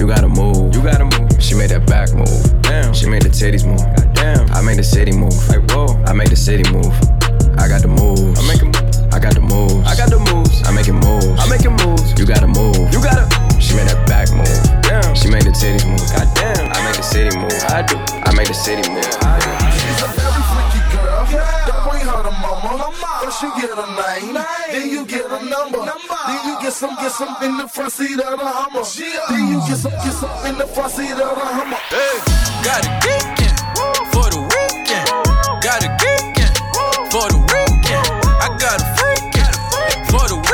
You 0.00 0.08
gotta 0.08 0.28
move. 0.28 0.74
You 0.74 0.82
gotta 0.82 1.04
move. 1.04 1.30
She 1.40 1.54
made 1.54 1.70
that 1.70 1.86
back 1.86 2.12
move. 2.12 2.62
Damn. 2.62 2.92
She 2.92 3.08
made 3.08 3.22
the 3.22 3.28
titties 3.28 3.64
move. 3.64 3.86
Damn. 4.14 4.50
I 4.50 4.62
made 4.62 4.78
the 4.78 4.84
city 4.84 5.12
move. 5.12 5.34
Like 5.48 5.62
whoa. 5.70 5.94
I 6.10 6.12
made 6.12 6.28
the 6.28 6.36
city 6.36 6.68
move. 6.72 6.90
I 7.54 7.68
got 7.68 7.82
the 7.82 7.88
moves. 7.88 8.34
I'm 8.34 8.46
making 8.50 8.74
I 9.14 9.20
got 9.20 9.34
the 9.34 9.40
moves. 9.40 9.86
I 9.86 9.94
got 9.94 10.10
the 10.10 10.18
moves. 10.18 10.66
I'm 10.66 10.74
making 10.74 10.98
moves. 10.98 11.38
I'm 11.38 11.48
making 11.48 11.76
moves. 11.86 12.18
You 12.18 12.26
gotta 12.26 12.48
move. 12.48 12.92
You 12.92 12.98
gotta. 12.98 13.43
She 13.74 13.82
made 13.82 13.90
that 13.90 14.06
back 14.06 14.30
move. 14.30 14.46
Damn. 14.86 15.18
She 15.18 15.26
made 15.26 15.42
the 15.42 15.50
titties 15.50 15.82
move. 15.82 15.98
God 16.14 16.30
damn. 16.38 16.70
I 16.70 16.78
made 16.86 16.94
the 16.94 17.02
city 17.02 17.34
move. 17.34 17.50
I 17.74 17.82
do. 17.82 17.98
I 18.22 18.30
made 18.30 18.46
the 18.46 18.54
city 18.54 18.86
move. 18.86 19.02
She's 19.02 19.98
a 19.98 20.14
very 20.14 20.42
freaky 20.46 20.78
girl. 20.94 21.26
Don't 21.66 21.82
bring 21.82 22.06
her 22.06 22.22
to 22.22 22.30
mama. 22.38 22.94
First 23.18 23.42
you 23.42 23.50
get 23.58 23.74
a 23.74 23.82
name, 23.98 24.38
then 24.70 24.94
you 24.94 25.02
get 25.02 25.26
a 25.26 25.42
number. 25.50 25.82
Then 25.82 26.40
you 26.46 26.54
get 26.62 26.70
some, 26.70 26.94
get 27.02 27.10
some 27.10 27.34
in 27.42 27.58
the 27.58 27.66
front 27.66 27.90
seat 27.90 28.14
of 28.14 28.38
the 28.38 28.46
Hummer. 28.46 28.86
Then 28.86 29.50
you 29.50 29.58
get 29.66 29.82
some, 29.82 29.90
get 30.06 30.14
some 30.22 30.30
in 30.46 30.54
the 30.54 30.70
front 30.70 30.94
seat 30.94 31.10
of 31.10 31.34
the 31.34 31.42
Hummer. 31.42 31.74
Hey, 31.90 32.14
got 32.62 32.78
a 32.78 32.94
geekin' 33.02 33.58
for 34.14 34.30
the 34.30 34.38
weekend. 34.38 35.10
Got 35.66 35.82
a 35.82 35.90
geekin' 35.98 36.54
for 37.10 37.26
the 37.26 37.42
weekend. 37.42 38.06
I 38.38 38.54
got 38.54 38.78
a 38.78 38.86
freakin' 38.94 39.50
for 40.06 40.30
the 40.30 40.38
weekend. 40.38 40.53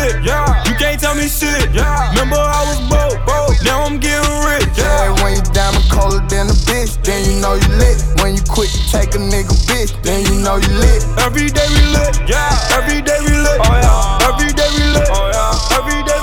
Yeah, 0.25 0.63
you 0.65 0.73
can't 0.81 0.99
tell 0.99 1.13
me 1.13 1.27
shit. 1.27 1.69
Yeah, 1.73 2.09
remember 2.11 2.41
I 2.41 2.61
was 2.65 2.79
broke, 2.89 3.21
broke. 3.25 3.57
Now 3.61 3.85
I'm 3.85 3.99
getting 3.99 4.37
rich. 4.49 4.65
Yeah, 4.73 5.13
when 5.21 5.37
you 5.37 5.43
diamond 5.53 5.85
colder 5.91 6.25
than 6.25 6.49
a 6.49 6.57
bitch, 6.65 6.97
then 7.03 7.21
you 7.29 7.41
know 7.41 7.53
you 7.53 7.69
lit. 7.77 8.01
When 8.21 8.33
you 8.33 8.43
quick 8.49 8.71
to 8.71 8.81
take 8.89 9.13
a 9.13 9.21
nigga 9.21 9.53
bitch, 9.69 9.93
then 10.01 10.25
you 10.25 10.41
know 10.41 10.57
you 10.57 10.71
lit. 10.81 11.05
Every 11.21 11.49
day 11.49 11.67
we 11.69 11.81
lit. 11.93 12.17
Yeah, 12.25 12.49
every 12.77 13.01
day 13.01 13.19
we 13.21 13.33
lit. 13.35 13.59
Oh 13.61 13.77
yeah, 13.77 14.29
every 14.29 14.49
day 14.53 14.69
we 14.73 14.83
lit. 14.93 15.09
Oh 15.11 15.29
yeah, 15.29 15.77
every 15.77 16.01
day 16.05 16.20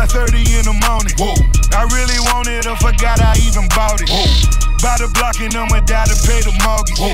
5:30 0.00 0.56
in 0.56 0.64
the 0.64 0.72
morning. 0.88 1.12
Whoa. 1.20 1.36
I 1.76 1.84
really 1.92 2.16
wanted 2.32 2.64
I 2.64 2.72
forgot 2.80 3.20
I 3.20 3.36
even 3.44 3.68
bought 3.76 4.00
it. 4.00 4.08
Whoa. 4.08 4.24
By 4.80 4.96
the 4.96 5.12
block 5.12 5.36
and 5.44 5.52
I'ma 5.52 5.84
die 5.84 6.08
to 6.08 6.16
pay 6.24 6.40
the 6.40 6.56
mortgage. 6.64 6.96
Whoa. 6.96 7.12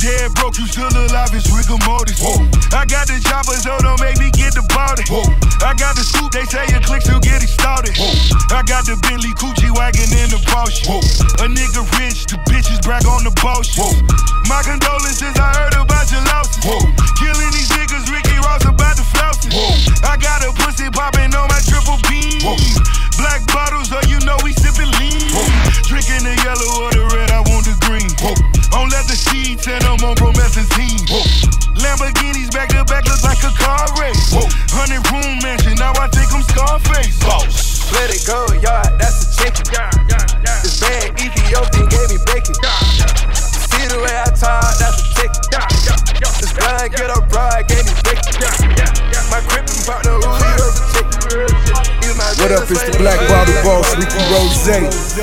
Dead 0.00 0.32
broke, 0.40 0.56
you 0.56 0.64
still 0.64 0.88
alive, 0.88 1.28
it's 1.36 1.52
rigor 1.52 1.76
mortis. 1.84 2.16
Whoa. 2.24 2.40
I 2.72 2.88
got 2.88 3.04
the 3.04 3.20
chopper, 3.20 3.52
so 3.60 3.76
don't 3.84 4.00
make 4.00 4.16
me 4.16 4.32
get 4.32 4.56
the 4.56 4.64
body. 4.72 5.04
Whoa. 5.12 5.28
I 5.60 5.76
got 5.76 5.92
the 5.92 6.00
scoop, 6.08 6.32
they 6.32 6.48
say 6.48 6.64
your 6.72 6.80
clicks 6.80 7.04
will 7.04 7.20
get 7.20 7.44
it 7.44 7.52
started. 7.52 7.92
Whoa. 8.00 8.08
I 8.56 8.64
got 8.64 8.88
the 8.88 8.96
Bentley 9.04 9.36
Coochie 9.36 9.68
wagon 9.68 10.08
in 10.16 10.32
the 10.32 10.40
Porsche. 10.48 10.88
Whoa. 10.88 11.04
A 11.44 11.52
nigga 11.52 11.84
rich, 12.00 12.32
the 12.32 12.40
bitches 12.48 12.80
brag 12.80 13.04
on 13.04 13.28
the 13.28 13.32
bullshit. 13.44 13.76
Whoa. 13.76 13.92
My 14.48 14.64
condolences, 14.64 15.36
I 15.36 15.52
heard 15.52 15.76
about 15.76 16.08
your 16.08 16.24
losses. 16.32 16.64
Whoa. 16.64 16.80
Killing 17.20 17.52
these 17.52 17.68
niggas, 17.76 18.08
Ricky 18.08 18.40
Ross 18.40 18.64
about 18.64 18.96
the 18.96 19.04
flouses. 19.04 19.52
Whoa. 19.52 19.76
I 20.08 20.16
got 20.16 20.40
a 20.40 20.50
pussy 20.56 20.88
popping 20.88 21.11
What 52.52 52.64
up? 52.64 52.70
It's 52.70 52.84
the 52.84 52.98
Black 52.98 53.16
Bottle 53.30 53.54
Boss, 53.64 53.96
Ricky 53.96 54.20
Rose. 54.28 54.68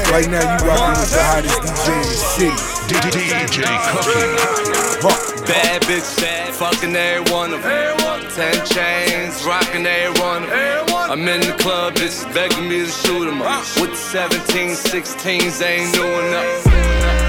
Right 0.09 0.27
now, 0.31 0.41
you 0.41 0.65
rocking 0.65 0.99
with 0.99 1.13
the 1.13 1.21
hottest 1.21 1.61
DJ 1.61 1.93
in 1.93 2.01
the 2.01 2.17
city. 2.25 2.49
DJ 2.89 3.45
Cookie. 3.85 5.45
Bad 5.45 5.83
bitch, 5.83 6.19
bad, 6.19 6.55
fucking 6.55 6.95
every 6.95 7.31
one 7.31 7.53
of 7.53 7.61
them. 7.61 7.99
Ten 8.33 8.65
chains, 8.65 9.45
rocking 9.45 9.85
every 9.85 10.19
one 10.19 10.41
of 10.41 10.49
them. 10.49 10.85
I'm 10.89 11.27
in 11.27 11.41
the 11.41 11.55
club, 11.59 11.93
bitches 11.93 12.25
begging 12.33 12.67
me 12.67 12.79
to 12.79 12.87
shoot 12.87 13.25
them 13.25 13.43
up. 13.43 13.63
With 13.79 13.91
the 13.91 13.95
17, 13.95 14.69
16s, 14.71 15.61
ain't 15.61 15.93
new 15.93 16.05
enough. 16.05 17.28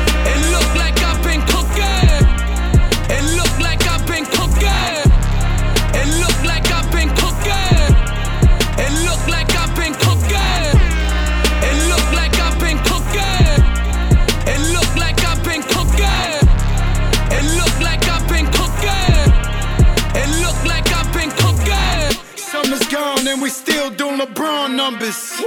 LeBron 24.21 24.77
numbers. 24.77 25.41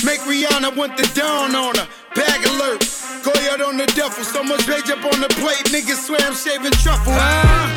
Make 0.00 0.24
Rihanna 0.24 0.72
want 0.74 0.96
the 0.96 1.04
dawn 1.12 1.52
on 1.52 1.76
her. 1.76 1.86
Bag 2.16 2.40
alert. 2.48 2.80
Go 3.20 3.28
out 3.52 3.60
on 3.60 3.76
the 3.76 3.84
duffel. 3.92 4.24
So 4.24 4.42
much 4.42 4.64
page 4.64 4.88
up 4.88 5.04
on 5.04 5.20
the 5.20 5.28
plate. 5.36 5.68
Niggas 5.68 6.00
swear 6.08 6.24
I'm 6.24 6.32
shaving 6.32 6.72
truffle. 6.80 7.12
Huh? 7.12 7.68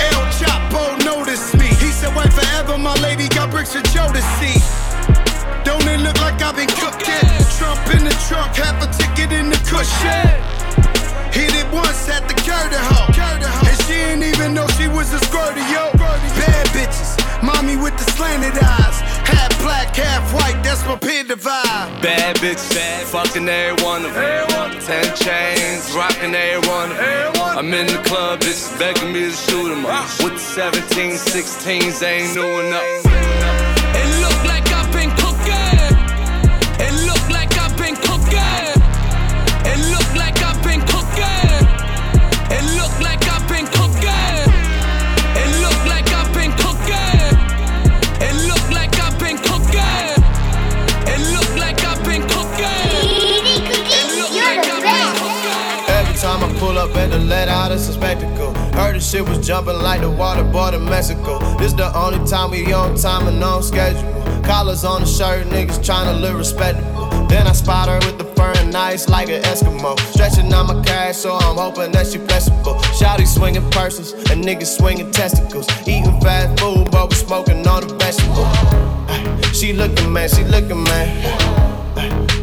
El 0.00 0.24
Chapo 0.40 0.96
noticed 1.04 1.52
me. 1.60 1.68
He 1.76 1.92
said, 1.92 2.08
wait 2.16 2.32
forever. 2.32 2.78
My 2.78 2.96
lady 3.04 3.28
got 3.28 3.50
bricks 3.50 3.76
for 3.76 3.84
Joe 3.92 4.08
to 4.08 4.24
see. 4.40 4.56
Don't 5.60 5.84
it 5.84 6.00
look 6.00 6.16
like 6.24 6.40
I've 6.40 6.56
been 6.56 6.72
cooking? 6.80 7.20
Trump 7.60 7.84
in 7.92 8.08
the 8.08 8.16
trunk, 8.32 8.56
half 8.56 8.80
a 8.80 8.88
ticket 8.96 9.28
in 9.28 9.52
the 9.52 9.60
cushion. 9.68 10.24
Hit 11.36 11.52
it 11.52 11.68
once 11.68 12.08
at 12.08 12.24
the 12.24 12.34
Curtis 12.48 12.80
hoe. 12.80 13.12
And 13.12 13.76
she 13.84 13.92
didn't 13.92 14.24
even 14.24 14.54
know 14.56 14.66
she 14.80 14.88
was 14.88 15.12
a 15.12 15.20
squirty, 15.28 15.60
yo. 15.68 15.92
Bad 16.00 16.66
bitches, 16.72 17.19
mommy 17.42 17.76
with 17.76 17.96
the 17.96 18.04
slanted 18.12 18.56
eyes. 18.62 19.00
Half 19.26 19.60
black, 19.62 19.94
half 19.94 20.32
white, 20.34 20.60
that's 20.62 20.84
my 20.86 20.96
peer 20.96 21.24
divide. 21.24 22.00
Bad 22.02 22.36
bitch, 22.36 22.62
bad, 22.74 23.06
fucking 23.06 23.48
every 23.48 23.84
one 23.84 24.04
of 24.04 24.14
them. 24.14 24.70
Ten 24.80 25.04
chains, 25.16 25.92
rocking 25.94 26.34
every 26.34 26.68
one 26.68 26.90
of 26.90 26.98
them. 26.98 27.32
I'm 27.58 27.72
in 27.72 27.86
the 27.86 28.02
club, 28.04 28.40
bitches 28.40 28.78
begging 28.78 29.12
me 29.12 29.20
to 29.20 29.30
shoot 29.30 29.68
them 29.68 29.86
up. 29.86 30.08
With 30.22 30.34
the 30.34 30.38
17, 30.38 31.12
16s, 31.12 32.02
ain't 32.02 32.34
new 32.34 32.60
enough. 32.60 33.69
Pull 56.60 56.78
up 56.78 56.94
at 56.94 57.10
the 57.10 57.18
let 57.18 57.48
out, 57.48 57.72
it's 57.72 57.88
a 57.88 57.92
spectacle. 57.94 58.52
Heard 58.76 58.94
the 58.94 59.00
shit 59.00 59.26
was 59.26 59.44
jumping 59.44 59.76
like 59.76 60.02
the 60.02 60.10
water 60.10 60.44
board 60.44 60.74
in 60.74 60.84
Mexico. 60.84 61.38
This 61.56 61.72
the 61.72 61.90
only 61.96 62.24
time 62.28 62.50
we 62.50 62.70
on 62.72 62.96
time 62.96 63.26
and 63.26 63.42
on 63.42 63.62
schedule. 63.62 64.04
Collars 64.44 64.84
on 64.84 65.00
the 65.00 65.06
shirt, 65.06 65.46
niggas 65.46 65.80
tryna 65.80 66.20
look 66.20 66.36
respectable. 66.36 67.08
Then 67.28 67.46
I 67.46 67.52
spot 67.52 67.88
her 67.88 67.98
with 68.06 68.18
the 68.18 68.24
fur 68.36 68.52
and 68.56 68.76
ice 68.76 69.08
like 69.08 69.30
an 69.30 69.42
Eskimo. 69.42 69.98
Stretching 70.12 70.52
out 70.52 70.66
my 70.66 70.84
cash, 70.84 71.16
so 71.16 71.34
I'm 71.34 71.56
hoping 71.56 71.92
that 71.92 72.06
she 72.06 72.18
flexible. 72.18 72.74
Shouty 72.98 73.26
swinging 73.26 73.68
purses 73.70 74.12
and 74.30 74.44
niggas 74.44 74.76
swinging 74.76 75.10
testicles. 75.12 75.66
Eating 75.88 76.20
fast 76.20 76.60
food, 76.60 76.90
but 76.90 77.08
we 77.08 77.16
smoking 77.16 77.66
on 77.66 77.88
the 77.88 77.94
vegetable. 77.94 78.48
She 79.54 79.72
looking, 79.72 80.12
man, 80.12 80.28
she 80.28 80.44
looking, 80.44 80.82
man. 80.84 81.69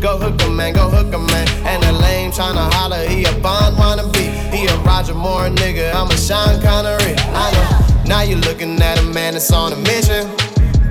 Go 0.01 0.17
hook 0.17 0.41
'em, 0.43 0.55
man, 0.55 0.73
go 0.73 0.89
hook 0.89 1.11
'em, 1.13 1.25
man. 1.27 1.47
And 1.65 1.81
the 1.83 1.91
lame 1.91 2.31
tryna 2.31 2.71
holler, 2.73 3.03
he 3.09 3.25
a 3.25 3.31
Bond 3.41 3.75
wannabe. 3.77 4.53
He 4.53 4.67
a 4.67 4.75
Roger 4.77 5.15
Moore 5.15 5.49
nigga, 5.49 5.93
I'm 5.93 6.09
a 6.11 6.17
Sean 6.17 6.61
Connery. 6.61 7.15
I 7.33 7.51
know. 7.51 8.05
Now 8.05 8.21
you 8.21 8.35
looking 8.37 8.79
at 8.81 8.99
a 8.99 9.03
man 9.03 9.33
that's 9.33 9.51
on 9.51 9.73
a 9.73 9.75
mission. 9.75 10.29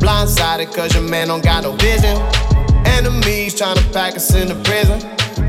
Blindsided 0.00 0.74
cause 0.74 0.92
your 0.94 1.04
man 1.04 1.28
don't 1.28 1.42
got 1.42 1.62
no 1.62 1.72
vision. 1.72 2.20
Enemies 2.84 3.54
tryna 3.54 3.92
pack 3.92 4.16
us 4.16 4.34
into 4.34 4.54
prison. 4.56 5.00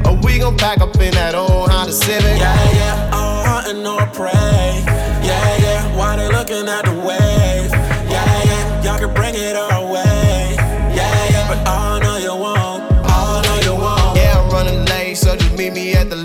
Or 0.06 0.16
we 0.24 0.40
gon' 0.40 0.56
pack 0.56 0.80
up 0.80 0.96
in 1.02 1.14
that 1.16 1.34
old 1.36 1.70
Honda 1.72 1.94
Civic. 1.94 2.38
Yeah, 2.40 2.72
yeah, 2.74 3.10
all 3.12 3.44
hunting 3.44 3.86
or 3.86 4.06
prey. 4.08 4.84
Yeah, 5.24 5.58
yeah, 5.66 5.98
why 5.98 6.16
they 6.16 6.30
looking 6.30 6.68
at 6.70 6.86
the 6.86 6.94
wave? 6.94 7.72
Yeah, 8.10 8.44
yeah, 8.50 8.84
y'all 8.84 9.00
can 9.00 9.14
bring 9.14 9.36
it 9.36 9.56
our 9.56 9.87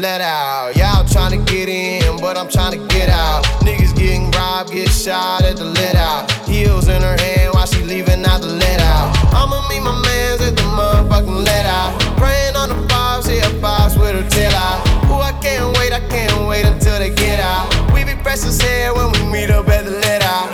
let 0.03 0.21
out. 0.21 0.75
Y'all 0.75 1.05
tryna 1.05 1.47
get 1.47 1.69
in, 1.69 2.17
but 2.21 2.37
I'm 2.37 2.49
tryna 2.49 2.89
get 2.89 3.09
out. 3.09 3.45
Niggas 3.63 3.95
getting 3.97 4.33
robbed, 4.33 4.73
get 4.73 4.89
shot 4.89 5.45
at 5.45 5.57
the 5.57 5.65
let 5.65 5.95
out. 5.95 6.29
Heels 6.45 6.89
in 6.89 7.01
her 7.03 7.17
hand 7.21 7.55
while 7.55 7.67
she 7.67 7.85
leaving 7.85 8.25
out 8.25 8.41
the 8.41 8.49
let 8.49 8.81
out. 8.81 9.15
I'ma 9.33 9.63
meet 9.69 9.79
my 9.79 9.95
mans 10.03 10.41
at 10.41 10.57
the 10.57 10.63
motherfucking 10.63 11.45
let 11.45 11.67
out. 11.67 11.93
Praying 12.19 12.57
on 12.57 12.71
the 12.71 12.87
box, 12.89 13.29
a 13.29 13.61
box 13.61 13.97
with 13.97 14.17
her 14.19 14.29
tail 14.29 14.51
out. 14.51 14.85
Ooh, 15.07 15.23
I 15.23 15.39
can't 15.41 15.71
wait, 15.79 15.93
I 15.93 16.01
can't 16.09 16.49
wait 16.49 16.67
until 16.67 16.99
they 16.99 17.15
get 17.15 17.39
out. 17.39 17.71
We 17.95 18.03
be 18.03 18.17
pressing 18.23 18.59
head 18.67 18.97
when 18.97 19.13
we 19.13 19.23
meet 19.31 19.51
up 19.51 19.69
at 19.69 19.85
the 19.85 19.93
let 19.93 20.23
out. 20.25 20.51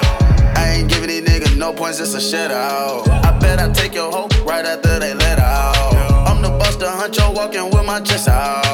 I 0.58 0.74
ain't 0.76 0.90
giving 0.90 1.08
these 1.08 1.22
niggas 1.22 1.56
no 1.56 1.72
points, 1.72 1.96
just 1.96 2.14
a 2.14 2.20
shit 2.20 2.50
out. 2.50 3.08
I 3.08 3.38
bet 3.38 3.58
I 3.58 3.72
take 3.72 3.94
your 3.94 4.12
hoe 4.12 4.28
right 4.44 4.66
after 4.66 4.98
they 4.98 5.14
let 5.14 5.38
out. 5.38 5.97
The 6.78 6.84
buster, 6.84 7.22
huncho, 7.22 7.34
walking 7.34 7.64
with 7.70 7.84
my 7.84 7.98
chest 8.00 8.28
out. 8.28 8.64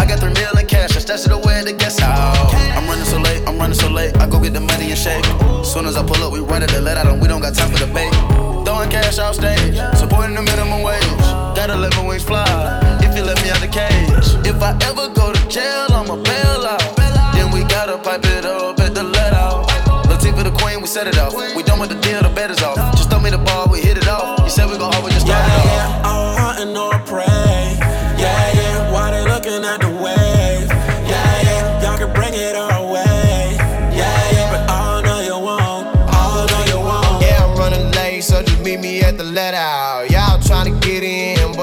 I 0.00 0.06
got 0.08 0.18
three 0.18 0.32
million 0.32 0.66
cash, 0.66 0.96
I 0.96 1.00
stash 1.00 1.26
it 1.26 1.32
away 1.32 1.60
at 1.60 1.66
the 1.66 1.74
guest 1.74 2.00
house. 2.00 2.54
I'm 2.54 2.88
running 2.88 3.04
so 3.04 3.18
late, 3.18 3.46
I'm 3.46 3.58
running 3.58 3.76
so 3.76 3.90
late, 3.90 4.16
I 4.16 4.26
go 4.26 4.40
get 4.40 4.54
the 4.54 4.60
money 4.60 4.88
and 4.88 4.98
shake. 4.98 5.24
Soon 5.62 5.84
as 5.84 5.94
I 5.96 6.02
pull 6.02 6.24
up, 6.24 6.32
we 6.32 6.40
run 6.40 6.62
the 6.62 6.80
let 6.80 6.96
out, 6.96 7.06
and 7.06 7.20
we 7.20 7.28
don't 7.28 7.42
got 7.42 7.54
time 7.54 7.70
for 7.70 7.84
bait. 7.92 8.08
Throwing 8.64 8.88
cash 8.88 9.18
off 9.18 9.34
stage, 9.34 9.76
supporting 9.92 10.36
the 10.36 10.42
minimum 10.42 10.80
wage. 10.82 11.04
Got 11.52 11.68
11 11.68 12.06
wings 12.06 12.24
fly, 12.24 12.48
if 13.02 13.14
you 13.14 13.24
let 13.24 13.36
me 13.44 13.50
out 13.50 13.60
the 13.60 13.68
cage. 13.68 14.24
If 14.48 14.62
I 14.62 14.72
ever 14.88 15.12
go 15.12 15.32
to 15.32 15.48
jail, 15.48 15.84
I'ma 15.92 16.16
bail 16.16 16.64
out. 16.64 16.96
Then 17.34 17.52
we 17.52 17.60
gotta 17.68 17.98
pipe 17.98 18.24
it 18.24 18.46
up 18.46 18.80
at 18.80 18.94
the 18.94 19.04
let 19.04 19.34
out. 19.34 19.68
Latifah 20.08 20.44
the 20.44 20.52
queen, 20.56 20.80
we 20.80 20.86
set 20.86 21.06
it 21.06 21.18
off. 21.18 21.34
We 21.54 21.62
done 21.62 21.78
with 21.78 21.90
the 21.90 22.00
deal, 22.00 22.22
the 22.22 22.30
bet 22.30 22.50
is 22.50 22.62
off. 22.62 22.76
Just 22.96 23.10
throw 23.10 23.20
me 23.20 23.28
the 23.28 23.38
ball, 23.38 23.68
we 23.70 23.80
hit 23.80 23.98
it 23.98 24.08
off. 24.08 24.40
You 24.44 24.48
said 24.48 24.70
we 24.70 24.78
gon' 24.78 24.94
always 24.94 25.09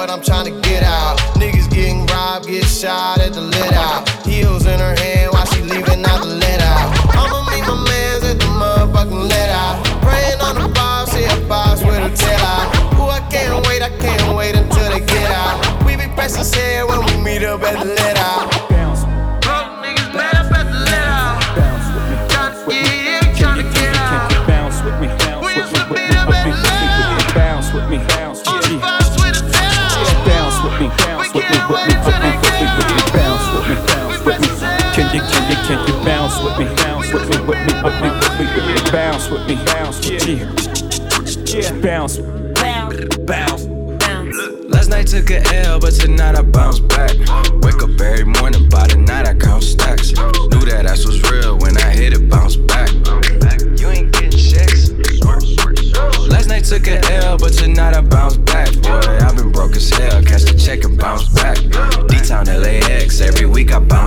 but 0.08 0.14
I'm 0.14 0.22
tryna 0.22 0.62
get 0.64 0.84
out. 0.84 1.18
Niggas 1.36 1.70
getting 1.70 2.06
robbed, 2.08 2.48
get 2.48 2.64
shot 2.64 3.20
at 3.20 3.34
the 3.34 3.42
let 3.42 3.74
out. 3.74 4.08
Heels 4.26 4.66
in 4.66 4.80
her 4.80 4.96
hand 4.96 5.34
while 5.34 5.46
she 5.48 5.62
leaving 5.62 6.04
out 6.06 6.24
the 6.24 6.36
let 6.40 6.62
out. 6.62 6.88
I'ma 7.16 7.44
meet 7.52 7.62
my 7.68 7.76
mans 7.76 8.24
at 8.24 8.40
the 8.40 8.46
motherfucking 8.46 9.30
let 9.30 9.50
out. 9.50 9.84
Praying 10.02 10.40
on 10.40 10.56
the 10.62 10.74
box, 10.74 11.14
yeah, 11.16 11.40
box 11.48 11.82
with 11.84 11.96
her 11.96 12.16
tail 12.16 12.40
out. 12.40 12.74
Ooh, 12.96 13.10
I 13.10 13.20
can't 13.30 13.66
wait, 13.68 13.82
I 13.82 13.90
can't 14.00 14.36
wait 14.36 14.56
until 14.56 14.90
they 14.90 15.02
get 15.02 15.30
out. 15.32 15.86
We 15.86 15.96
be 15.96 16.08
pressing 16.16 16.46
head 16.60 16.88
when 16.88 17.06
we 17.06 17.18
meet 17.24 17.44
up 17.44 17.62
at 17.64 17.84
the 17.84 17.94
let 17.94 18.17
Bounce 38.92 39.30
with 39.30 39.46
me, 39.48 39.56
bounce 39.66 40.10
with 40.10 40.26
yeah. 40.26 40.36
you. 40.36 41.62
Yeah. 41.62 41.82
Bounce. 41.82 42.20
Bounce. 42.20 43.18
Bounce. 43.18 43.66
bounce. 43.66 44.38
Last 44.70 44.90
night 44.90 45.08
took 45.08 45.30
a 45.30 45.42
L, 45.66 45.78
but 45.80 45.92
tonight 45.92 46.36
I 46.36 46.42
bounce 46.42 46.80
back. 46.80 47.12
Wake 47.64 47.84
up 47.84 48.00
every 48.00 48.24
morning, 48.24 48.70
by 48.70 48.88
the 48.88 48.96
night 48.98 49.28
I 49.28 49.34
count 49.34 49.64
stacks. 49.64 50.12
Knew 50.12 50.64
that 50.72 50.86
ass 50.86 51.06
was 51.06 51.22
real 51.30 51.58
when 51.58 51.76
I 51.78 51.90
hit 51.90 52.14
it, 52.14 52.30
bounce 52.30 52.56
back. 52.56 52.90
You 53.78 53.90
ain't 53.90 54.14
getting 54.14 54.32
checks. 54.32 54.92
Last 56.30 56.48
night 56.48 56.64
took 56.64 56.88
a 56.88 57.04
L, 57.26 57.38
but 57.38 57.52
tonight 57.52 57.94
I 57.94 58.00
bounce 58.02 58.38
back. 58.38 58.72
Boy, 58.82 59.18
I've 59.20 59.36
been 59.36 59.52
broke 59.52 59.76
as 59.76 59.90
hell, 59.90 60.24
catch 60.24 60.44
the 60.44 60.58
check 60.58 60.86
and 60.86 60.98
bounce 60.98 61.28
back. 61.28 61.58
D-Town 62.08 62.46
LAX, 62.46 63.20
every 63.20 63.48
week 63.48 63.74
I 63.74 63.80
bounce 63.80 64.07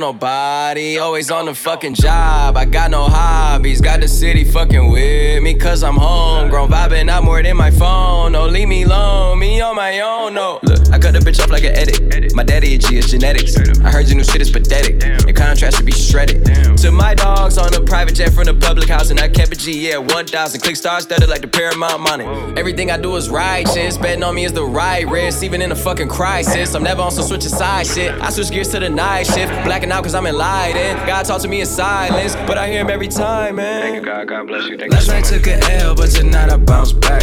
nobody. 0.00 0.98
Always 0.98 1.30
on 1.30 1.46
the 1.46 1.54
fucking 1.54 1.94
job. 1.94 2.56
I 2.56 2.64
got 2.64 2.90
no 2.90 3.04
hobbies. 3.04 3.80
Got 3.80 4.00
the 4.00 4.08
city 4.08 4.44
fucking 4.44 4.90
with 4.90 5.42
me, 5.42 5.54
cause 5.54 5.82
I'm 5.82 5.96
homegrown. 5.96 6.70
Vibing 6.70 7.08
out 7.08 7.24
more 7.24 7.42
than 7.42 7.56
my 7.56 7.70
phone. 7.70 8.32
No, 8.32 8.46
leave 8.46 8.68
me 8.68 8.84
alone. 8.84 9.38
Me 9.38 9.60
on 9.60 9.76
my 9.76 10.00
own, 10.00 10.34
no. 10.34 10.60
Look, 10.62 10.90
I 10.92 10.98
cut 10.98 11.12
the 11.12 11.20
bitch 11.20 11.40
off 11.42 11.50
like 11.50 11.64
an 11.64 11.74
edit. 11.74 12.34
My 12.34 12.42
daddy 12.42 12.74
a 12.74 12.78
G 12.78 12.98
is 12.98 13.10
genetics. 13.10 13.56
I 13.80 13.90
heard 13.90 14.08
your 14.08 14.16
new 14.16 14.24
shit 14.24 14.40
is 14.40 14.50
pathetic. 14.50 15.02
Your 15.24 15.34
contrast 15.34 15.76
should 15.76 15.86
be 15.86 15.92
shredded. 15.92 16.44
To 16.78 16.90
my 16.92 17.14
dogs 17.14 17.58
on 17.58 17.74
a 17.74 17.80
private 17.80 18.14
jet 18.14 18.32
from 18.32 18.44
the 18.44 18.54
public 18.54 18.88
house, 18.88 19.10
and 19.10 19.18
I 19.18 19.28
kept 19.28 19.52
a 19.52 19.56
G, 19.56 19.88
yeah, 19.88 19.98
1,000. 19.98 20.60
Click 20.60 20.76
stars 20.76 21.04
studded 21.04 21.28
like 21.28 21.40
the 21.40 21.48
Paramount 21.48 22.00
money. 22.00 22.24
Everything 22.56 22.90
I 22.90 22.96
do 22.96 23.16
is 23.16 23.28
righteous. 23.28 23.98
Betting 23.98 24.22
on 24.22 24.34
me 24.34 24.44
is 24.44 24.52
the 24.52 24.64
right 24.64 25.06
risk, 25.08 25.42
even 25.42 25.62
in 25.62 25.72
a 25.72 25.76
fucking 25.76 26.08
crisis. 26.08 26.74
I'm 26.74 26.82
never 26.82 27.02
on 27.02 27.10
some 27.10 27.24
switching 27.24 27.50
side 27.50 27.86
shit. 27.86 28.12
I 28.20 28.30
switch 28.30 28.50
gears 28.50 28.68
to 28.68 28.80
the 28.80 28.88
night 28.88 29.26
shift. 29.26 29.52
Blacking 29.88 30.00
out 30.00 30.04
cause 30.04 30.14
I'm 30.14 30.26
enlightened. 30.26 30.98
God 31.06 31.24
talk 31.24 31.40
to 31.40 31.48
me 31.48 31.60
in 31.62 31.66
silence, 31.66 32.36
but 32.46 32.58
I 32.58 32.68
hear 32.68 32.82
him 32.82 32.90
every 32.90 33.08
time, 33.08 33.56
man. 33.56 33.80
Thank 33.80 33.94
you, 33.96 34.02
God. 34.02 34.28
God 34.28 34.46
bless 34.46 34.68
you. 34.68 34.76
Thank 34.76 34.92
Last 34.92 35.08
night 35.08 35.24
took 35.24 35.46
an 35.46 35.62
L, 35.80 35.94
but 35.94 36.10
tonight 36.10 36.50
I 36.50 36.58
bounce 36.58 36.92
back. 36.92 37.22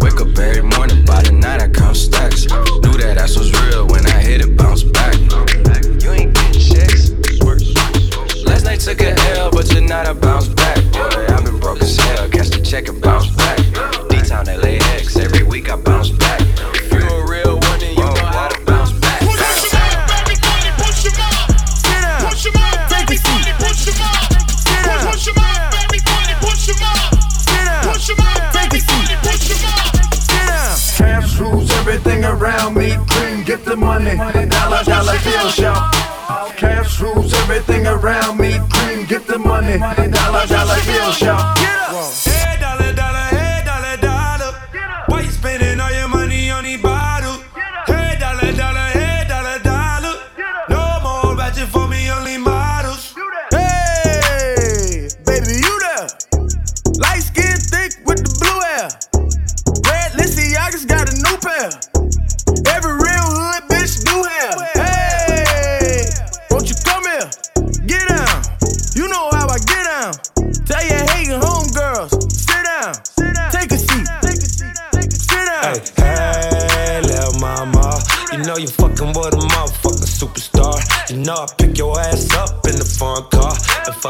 Wake 0.00 0.18
up 0.18 0.38
every 0.38 0.62
morning, 0.62 1.04
by 1.04 1.20
the 1.20 1.32
night 1.32 1.60
I 1.60 1.68
count 1.68 1.94
stacks. 1.94 2.46
Knew 2.46 2.96
that 2.96 3.18
ass 3.18 3.36
was 3.36 3.52
real 3.64 3.86
when 3.88 4.06
I 4.06 4.18
hit 4.22 4.40
it, 4.40 4.56
bounce 4.56 4.82
back. 4.82 5.14
You 6.02 6.12
ain't 6.12 6.32
getting 6.34 6.58
checks. 6.58 7.10
Last 8.46 8.64
night 8.64 8.80
took 8.80 9.02
an 9.02 9.18
L, 9.36 9.50
but 9.50 9.66
tonight 9.66 10.06
I 10.06 10.14
bounce 10.14 10.48
back. 10.48 10.78
Boy, 10.92 11.26
I've 11.28 11.44
been 11.44 11.60
broke 11.60 11.82
as 11.82 11.98
hell. 11.98 12.30
Catch 12.30 12.48
the 12.48 12.62
check 12.62 12.88
and 12.88 12.98
bounce 12.98 13.28
back. 13.36 14.05
Get 33.46 33.64
the 33.64 33.76
money. 33.76 34.16
Dollar, 34.16 34.82
dollar 34.82 35.18
bill 35.22 35.48
shop. 35.50 35.92
Cash 36.56 37.00
rules 37.00 37.32
everything 37.32 37.86
around 37.86 38.38
me. 38.38 38.58
Cream, 38.70 39.06
get 39.06 39.26
the 39.26 39.38
money. 39.38 39.78
Dollar, 39.78 40.46
dollar 40.46 40.80
bill 40.84 41.12
shop. 41.12 41.85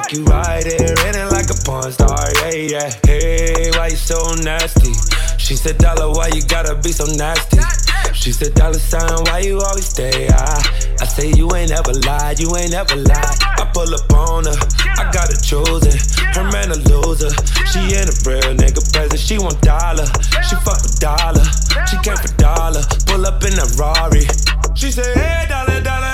Fuck 0.06 0.16
you 0.16 0.22
in 0.22 1.14
it 1.14 1.32
like 1.32 1.50
a 1.50 1.58
porn 1.64 1.90
star. 1.92 2.26
Yeah, 2.42 2.54
yeah. 2.54 2.90
Hey, 3.06 3.70
why 3.74 3.88
you 3.88 3.96
so 3.96 4.34
nasty? 4.42 4.92
She 5.38 5.56
said, 5.56 5.78
Dollar, 5.78 6.10
why 6.12 6.28
you 6.28 6.42
gotta 6.42 6.74
be 6.76 6.92
so 6.92 7.04
nasty? 7.16 7.58
She 8.14 8.32
said, 8.32 8.54
Dollar 8.54 8.78
sign, 8.78 9.24
why 9.26 9.40
you 9.40 9.60
always 9.60 9.86
stay 9.86 10.26
high? 10.26 10.62
I 11.00 11.04
say, 11.06 11.32
You 11.32 11.54
ain't 11.54 11.70
ever 11.70 11.92
lied, 11.92 12.38
you 12.38 12.54
ain't 12.56 12.74
ever 12.74 12.96
lied. 12.96 13.38
I 13.42 13.70
pull 13.72 13.92
up 13.94 14.12
on 14.12 14.44
her, 14.44 14.58
I 14.98 15.10
got 15.12 15.28
her 15.28 15.40
chosen. 15.40 15.96
Her 16.34 16.44
man 16.50 16.70
a 16.70 16.78
loser. 16.90 17.30
She 17.66 17.80
ain't 17.94 18.10
a 18.10 18.16
real 18.26 18.54
nigga 18.54 18.82
present, 18.92 19.20
she 19.20 19.38
want 19.38 19.60
dollar. 19.62 20.06
She 20.46 20.56
fuck 20.62 20.82
with 20.82 20.98
dollar, 21.00 21.44
she 21.90 21.96
came 22.02 22.16
for 22.16 22.32
dollar. 22.36 22.82
Pull 23.06 23.26
up 23.26 23.42
in 23.42 23.58
a 23.58 23.66
Rari. 23.78 24.26
She 24.74 24.90
said, 24.90 25.16
Hey, 25.16 25.46
dollar, 25.48 25.80
dollar, 25.80 26.05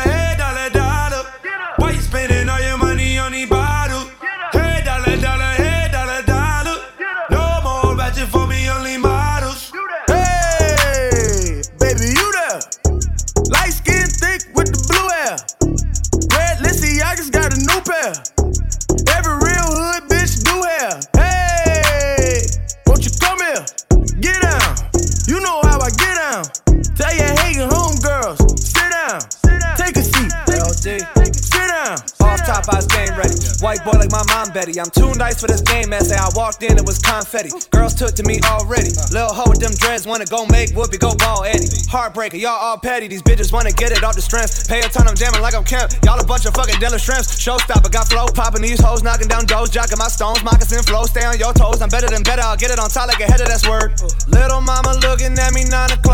nice 35.23 35.39
for 35.39 35.47
this 35.47 35.63
game, 35.63 35.89
man. 35.89 36.03
Say 36.03 36.19
I 36.19 36.27
walked 36.35 36.67
in, 36.67 36.75
it 36.75 36.85
was 36.85 36.99
confetti. 36.99 37.55
Girls 37.71 37.95
took 37.95 38.19
to 38.19 38.25
me 38.27 38.43
already. 38.43 38.91
Lil' 39.15 39.31
hoe 39.31 39.47
with 39.47 39.63
them 39.63 39.71
dreads, 39.79 40.03
wanna 40.03 40.27
go 40.27 40.43
make 40.51 40.75
Whoopi 40.75 40.99
go 40.99 41.15
ball 41.15 41.47
Eddie. 41.47 41.71
Heartbreaker, 41.87 42.35
y'all 42.35 42.59
all 42.59 42.79
petty. 42.79 43.07
These 43.07 43.23
bitches 43.23 43.53
wanna 43.55 43.71
get 43.71 43.95
it 43.95 44.03
off 44.03 44.17
the 44.19 44.23
strength. 44.23 44.67
Pay 44.67 44.81
a 44.83 44.89
ton, 44.91 45.07
I'm 45.07 45.15
jamming 45.15 45.41
like 45.41 45.55
I'm 45.55 45.63
Kemp. 45.63 45.95
Y'all 46.03 46.19
a 46.19 46.27
bunch 46.27 46.45
of 46.47 46.55
fucking 46.59 46.83
Dylan 46.83 46.99
shrimps. 46.99 47.39
Showstopper, 47.39 47.91
got 47.93 48.11
flow 48.11 48.27
popping 48.35 48.63
these 48.63 48.83
hoes, 48.83 49.03
knocking 49.07 49.29
down 49.29 49.47
doors, 49.47 49.71
jocking 49.71 49.99
my 49.99 50.11
stones, 50.11 50.43
moccasin 50.43 50.83
flow. 50.83 51.05
Stay 51.05 51.25
on 51.25 51.39
your 51.39 51.53
toes, 51.55 51.81
I'm 51.81 51.89
better 51.89 52.11
than 52.11 52.25
better. 52.27 52.43
I'll 52.43 52.59
get 52.59 52.75
it 52.75 52.81
on 52.83 52.91
top 52.91 53.07
like 53.07 53.21
a 53.21 53.31
head 53.31 53.41
of 53.41 53.47
that's 53.47 53.63
word. 53.69 53.95
Little 54.27 54.61
mama 54.61 54.99
looking 55.07 55.39
at 55.39 55.55
me 55.55 55.63
nine 55.71 55.93
o'clock. 55.95 56.12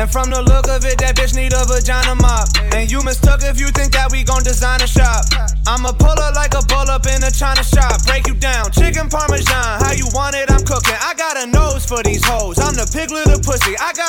And 0.00 0.08
from 0.08 0.32
the 0.32 0.40
look 0.40 0.64
of 0.72 0.80
it, 0.88 0.96
that 1.04 1.12
bitch 1.12 1.36
need 1.36 1.52
a 1.52 1.60
vagina 1.68 2.16
mop. 2.16 2.48
And 2.72 2.88
you 2.88 3.04
mistook 3.04 3.44
if 3.44 3.60
you 3.60 3.68
think 3.68 3.92
that 3.92 4.08
we 4.08 4.24
gon' 4.24 4.40
design 4.40 4.80
a 4.80 4.88
shop. 4.88 5.28
I'ma 5.68 5.92
pull 5.92 6.16
up 6.16 6.32
like 6.32 6.56
a 6.56 6.64
bull 6.64 6.88
up 6.88 7.04
in 7.04 7.20
a 7.20 7.28
China 7.28 7.60
shop. 7.60 8.00
Break 8.08 8.24
you 8.24 8.32
down, 8.32 8.72
chicken 8.72 9.12
parmesan. 9.12 9.76
How 9.76 9.92
you 9.92 10.08
want 10.16 10.40
it, 10.40 10.48
I'm 10.48 10.64
cooking. 10.64 10.96
I 10.96 11.12
got 11.20 11.36
a 11.36 11.44
nose 11.52 11.84
for 11.84 12.00
these 12.00 12.24
hoes. 12.24 12.56
I'm 12.56 12.72
the 12.72 12.88
piglet 12.88 13.28
of 13.28 13.44
pussy. 13.44 13.76
I 13.76 13.92
gotta 13.92 13.99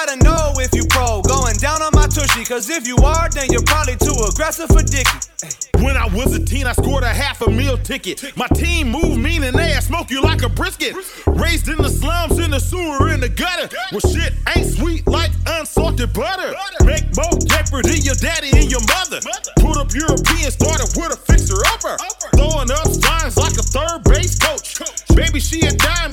Cause 2.51 2.69
if 2.69 2.85
you 2.85 2.97
are, 2.97 3.29
then 3.29 3.47
you're 3.49 3.63
probably 3.63 3.95
too 3.95 4.11
aggressive 4.27 4.67
for 4.67 4.83
dicky. 4.83 5.07
When 5.79 5.95
I 5.95 6.05
was 6.13 6.35
a 6.35 6.43
teen, 6.43 6.67
I 6.67 6.73
scored 6.73 7.05
a 7.05 7.07
half 7.07 7.39
a 7.39 7.49
meal 7.49 7.77
ticket. 7.77 8.35
My 8.35 8.47
team 8.47 8.91
moved 8.91 9.23
mean 9.23 9.43
and 9.43 9.57
they 9.57 9.71
smoke 9.79 10.11
you 10.11 10.21
like 10.21 10.43
a 10.43 10.49
brisket. 10.49 10.93
Raised 11.25 11.69
in 11.69 11.77
the 11.77 11.87
slums, 11.87 12.39
in 12.39 12.51
the 12.51 12.59
sewer, 12.59 13.07
in 13.13 13.21
the 13.21 13.29
gutter. 13.29 13.73
Well, 13.93 14.01
shit 14.01 14.33
ain't 14.53 14.67
sweet 14.67 15.07
like 15.07 15.31
unsalted 15.47 16.11
butter. 16.11 16.53
Make 16.83 17.15
more 17.15 17.39
jeopardy 17.39 18.03
your 18.03 18.15
daddy 18.15 18.51
and 18.51 18.69
your 18.69 18.83
mother. 18.83 19.23
Put 19.63 19.79
up 19.79 19.95
European, 19.95 20.51
started 20.51 20.91
with 20.99 21.15
a 21.15 21.19
fixer 21.23 21.55
upper. 21.71 21.95
Throwing 22.35 22.69
up 22.69 22.91
signs 22.91 23.37
like 23.37 23.55
a 23.55 23.63
third 23.63 24.03
base 24.03 24.37
coach. 24.37 24.75
Baby, 25.15 25.39
she 25.39 25.65
a 25.65 25.71
dime, 25.71 26.10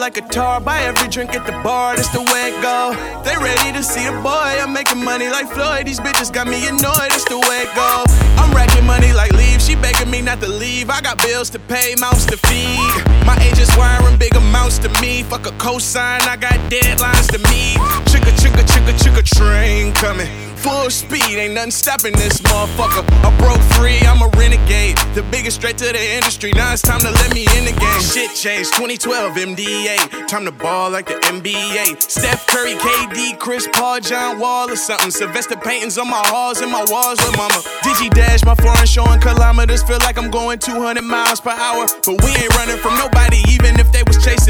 like 0.00 0.16
a 0.16 0.22
tar, 0.22 0.60
buy 0.60 0.80
every 0.80 1.08
drink 1.08 1.34
at 1.34 1.44
the 1.44 1.52
bar, 1.62 1.94
that's 1.94 2.08
the 2.08 2.20
way 2.32 2.48
it 2.48 2.62
go. 2.62 2.96
They 3.22 3.36
ready 3.36 3.70
to 3.76 3.82
see 3.82 4.02
the 4.06 4.16
boy, 4.22 4.56
I'm 4.58 4.72
making 4.72 5.04
money 5.04 5.28
like 5.28 5.46
Floyd. 5.46 5.86
These 5.86 6.00
bitches 6.00 6.32
got 6.32 6.46
me 6.48 6.66
annoyed, 6.66 7.12
that's 7.12 7.28
the 7.28 7.38
way 7.38 7.68
it 7.68 7.74
go. 7.76 8.04
I'm 8.40 8.50
racking 8.56 8.86
money 8.86 9.12
like 9.12 9.32
leave, 9.34 9.60
she 9.60 9.76
begging 9.76 10.10
me 10.10 10.22
not 10.22 10.40
to 10.40 10.48
leave. 10.48 10.88
I 10.88 11.02
got 11.02 11.18
bills 11.18 11.50
to 11.50 11.58
pay, 11.58 11.94
mouths 12.00 12.24
to 12.26 12.38
feed. 12.48 12.94
My 13.26 13.36
agent's 13.42 13.76
wiring 13.76 14.16
big 14.16 14.34
amounts 14.34 14.78
to 14.78 14.88
me. 15.02 15.22
Fuck 15.22 15.46
a 15.46 15.52
cosign, 15.60 16.22
I 16.22 16.36
got 16.36 16.54
deadlines 16.72 17.28
to 17.32 17.38
meet. 17.52 17.76
Chicka, 18.08 18.32
chicka, 18.40 18.64
chicka, 18.64 18.92
chicka, 18.96 19.22
train 19.36 19.92
coming. 19.92 20.49
Full 20.60 20.90
speed, 20.90 21.40
ain't 21.40 21.54
nothing 21.54 21.70
stopping 21.70 22.12
this 22.12 22.38
motherfucker. 22.42 23.02
I 23.24 23.34
broke 23.38 23.62
free, 23.80 23.98
I'm 24.06 24.20
a 24.20 24.28
renegade. 24.36 24.98
The 25.14 25.22
biggest 25.30 25.56
straight 25.56 25.78
to 25.78 25.86
the 25.86 26.14
industry. 26.16 26.52
Now 26.52 26.72
it's 26.74 26.82
time 26.82 27.00
to 27.00 27.10
let 27.10 27.32
me 27.32 27.46
in 27.56 27.64
the 27.64 27.72
game. 27.72 28.00
Shit 28.00 28.36
changed, 28.36 28.74
2012 28.74 29.56
MDA. 29.56 30.28
Time 30.28 30.44
to 30.44 30.52
ball 30.52 30.90
like 30.90 31.06
the 31.06 31.14
NBA. 31.32 32.02
Steph 32.02 32.46
Curry, 32.46 32.74
KD, 32.74 33.38
Chris 33.38 33.68
Paul, 33.72 34.00
John 34.00 34.38
Wall 34.38 34.70
or 34.70 34.76
something. 34.76 35.10
Sylvester 35.10 35.56
paintings 35.56 35.96
on 35.96 36.08
my 36.10 36.22
halls 36.26 36.60
and 36.60 36.70
my 36.70 36.84
walls 36.88 37.18
with 37.24 37.36
mama. 37.38 37.62
Digi 37.80 38.10
dash, 38.10 38.44
my 38.44 38.54
foreign 38.56 38.86
showing 38.86 39.20
kilometers. 39.20 39.82
Feel 39.82 39.98
like 40.00 40.18
I'm 40.18 40.30
going 40.30 40.58
200 40.58 41.00
miles 41.02 41.40
per 41.40 41.50
hour. 41.50 41.86
But 42.04 42.22
we 42.22 42.30
ain't 42.36 42.54
running 42.56 42.76
from 42.78 42.98
nobody, 42.98 43.40
even 43.48 43.80
if 43.80 43.90
they 43.92 44.02
was 44.02 44.22
chasing 44.22 44.49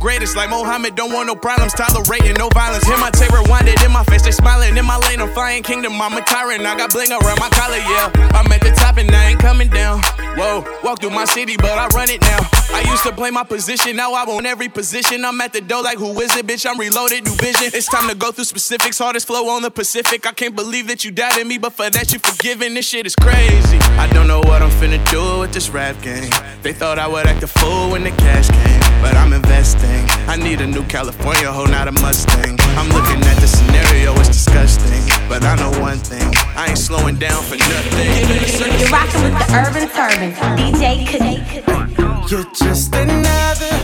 greatest, 0.00 0.34
like 0.34 0.50
Mohammed. 0.50 0.96
Don't 0.96 1.12
want 1.12 1.26
no 1.26 1.36
problems, 1.36 1.74
tolerating 1.74 2.34
no 2.34 2.48
violence. 2.48 2.84
Hear 2.84 2.98
my 2.98 3.10
tape 3.10 3.30
rewinded 3.30 3.84
in 3.84 3.92
my 3.92 4.02
face, 4.04 4.22
they 4.22 4.32
smiling 4.32 4.76
in 4.76 4.84
my 4.84 4.96
lane. 4.96 5.20
I'm 5.20 5.30
flying 5.32 5.62
kingdom, 5.62 6.00
I'm 6.00 6.16
a 6.16 6.22
tyrant. 6.22 6.66
I 6.66 6.76
got 6.76 6.90
bling 6.90 7.12
around 7.12 7.38
my 7.38 7.50
collar, 7.50 7.76
yeah. 7.76 8.10
I'm 8.34 8.50
at 8.50 8.62
the 8.62 8.70
top 8.70 8.96
and 8.96 9.10
I 9.14 9.30
ain't 9.30 9.40
coming 9.40 9.68
down. 9.68 10.00
Whoa, 10.36 10.64
walk 10.82 11.00
through 11.00 11.10
my 11.10 11.26
city, 11.26 11.56
but 11.56 11.76
I 11.76 11.86
run 11.88 12.08
it 12.08 12.20
now. 12.22 12.40
I 12.72 12.82
used 12.88 13.02
to 13.04 13.12
play 13.12 13.30
my 13.30 13.44
position, 13.44 13.96
now 13.96 14.14
I 14.14 14.24
want 14.24 14.46
every 14.46 14.68
position. 14.68 15.24
I'm 15.24 15.40
at 15.40 15.52
the 15.52 15.60
door 15.60 15.82
like, 15.82 15.98
who 15.98 16.18
is 16.20 16.34
it, 16.36 16.46
bitch? 16.46 16.64
I'm 16.68 16.78
reloaded, 16.78 17.24
new 17.24 17.34
vision. 17.36 17.70
It's 17.74 17.86
time 17.86 18.08
to 18.08 18.16
go 18.16 18.32
through 18.32 18.44
specifics. 18.44 18.98
Hardest 18.98 19.26
flow 19.26 19.48
on 19.50 19.62
the 19.62 19.70
Pacific. 19.70 20.26
I 20.26 20.32
can't 20.32 20.56
believe 20.56 20.86
that 20.88 21.04
you 21.04 21.10
doubted 21.10 21.46
me, 21.46 21.58
but 21.58 21.72
for 21.72 21.90
that 21.90 22.12
you 22.12 22.18
forgiven. 22.18 22.74
This 22.74 22.88
shit 22.88 23.06
is 23.06 23.16
crazy. 23.16 23.78
I 23.98 24.08
don't 24.12 24.28
know 24.28 24.40
what 24.40 24.62
I'm 24.62 24.70
finna 24.70 24.98
do 25.10 25.40
with 25.40 25.52
this 25.52 25.68
rap 25.68 26.00
game. 26.02 26.30
They 26.62 26.72
thought 26.72 26.98
I 26.98 27.06
would 27.06 27.26
act 27.26 27.42
a 27.42 27.46
fool 27.46 27.90
when 27.90 28.04
the 28.04 28.10
cash 28.10 28.48
came, 28.48 29.02
but 29.02 29.14
I'm 29.14 29.32
investing. 29.32 29.89
I 30.28 30.36
need 30.36 30.60
a 30.60 30.66
new 30.66 30.84
California 30.84 31.50
hoe, 31.50 31.64
not 31.64 31.88
a 31.88 31.92
Mustang. 31.92 32.56
I'm 32.78 32.88
looking 32.90 33.20
at 33.30 33.36
the 33.40 33.48
scenario, 33.48 34.14
it's 34.20 34.28
disgusting, 34.28 35.02
but 35.28 35.42
I 35.44 35.56
know 35.56 35.70
one 35.80 35.98
thing. 35.98 36.32
I 36.56 36.68
ain't 36.68 36.78
slowing 36.78 37.16
down 37.16 37.42
for 37.42 37.56
nothing. 37.56 38.78
You're 38.78 38.88
rocking 38.90 39.22
with 39.24 39.34
the 39.38 39.46
Urban 39.58 39.88
Turban, 39.90 40.32
DJ 40.58 41.04
Kadeem. 41.06 42.30
You're 42.30 42.44
just 42.54 42.94
another 42.94 43.74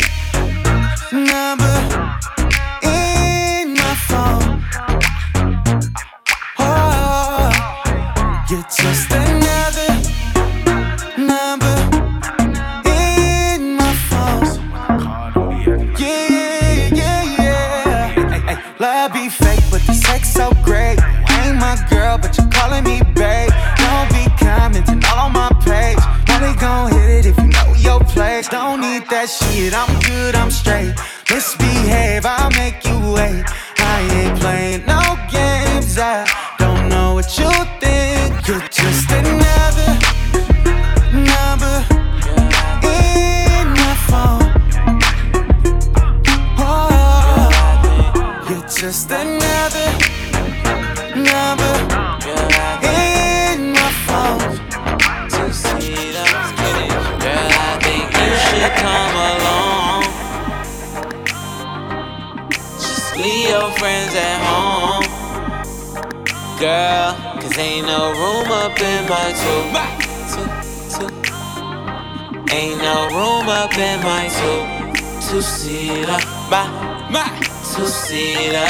number 1.13 1.77
in 2.83 3.75
my 3.75 3.95
phone. 4.07 4.63
Oh, 6.59 7.51
you're 8.49 8.63
just 8.63 9.11
another 9.11 9.56
Don't 28.51 28.81
need 28.81 29.03
that 29.11 29.29
shit, 29.29 29.75
I'm 29.75 29.99
good, 30.01 30.37
I'm 30.37 30.51
straight. 30.51 30.95
Misbehave, 31.31 32.25
I'll 32.25 32.51
make 32.51 32.85
you 32.87 32.99
wait. 33.13 33.45
I 33.79 34.09
ain't 34.13 34.39
playing 34.39 34.87
no 34.87 35.01
friends 63.87 64.15
at 64.17 64.39
home. 64.51 65.07
Girl, 66.59 67.15
cause 67.41 67.57
ain't 67.57 67.87
no 67.87 68.11
room 68.21 68.51
up 68.51 68.75
in 68.81 69.03
my 69.15 69.29
two. 69.43 69.63
two, 70.33 70.49
two. 70.95 71.11
Ain't 72.53 72.79
no 72.83 72.97
room 73.17 73.47
up 73.49 73.75
in 73.79 73.99
my 74.03 74.25
two. 74.39 74.61
Two 75.27 75.41
seater. 75.41 76.19
My, 76.51 76.65
my. 77.15 77.27
Two 77.73 77.87
seater. 77.87 78.67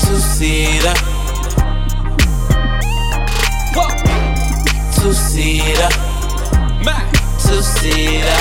Two 0.00 0.18
seater. 0.34 0.96
Two 4.98 5.12
seater. 5.12 5.90
Two 7.42 7.62
seater. 7.62 8.37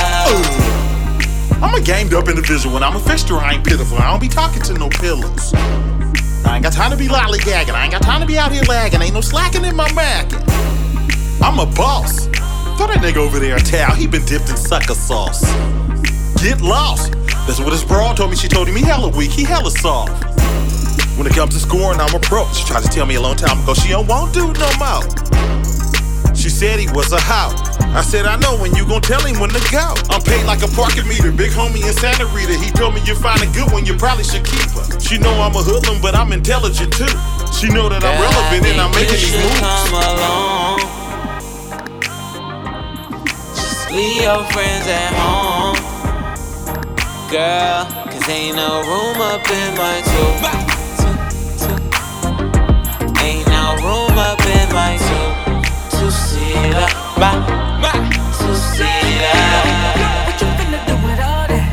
I'm 1.77 1.83
a 1.83 1.85
gamed 1.85 2.15
up 2.15 2.27
individual 2.27 2.75
and 2.75 2.83
I'm 2.83 2.95
a 2.95 2.99
fixture, 2.99 3.35
I 3.35 3.53
ain't 3.53 3.63
pitiful. 3.63 3.99
I 3.99 4.09
don't 4.09 4.19
be 4.19 4.27
talking 4.27 4.63
to 4.63 4.73
no 4.73 4.89
pillows. 4.89 5.53
I 5.53 6.53
ain't 6.55 6.63
got 6.63 6.73
time 6.73 6.89
to 6.89 6.97
be 6.97 7.07
lollygagging. 7.07 7.69
I 7.69 7.83
ain't 7.83 7.91
got 7.91 8.01
time 8.01 8.19
to 8.19 8.25
be 8.25 8.35
out 8.35 8.51
here 8.51 8.63
lagging. 8.63 8.99
Ain't 8.99 9.13
no 9.13 9.21
slacking 9.21 9.63
in 9.63 9.75
my 9.75 9.87
macking. 9.89 10.41
I'm 11.39 11.59
a 11.59 11.67
boss. 11.77 12.25
Throw 12.77 12.87
that 12.87 12.97
nigga 12.97 13.17
over 13.17 13.37
there 13.37 13.57
a 13.57 13.59
towel. 13.59 13.93
He 13.93 14.07
been 14.07 14.25
dipped 14.25 14.49
in 14.49 14.57
sucker 14.57 14.95
sauce. 14.95 15.43
Get 16.41 16.61
lost. 16.61 17.11
That's 17.45 17.59
what 17.59 17.73
his 17.73 17.83
broad 17.83 18.17
told 18.17 18.31
me. 18.31 18.37
She 18.37 18.47
told 18.47 18.67
him 18.67 18.75
he 18.75 18.81
hella 18.81 19.15
weak. 19.15 19.29
He 19.29 19.43
hella 19.43 19.69
soft. 19.69 20.23
When 21.15 21.27
it 21.27 21.33
comes 21.33 21.53
to 21.53 21.59
scoring, 21.59 21.99
I'm 21.99 22.15
approached. 22.15 22.55
She 22.55 22.65
tried 22.65 22.85
to 22.85 22.89
tell 22.89 23.05
me 23.05 23.15
a 23.15 23.21
long 23.21 23.35
time 23.35 23.61
ago 23.61 23.75
she 23.75 23.89
don't 23.89 24.07
want 24.07 24.33
dude 24.33 24.57
no 24.57 24.71
more. 24.79 25.56
She 26.47 26.55
said 26.55 26.79
he 26.79 26.87
was 26.95 27.11
a 27.11 27.19
hoe. 27.19 27.51
I 27.91 27.99
said, 27.99 28.25
I 28.25 28.37
know 28.37 28.55
when 28.55 28.73
you 28.73 28.87
gon' 28.87 29.01
tell 29.01 29.19
him 29.19 29.37
when 29.37 29.49
to 29.49 29.59
go. 29.69 29.93
I'm 30.07 30.21
paid 30.21 30.45
like 30.45 30.63
a 30.63 30.71
parking 30.79 31.05
meter, 31.05 31.29
big 31.29 31.51
homie 31.51 31.83
in 31.83 31.91
Santa 31.91 32.25
Rita. 32.27 32.55
He 32.55 32.71
told 32.71 32.95
me 32.95 33.01
you 33.03 33.15
find 33.15 33.43
a 33.43 33.47
good 33.51 33.69
one, 33.69 33.85
you 33.85 33.97
probably 33.97 34.23
should 34.23 34.45
keep 34.45 34.71
her. 34.71 34.97
She 34.97 35.17
know 35.17 35.35
I'm 35.43 35.51
a 35.51 35.61
hoodlum, 35.61 35.99
but 35.99 36.15
I'm 36.15 36.31
intelligent 36.31 36.93
too. 36.93 37.11
She 37.51 37.67
know 37.67 37.89
that 37.89 37.99
I'm 37.99 38.15
relevant 38.15 38.63
and 38.63 38.79
I'm 38.79 38.95
making 38.95 39.19
these 39.19 39.35
moves. 39.35 39.59
Come 39.59 39.91
along. 39.91 40.79
Just 43.51 43.91
leave 43.91 44.23
your 44.23 44.47
friends 44.55 44.87
at 44.87 45.11
home. 45.19 45.75
Girl, 47.27 47.83
cause 48.07 48.23
ain't 48.31 48.55
no 48.55 48.87
room 48.87 49.19
up 49.19 49.43
in 49.51 49.75
my 49.75 49.99
two. 49.99 50.31
Ain't 53.19 53.43
no 53.51 53.75
room 53.83 54.15
up 54.15 54.39
in 54.47 54.71
my 54.71 54.95
two. 54.95 55.46
Two 56.37 56.43
seater. 56.43 56.87
My, 57.17 57.31
my. 57.81 57.91
Two 58.37 58.55
seater. 58.55 59.37
What 60.25 60.37
you 60.41 60.47
finna 60.57 60.79
do 60.87 60.95
with 61.05 61.19
all 61.19 61.47
that? 61.47 61.69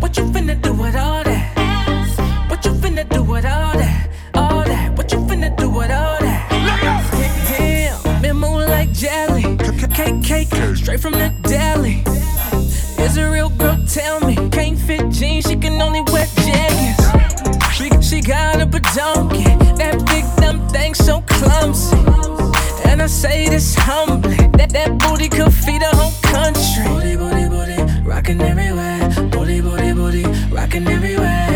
What 0.00 0.16
you 0.16 0.24
finna 0.24 0.62
do 0.62 0.72
with 0.72 0.96
all 0.96 1.24
that? 1.24 2.48
What 2.48 2.64
you 2.64 2.72
finna 2.72 3.08
do 3.08 3.22
with 3.22 3.44
all 3.44 3.72
that? 3.74 4.08
All 4.34 4.64
that. 4.64 4.96
What 4.96 5.12
you 5.12 5.18
finna 5.18 5.56
do 5.56 5.68
with 5.70 5.90
all 5.90 6.18
that? 6.20 6.48
Damn, 7.58 8.22
been 8.22 8.36
moving 8.36 8.68
like 8.68 8.92
jelly. 8.92 9.42
Cake, 9.94 10.22
cake, 10.22 10.76
straight 10.76 11.00
from 11.00 11.12
the 11.12 11.32
deli. 11.42 12.04
Is 13.02 13.16
a 13.16 13.30
real 13.30 13.48
girl? 13.50 13.78
Tell 13.88 14.20
me. 14.20 14.34
Can't 14.50 14.78
fit 14.78 15.10
jeans, 15.10 15.46
she 15.48 15.56
can 15.56 15.80
only 15.80 16.02
wear 16.12 16.26
jeggings. 16.44 17.72
She, 17.72 17.90
she 18.02 18.20
got 18.20 18.60
up 18.60 18.74
a 18.74 18.80
donkey. 18.80 19.44
That 19.76 20.04
big 20.06 20.24
dumb 20.36 20.68
thing 20.68 20.94
so 20.94 21.22
clumsy. 21.22 22.15
And 22.96 23.02
I 23.02 23.08
say 23.08 23.46
this 23.50 23.74
humbly. 23.74 24.36
That 24.56 24.70
that 24.70 24.96
booty 24.96 25.28
could 25.28 25.52
feed 25.52 25.82
a 25.82 25.94
whole 25.94 26.16
country. 26.22 26.82
Booty, 26.88 27.14
booty, 27.14 27.46
booty, 27.46 28.00
rocking 28.08 28.40
everywhere. 28.40 29.10
Booty, 29.28 29.60
booty, 29.60 29.92
booty, 29.92 30.24
rocking 30.50 30.88
everywhere. 30.88 31.55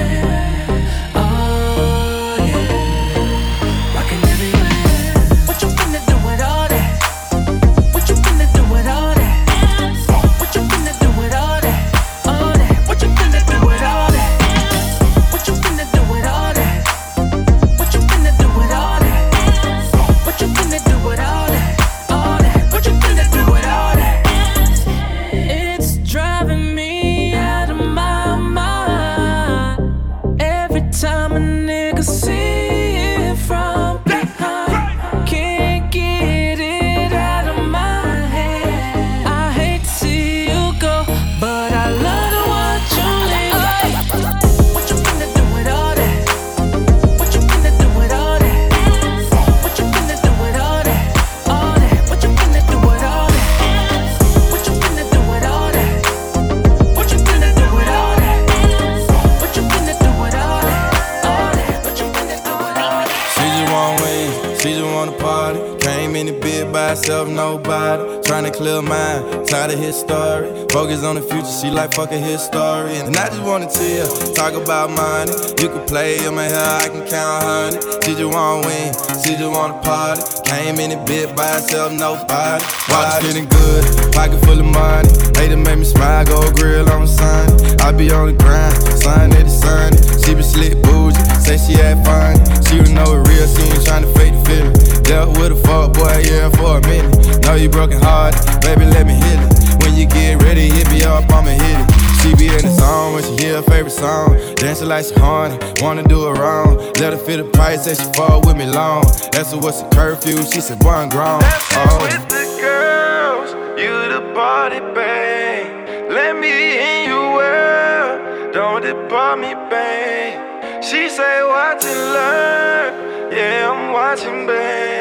Of 69.73 69.79
his 69.79 69.99
story. 69.99 70.66
Focus 70.71 71.05
on 71.05 71.14
the 71.14 71.23
future, 71.23 71.55
she 71.61 71.71
like 71.71 71.95
fuck 71.95 72.11
a 72.12 72.18
his 72.18 72.43
story. 72.43 72.97
And 72.97 73.16
I 73.16 73.29
just 73.29 73.43
wanna 73.43 73.68
tell, 73.68 73.87
you, 73.87 74.35
talk 74.35 74.55
about 74.55 74.91
money. 74.91 75.33
You 75.61 75.68
can 75.68 75.87
play 75.87 76.25
in 76.25 76.35
my 76.35 76.45
hair, 76.45 76.79
I 76.83 76.89
can 76.89 77.07
count 77.07 77.43
honey. 77.43 77.79
She 78.05 78.14
just 78.14 78.33
wanna 78.35 78.66
win, 78.66 78.93
she 79.23 79.37
just 79.37 79.51
wanna 79.51 79.79
party. 79.83 80.23
Came 80.49 80.79
in 80.81 80.91
the 80.91 81.01
bed 81.07 81.37
by 81.37 81.47
herself, 81.47 81.93
nobody. 81.93 82.64
Watch 82.89 83.23
feeling 83.23 83.49
good, 83.49 84.12
pocket 84.12 84.41
full 84.45 84.59
of 84.59 84.66
money. 84.66 85.11
Hater 85.39 85.57
make 85.57 85.79
me 85.79 85.85
smile, 85.85 86.25
go 86.25 86.51
grill 86.53 86.89
on 86.91 87.07
Sunday. 87.07 87.77
I 87.79 87.93
be 87.93 88.11
on 88.11 88.27
the 88.27 88.35
grind, 88.35 88.75
Sunday 88.99 89.43
to 89.43 89.51
Sunday. 89.51 90.03
She 90.25 90.35
be 90.35 90.43
slick 90.43 90.83
bougie, 90.83 91.21
say 91.39 91.59
she 91.59 91.75
had 91.79 92.05
fun. 92.05 92.39
She 92.66 92.79
would 92.81 92.93
know 92.93 93.07
it 93.14 93.29
real, 93.29 93.47
she 93.47 93.62
ain't 93.62 93.85
tryna 93.87 94.11
fake 94.16 94.35
the 94.35 94.43
feeling. 94.49 94.75
Dealt 95.05 95.39
with 95.39 95.53
a 95.53 95.57
fuck 95.66 95.95
boy, 95.95 96.23
yeah, 96.23 96.51
for 96.51 96.79
a 96.79 96.81
minute. 96.87 97.43
Know 97.45 97.55
you 97.55 97.68
broken 97.68 98.01
heart, 98.01 98.35
baby, 98.62 98.85
let 98.87 99.07
me 99.07 99.14
hit 99.14 99.39
it. 99.39 99.60
You 100.01 100.07
get 100.07 100.42
ready, 100.42 100.70
hit 100.70 100.90
me 100.90 101.05
up, 101.05 101.30
I'ma 101.30 101.51
hit 101.51 101.61
it. 101.61 101.90
She 102.22 102.34
be 102.34 102.46
in 102.46 102.64
the 102.64 102.70
zone 102.70 103.12
when 103.12 103.22
she 103.22 103.44
hear 103.44 103.57
her 103.57 103.62
favorite 103.62 103.90
song. 103.90 104.34
Dancing 104.57 104.88
like 104.88 105.05
she 105.05 105.12
horny, 105.12 105.59
wanna 105.82 106.05
do 106.05 106.26
it 106.26 106.38
wrong. 106.38 106.78
Let 106.94 107.12
her 107.12 107.18
feel 107.18 107.44
the 107.44 107.51
price, 107.51 107.84
say 107.84 108.03
she 108.03 108.11
fall 108.14 108.40
with 108.40 108.57
me 108.57 108.64
long. 108.64 109.05
Asked 109.34 109.53
her 109.53 109.59
what's 109.59 109.82
the 109.82 109.88
curfew, 109.90 110.38
she 110.44 110.62
said, 110.62 110.78
boy, 110.78 110.88
I'm 110.88 111.11
grown. 111.11 111.42
Oh. 111.44 112.09
the 112.30 112.44
girls, 112.62 113.51
you 113.78 113.92
the 114.09 114.32
party 114.32 114.80
babe. 114.80 116.11
Let 116.11 116.34
me 116.34 116.48
in 116.48 117.11
your 117.11 117.34
world, 117.36 118.55
don't 118.55 118.80
depart 118.80 119.38
me, 119.38 119.53
babe. 119.68 120.82
She 120.82 121.11
say, 121.11 121.44
watch 121.44 121.84
and 121.84 122.14
learn, 122.16 123.32
yeah, 123.36 123.70
I'm 123.70 123.92
watching, 123.92 124.46
babe. 124.46 124.99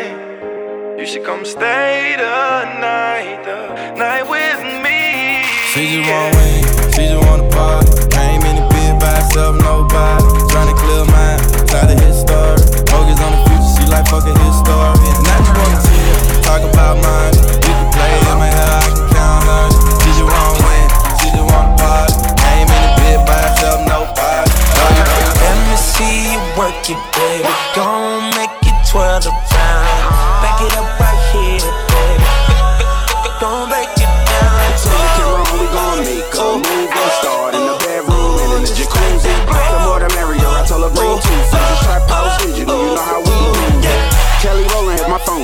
You 1.00 1.08
should 1.08 1.24
come 1.24 1.46
stay 1.46 2.20
the 2.20 2.28
night, 2.76 3.40
the 3.48 3.96
night 3.96 4.28
with 4.28 4.60
me. 4.84 5.48
She 5.72 5.96
just 5.96 6.04
wanna 6.12 6.36
win, 6.36 6.60
she 6.92 7.08
just 7.08 7.24
wanna 7.24 7.48
party. 7.56 7.88
Came 8.12 8.44
in 8.44 8.60
the 8.60 8.68
bed 8.68 9.00
by 9.00 9.08
herself, 9.08 9.56
nobody. 9.64 10.28
Tryna 10.52 10.76
clear 10.76 11.08
mind, 11.08 11.40
tired 11.72 11.96
of 11.96 12.04
his 12.04 12.20
story. 12.20 12.60
Focus 12.92 13.16
on 13.16 13.32
the 13.32 13.42
future, 13.48 13.72
she 13.80 13.84
like 13.88 14.12
fucking 14.12 14.36
his 14.44 14.60
story. 14.60 15.00
And 15.08 15.24
I 15.24 15.40
just 15.40 15.56
wanna 15.56 15.80
chill, 15.88 16.20
talk 16.44 16.62
about 16.68 17.00
money. 17.00 17.48
You 17.48 17.74
can 17.80 17.90
play 17.96 18.20
in 18.20 18.36
my 18.36 18.52
hair, 18.52 18.68
I 18.68 18.88
can 18.92 19.08
count 19.16 19.44
honey. 19.48 19.80
She 20.04 20.10
just 20.20 20.28
wanna 20.28 20.68
win, 20.68 20.88
she 21.24 21.28
just 21.32 21.48
wanna 21.48 21.80
party. 21.80 22.16
Came 22.44 22.68
in 22.68 22.82
the 22.84 22.92
bed 23.00 23.20
by 23.24 23.40
herself, 23.48 23.80
nobody. 23.88 24.52
Let 25.48 25.56
me 25.64 25.76
see 25.80 26.36
you 26.36 26.44
work 26.60 26.76
it, 26.92 27.00
baby. 27.16 27.48
Gon' 27.72 28.36
make 28.36 28.52
it 28.68 28.76
twirl 28.92 29.24
around. 29.24 29.59
It 30.62 30.76
up 30.76 31.00
right 31.00 31.18
here, 31.32 31.89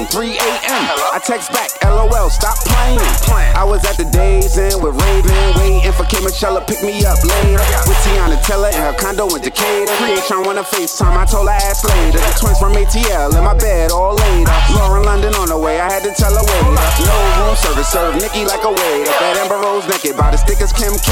phone, 0.05 0.21
3 0.21 0.37
a.m. 0.37 0.83
I 1.13 1.19
text 1.23 1.51
back, 1.51 1.69
LOL, 1.83 2.29
stop 2.29 2.57
playing. 2.65 2.99
I 3.55 3.63
was 3.63 3.83
at 3.85 3.97
the 3.97 4.05
Days 4.05 4.57
Inn 4.57 4.81
with 4.81 4.95
Raven, 5.01 5.31
waiting 5.57 5.91
for 5.93 6.03
Kim 6.05 6.23
Michelle 6.23 6.59
pick 6.61 6.81
me 6.83 7.05
up 7.05 7.17
later. 7.23 7.61
With 7.87 7.97
Teyana 8.03 8.37
Taylor 8.43 8.69
in 8.69 8.81
her 8.81 8.93
condo 8.99 9.27
in 9.35 9.41
Decatur. 9.41 9.91
Creation 9.97 10.43
wanna 10.43 10.63
FaceTime, 10.63 11.15
I 11.15 11.25
told 11.25 11.47
her 11.47 11.55
ass 11.55 11.83
later. 11.85 12.19
The 12.19 12.33
twins 12.39 12.59
from 12.59 12.73
ATL 12.73 13.35
in 13.37 13.43
my 13.43 13.55
bed 13.55 13.91
all 13.91 14.15
later. 14.15 14.51
Lauren 14.75 15.03
London 15.03 15.33
on 15.35 15.49
the 15.49 15.57
way, 15.57 15.79
I 15.79 15.91
had 15.91 16.03
to 16.03 16.11
tell 16.13 16.33
her 16.33 16.43
wait. 16.43 16.67
No 17.05 17.15
room 17.39 17.55
service, 17.55 17.87
serve 17.87 18.15
Nikki 18.19 18.45
like 18.45 18.63
a 18.63 18.71
waiter. 18.71 19.15
That 19.23 19.39
Amber 19.39 19.57
Rose 19.57 19.87
naked, 19.87 20.17
by 20.17 20.31
the 20.31 20.37
stickers 20.37 20.73
Kim 20.73 20.93
K. 20.99 21.11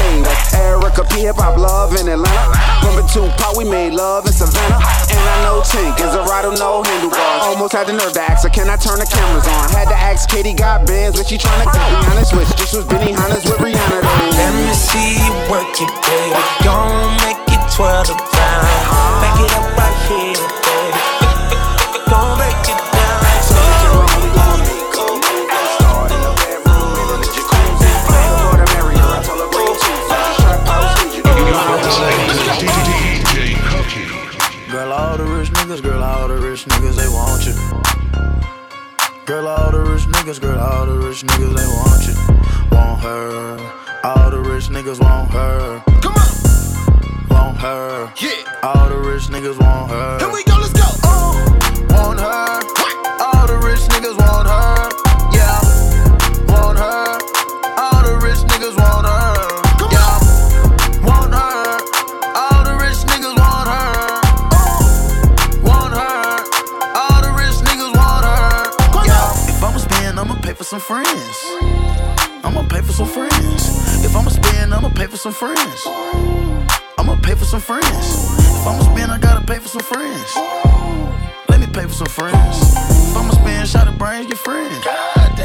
Erica 0.54 1.04
P, 1.04 1.24
hip 1.24 1.36
hop 1.36 1.56
love 1.56 1.96
in 1.96 2.08
Atlanta. 2.08 2.52
Remember 2.84 3.06
Tupac, 3.08 3.56
we 3.56 3.64
made 3.64 3.92
love 3.92 4.26
in 4.26 4.32
Savannah. 4.32 4.80
And 5.10 5.24
I 5.24 5.36
know 5.48 5.64
Tink 5.64 5.96
is 6.04 6.14
a 6.14 6.22
rider, 6.28 6.52
no 6.60 6.82
handlebars. 6.82 7.42
Almost 7.42 7.72
had 7.72 7.86
the 7.88 7.94
nerve 7.94 8.12
to 8.12 8.22
ask 8.22 8.44
her, 8.44 8.52
can 8.52 8.68
I 8.68 8.76
turn 8.84 9.00
the 9.00 9.08
cameras 9.08 9.48
on? 9.48 9.70
Had 9.72 9.88
to 9.88 9.96
ask 9.96 10.28
Katie, 10.28 10.52
got 10.52 10.86
bands, 10.86 11.16
but 11.16 11.26
she 11.26 11.38
tryna 11.38 11.64
get 11.72 11.80
Rihanna 11.80 12.24
switch. 12.26 12.48
This 12.60 12.74
was 12.74 12.84
Benny 12.84 13.12
Hanna's 13.12 13.44
with 13.44 13.56
Rihanna. 13.56 14.04
though. 14.04 14.36
Let 14.36 14.52
me 14.52 14.74
see 14.76 15.16
you 15.24 15.32
work 15.48 15.72
it, 15.80 15.88
baby. 16.04 16.36
Gon' 16.62 17.16
make 17.24 17.40
it 17.48 17.64
twirl 17.72 18.04
around. 18.04 18.64
Back 19.24 19.40
it 19.40 19.52
up 19.56 19.83
Girl, 39.26 39.48
all 39.48 39.70
the 39.70 39.80
rich 39.80 40.02
niggas, 40.02 40.38
girl, 40.38 40.60
all 40.60 40.84
the 40.84 40.98
rich 40.98 41.22
niggas, 41.22 41.56
they 41.56 41.64
want 41.64 42.06
you. 42.06 42.14
Want 42.70 43.00
her. 43.00 43.56
All 44.04 44.30
the 44.30 44.38
rich 44.38 44.68
niggas 44.68 45.00
want 45.00 45.30
her. 45.30 45.82
Come 46.02 46.12
on. 46.12 47.28
Want 47.30 47.56
her. 47.56 48.12
Yeah. 48.20 48.60
All 48.62 48.90
the 48.90 48.98
rich 48.98 49.28
niggas 49.28 49.58
want 49.58 49.90
her. 49.90 50.18
Here 50.18 50.30
we 50.30 50.44
go, 50.44 50.63
some 70.80 71.04
friends. 71.04 71.38
I'ma 72.42 72.66
pay 72.66 72.82
for 72.82 72.90
some 72.90 73.06
friends. 73.06 74.04
If 74.04 74.16
I'ma 74.16 74.30
spend, 74.30 74.74
I'ma 74.74 74.88
pay 74.88 75.06
for 75.06 75.16
some 75.16 75.32
friends. 75.32 75.86
I'ma 76.98 77.14
pay 77.22 77.34
for 77.38 77.44
some 77.44 77.60
friends. 77.60 78.34
If 78.42 78.66
I'ma 78.66 78.82
spend, 78.82 79.12
I 79.12 79.18
gotta 79.18 79.46
pay 79.46 79.60
for 79.62 79.68
some 79.68 79.86
friends. 79.86 80.34
Let 81.46 81.60
me 81.60 81.68
pay 81.70 81.86
for 81.86 81.94
some 81.94 82.10
friends. 82.10 82.74
If 82.74 83.14
I'ma 83.14 83.30
spend, 83.38 83.68
shot 83.68 83.86
of 83.86 83.96
brains, 83.98 84.26
get 84.26 84.38
friends. 84.38 84.74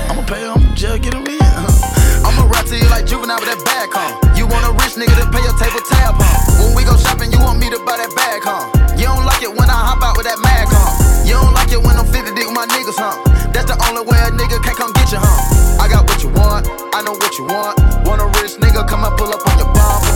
I'ma 0.10 0.26
pay 0.26 0.42
them, 0.50 0.66
just 0.74 1.04
get 1.04 1.14
them 1.14 1.28
in. 1.28 1.38
I'ma 2.26 2.50
rap 2.50 2.66
to 2.66 2.76
you 2.76 2.90
like 2.90 3.06
juvenile 3.06 3.38
with 3.38 3.54
that 3.54 3.62
bag, 3.70 3.90
huh? 3.94 4.34
You 4.34 4.48
want 4.50 4.66
a 4.66 4.74
rich 4.82 4.98
nigga 4.98 5.14
to 5.14 5.30
pay 5.30 5.46
your 5.46 5.54
table 5.62 5.86
tab, 5.86 6.18
huh? 6.18 6.66
When 6.66 6.74
we 6.74 6.82
go 6.90 6.98
shopping, 6.98 7.30
you 7.30 7.38
want 7.38 7.60
me 7.62 7.70
to 7.70 7.78
buy 7.86 8.02
that 8.02 8.10
bag, 8.18 8.42
huh? 8.42 8.66
You 8.98 9.06
don't 9.06 9.26
like 9.30 9.46
it 9.46 9.54
when 9.54 9.70
I 9.70 9.78
hop 9.78 10.02
out 10.02 10.18
with 10.18 10.26
that 10.26 10.42
mag, 10.42 10.66
huh? 10.74 10.90
You 11.22 11.38
don't 11.38 11.54
like 11.54 11.70
it 11.70 11.78
when 11.78 11.94
I'm 12.02 12.10
50 12.10 12.34
dick 12.34 12.50
with 12.50 12.58
my 12.58 12.66
niggas, 12.66 12.98
huh? 12.98 13.29
That's 13.54 13.66
the 13.66 13.78
only 13.90 14.06
way 14.06 14.18
a 14.22 14.30
nigga 14.32 14.62
can't 14.64 14.78
come 14.78 14.94
get 14.94 15.12
you, 15.12 15.20
huh? 15.22 15.82
I 15.82 15.88
got 15.90 16.08
what 16.08 16.22
you 16.22 16.30
want, 16.30 16.68
I 16.94 17.02
know 17.02 17.14
what 17.14 17.38
you 17.38 17.46
want. 17.46 17.80
Want 18.06 18.22
a 18.22 18.28
rich 18.42 18.58
nigga, 18.62 18.88
come 18.88 19.04
and 19.04 19.16
pull 19.18 19.34
up 19.34 19.42
on 19.48 19.58
your 19.58 19.72
bumper. 19.74 20.14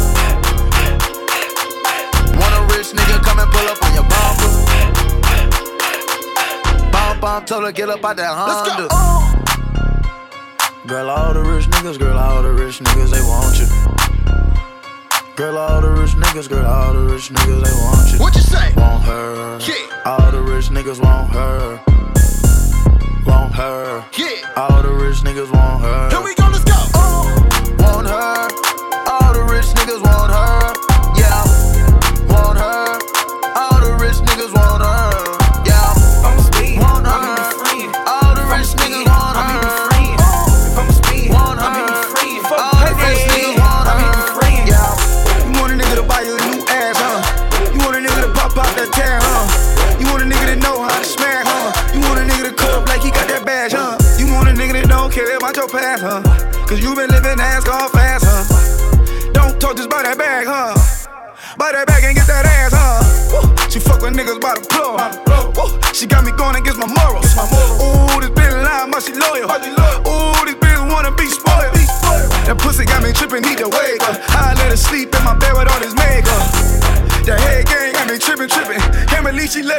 Want 2.37 2.53
a 2.53 2.61
rich 2.75 2.93
nigga, 2.93 3.17
come 3.23 3.39
and 3.39 3.49
pull 3.49 3.67
up 3.67 3.81
on 3.81 3.91
your 3.97 4.05
bumper. 4.05 4.51
Bump, 6.91 7.21
bump, 7.21 7.47
told 7.47 7.63
her 7.65 7.71
get 7.71 7.89
up 7.89 8.03
out 8.05 8.17
that 8.17 8.29
Honda. 8.29 8.87
Uh. 8.91 9.13
Girl, 10.85 11.09
all 11.09 11.33
the 11.33 11.41
rich 11.41 11.65
niggas, 11.67 11.97
girl, 11.97 12.17
all 12.17 12.43
the 12.43 12.51
rich 12.51 12.79
niggas, 12.79 13.09
they 13.09 13.21
want 13.21 13.57
you. 13.57 13.67
Girl, 15.35 15.57
all 15.57 15.81
the 15.81 15.89
rich 15.89 16.11
niggas, 16.11 16.47
girl, 16.49 16.65
all 16.65 16.93
the 16.93 16.99
rich 16.99 17.29
niggas, 17.29 17.63
they 17.63 17.73
want 17.81 18.11
you. 18.11 18.19
What 18.19 18.35
you 18.35 18.41
say? 18.41 18.73
Want 18.75 19.01
her. 19.03 19.59
Yeah. 19.61 20.01
All 20.05 20.29
the 20.29 20.41
rich 20.41 20.69
niggas 20.69 20.99
want 21.01 21.31
her. 21.31 21.92
Her. 23.53 24.03
Yeah. 24.17 24.51
All 24.57 24.81
the 24.81 24.91
rich 24.91 25.17
niggas 25.17 25.51
want 25.53 25.83
her. 25.83 26.32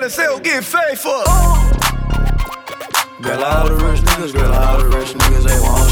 let 0.00 0.10
sell 0.10 0.40
get 0.40 0.64
faithful. 0.64 1.22
Girl, 3.22 3.44
all 3.44 3.68
the 3.68 3.74
rich 3.76 4.00
niggas, 4.00 4.32
girl, 4.32 4.52
all 4.52 4.78
the 4.78 4.88
rich 4.88 5.14
niggas, 5.14 5.44
they 5.44 5.60
want 5.60 5.83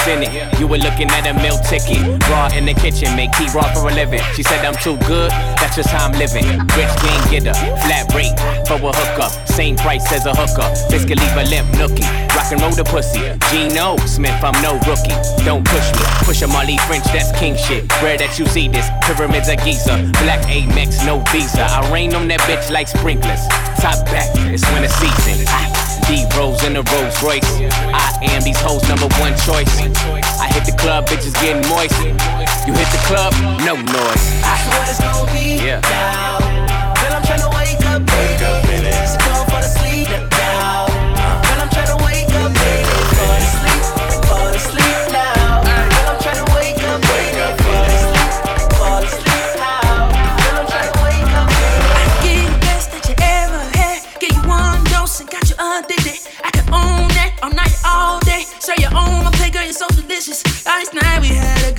what's 0.00 0.08
in 0.08 0.22
it. 0.22 0.58
You 0.58 0.66
were 0.66 0.78
looking 0.78 1.08
at 1.10 1.26
a 1.26 1.34
meal 1.34 1.58
ticket. 1.68 2.00
Raw 2.28 2.48
in 2.54 2.64
the 2.64 2.74
kitchen, 2.74 3.14
make 3.16 3.32
tea 3.32 3.48
raw 3.54 3.66
for 3.72 3.88
a 3.88 3.94
living. 3.94 4.22
She 4.34 4.42
said 4.42 4.64
I'm 4.64 4.74
too 4.74 4.96
good, 5.06 5.30
that's 5.60 5.76
just 5.76 5.90
how 5.90 6.06
I'm 6.06 6.12
living. 6.12 6.44
Rich 6.76 6.94
can't 7.00 7.30
get 7.30 7.46
a 7.46 7.54
flat 7.84 8.12
rate 8.14 8.36
for 8.66 8.74
a 8.74 8.92
hookup. 8.92 9.32
Same 9.48 9.76
price 9.76 10.12
as 10.12 10.26
a 10.26 10.34
hooker. 10.34 10.66
Biscuit 10.90 11.18
leave 11.18 11.36
a 11.36 11.44
limp 11.48 11.68
nookie. 11.76 12.06
Rock 12.34 12.52
and 12.52 12.60
roll 12.60 12.72
the 12.72 12.84
pussy. 12.84 13.20
Gino 13.50 13.96
Smith, 14.06 14.42
I'm 14.42 14.56
no 14.62 14.78
rookie. 14.88 15.16
Don't 15.44 15.64
push 15.64 15.88
me. 15.92 16.04
Push 16.24 16.42
a 16.42 16.46
Molly 16.46 16.78
French, 16.88 17.04
that's 17.12 17.32
king 17.38 17.56
shit. 17.56 17.84
Rare 18.02 18.18
that 18.18 18.38
you 18.38 18.46
see 18.46 18.68
this. 18.68 18.88
Pyramids 19.02 19.48
of 19.48 19.58
Giza. 19.64 19.96
Black 20.22 20.40
Amex, 20.48 21.04
no 21.06 21.20
visa. 21.32 21.64
I 21.64 21.90
rain 21.92 22.14
on 22.14 22.28
that 22.28 22.40
bitch 22.40 22.70
like 22.70 22.88
sprinklers. 22.88 23.46
Top 23.80 24.04
back, 24.06 24.30
it's 24.48 24.64
winter 24.72 24.88
season. 24.88 25.46
I 25.48 25.89
D 26.10 26.26
Rose 26.36 26.64
in 26.64 26.74
a 26.74 26.82
Rolls 26.82 27.22
Royce. 27.22 27.46
I 27.94 28.18
am 28.34 28.42
these 28.42 28.60
hoes' 28.60 28.82
number 28.88 29.06
one 29.22 29.30
choice. 29.46 29.70
I 30.40 30.50
hit 30.52 30.64
the 30.66 30.74
club, 30.76 31.06
bitches 31.06 31.34
getting 31.40 31.62
moist. 31.70 31.96
You 32.66 32.74
hit 32.74 32.90
the 32.90 33.00
club, 33.06 33.32
no 33.64 33.76
noise. 33.76 34.26
I 34.42 34.58
swear 34.66 34.82
it's 34.90 34.98
gonna 34.98 35.32
be 35.32 35.64
yeah. 35.64 35.80
down. 35.80 36.42
Then 36.98 37.12
I'm 37.12 37.22
trying 37.22 37.46
to 37.46 37.50
wake 37.56 37.86
up, 37.86 38.04
baby. 38.06 38.59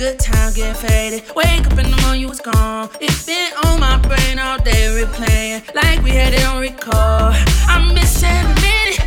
good 0.02 0.18
time 0.18 0.52
get 0.52 0.76
faded. 0.76 1.22
Wake 1.36 1.64
up 1.64 1.78
in 1.78 1.88
the 1.88 1.96
morning, 2.02 2.22
you 2.22 2.28
was 2.28 2.40
gone. 2.40 2.90
It's 3.00 3.24
been 3.24 3.52
on 3.66 3.78
my 3.78 3.98
brain 3.98 4.36
all 4.36 4.58
day, 4.58 4.90
replaying 4.98 5.62
like 5.76 6.02
we 6.02 6.10
had 6.10 6.34
it 6.34 6.44
on 6.44 6.60
record. 6.60 7.38
I'm 7.70 7.94
missing 7.94 8.44
a 8.52 8.54
minute. 8.66 8.98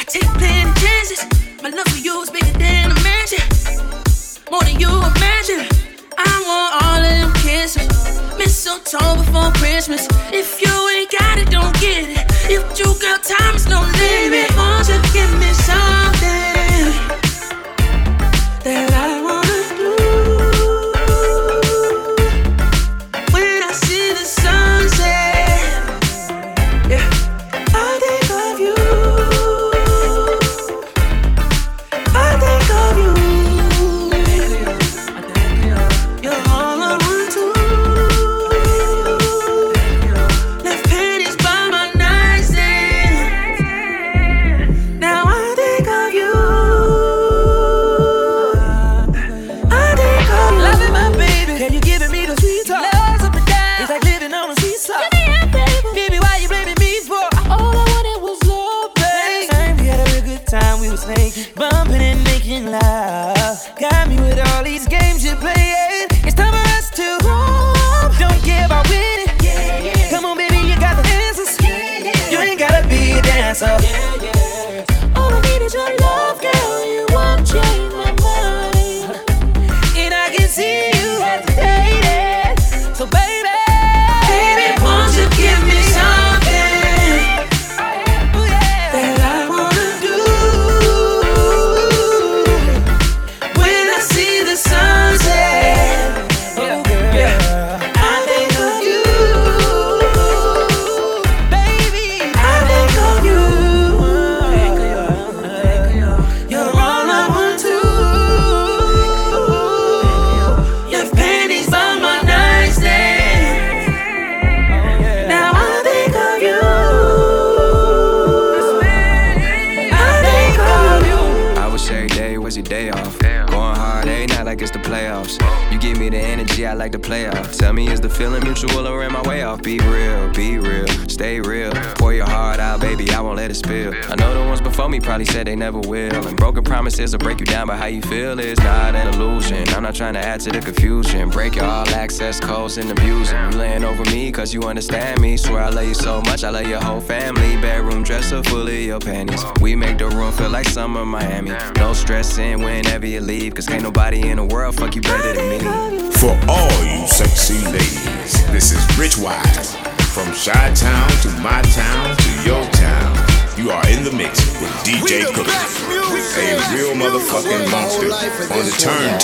I 0.00 0.02
take 0.02 0.26
plenty 0.40 0.74
chances. 0.82 1.22
My 1.62 1.70
love 1.70 1.86
for 1.86 2.02
you 2.02 2.20
is 2.20 2.30
bigger 2.30 2.50
than 2.58 2.90
a 2.90 2.98
mansion, 3.06 3.46
more 4.50 4.64
than 4.66 4.80
you 4.82 4.90
imagine. 4.90 5.70
I 6.18 6.32
want 6.50 6.70
all 6.82 6.98
of 6.98 7.14
them 7.20 7.32
kisses, 7.44 7.86
mistletoe 8.36 9.22
before 9.22 9.52
Christmas. 9.52 10.08
If 10.34 10.60
you 10.60 10.74
ain't 10.98 11.12
got 11.12 11.38
it, 11.38 11.48
don't 11.48 11.74
get 11.78 12.10
it. 12.10 12.26
If 12.50 12.76
you 12.76 12.86
got 12.98 13.22
time, 13.22 13.54
it's 13.54 13.68
no 13.68 13.78
limit. 14.02 14.50
Won't 14.56 14.88
you 14.88 14.98
give 15.14 15.30
me 15.38 15.52
some? 15.62 16.21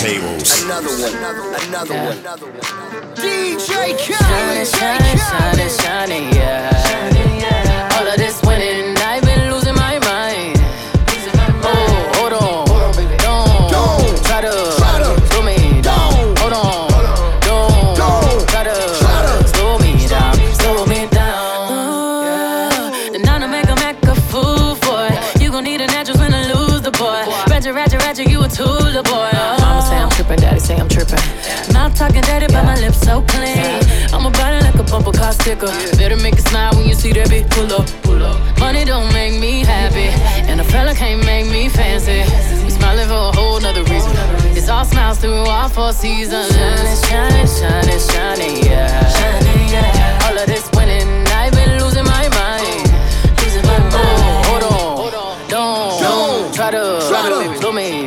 The 0.01 0.07
turntables. 0.07 0.65
Another 0.65 0.89
one, 0.89 1.15
another 1.17 1.95
one, 2.01 2.17
another 2.17 2.45
one. 2.51 3.15
DJ 3.15 3.97
Khaled. 3.97 4.67
Shining, 4.67 5.17
shining, 5.17 5.69
shining, 5.69 6.33
yeah. 6.33 7.08
So 33.09 33.21
clean. 33.33 33.81
I'm 34.13 34.25
a 34.25 34.31
body 34.39 34.59
like 34.67 34.75
a 34.75 34.85
bumper 34.91 35.11
car 35.11 35.33
sticker. 35.33 35.73
Better 35.97 36.17
make 36.17 36.37
it 36.41 36.47
smile 36.47 36.73
when 36.77 36.85
you 36.87 36.93
see 36.93 37.11
that 37.13 37.27
bitch 37.31 37.49
pull 37.55 37.71
up, 37.77 37.85
pull 38.03 38.21
up. 38.23 38.37
Money 38.59 38.85
don't 38.85 39.09
make 39.13 39.35
me 39.39 39.53
happy, 39.73 40.09
and 40.49 40.61
a 40.61 40.63
fella 40.63 40.93
can't 40.93 41.23
make 41.25 41.47
me 41.55 41.69
fancy. 41.69 42.21
We 42.63 42.69
smiling 42.69 43.07
for 43.07 43.23
a 43.29 43.31
whole 43.37 43.59
nother 43.65 43.83
reason. 43.91 44.11
It's 44.57 44.69
all 44.69 44.85
smiles 44.85 45.17
through 45.21 45.45
all 45.55 45.69
four 45.69 45.91
seasons. 45.93 46.49
Shining, 46.53 46.99
shining, 47.09 47.49
shining, 47.57 48.01
shining, 48.09 48.55
yeah. 48.69 49.09
Shining, 49.17 49.61
yeah. 49.73 50.25
All 50.25 50.37
of 50.37 50.45
this 50.45 50.65
winning, 50.75 51.09
I've 51.39 51.53
been 51.53 51.71
losing 51.81 52.05
my 52.05 52.25
mind. 52.41 52.85
Losing 53.41 53.65
my 53.71 53.79
mind. 53.95 53.95
Oh, 53.97 54.43
hold 54.49 54.63
on, 55.23 55.35
don't, 55.49 56.01
don't 56.05 56.53
try 56.53 56.69
to, 56.77 56.83
try 57.09 57.29
to 57.29 57.71
me 57.73 57.98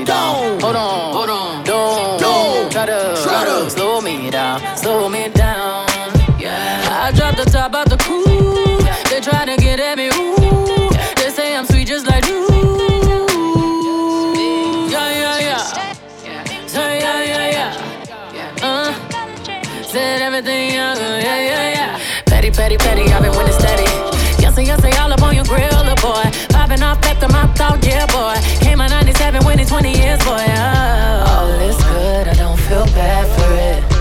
thought, 27.62 27.84
yeah, 27.86 28.06
boy. 28.06 28.36
Came 28.64 28.80
out 28.80 28.90
97, 28.90 29.46
winning 29.46 29.66
20 29.66 29.92
years, 29.92 30.18
boy. 30.24 30.44
Oh, 30.48 31.32
all 31.32 31.60
is 31.70 31.78
good, 31.94 32.26
I 32.28 32.34
don't 32.34 32.58
feel 32.68 32.86
bad 32.98 33.24
for 33.36 33.50
it. 33.70 33.82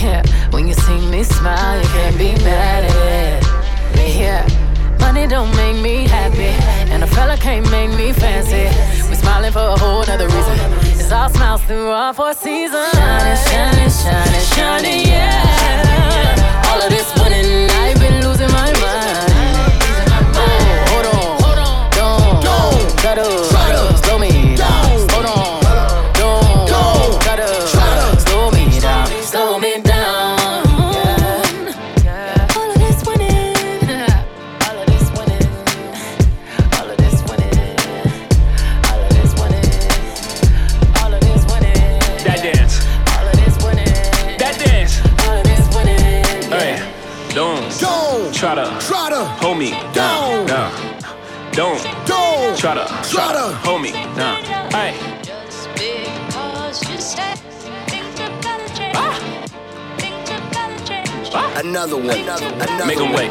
Yeah, 0.00 0.22
when 0.48 0.66
you 0.66 0.72
see 0.72 0.98
me 1.10 1.22
smile, 1.22 1.76
you 1.78 1.86
can't 1.88 2.16
be 2.16 2.32
mad 2.42 2.84
at 2.84 2.96
it. 3.26 4.16
Yeah, 4.18 4.48
money 4.98 5.26
don't 5.26 5.54
make 5.54 5.76
me 5.82 6.08
happy, 6.08 6.52
and 6.90 7.04
a 7.04 7.06
fella 7.06 7.36
can't 7.36 7.70
make 7.70 7.90
me 7.90 8.14
fancy. 8.14 8.64
We 9.10 9.14
smiling 9.14 9.52
for 9.52 9.66
a 9.74 9.76
whole 9.76 10.02
nother 10.06 10.26
reason. 10.26 10.56
It's 10.98 11.12
all 11.12 11.28
smiles 11.28 11.62
through 11.64 11.90
all 11.90 12.14
four 12.14 12.32
seasons. 12.32 12.92
Shining, 12.94 13.38
shining, 13.50 13.90
shining, 14.00 14.46
shining, 14.54 15.00
yeah. 15.06 16.68
All 16.68 16.80
of 16.80 16.88
this 16.88 17.08
winning, 17.20 17.68
I've 17.68 18.00
been 18.00 18.24
losing 18.26 18.50
my 18.52 18.72
mind. 18.80 19.29
Don't, 23.02 23.49
try 52.60 52.74
to, 52.74 52.84
try 53.08 53.32
to 53.32 53.54
hold 53.64 53.80
me 53.80 53.90
down. 53.90 54.44
Hey. 54.70 54.94
Ah. 58.94 59.16
Another 61.56 61.96
one, 61.96 62.10
another 62.10 62.84
Make 62.86 62.98
'em 62.98 63.12
one. 63.12 63.14
wait. 63.14 63.30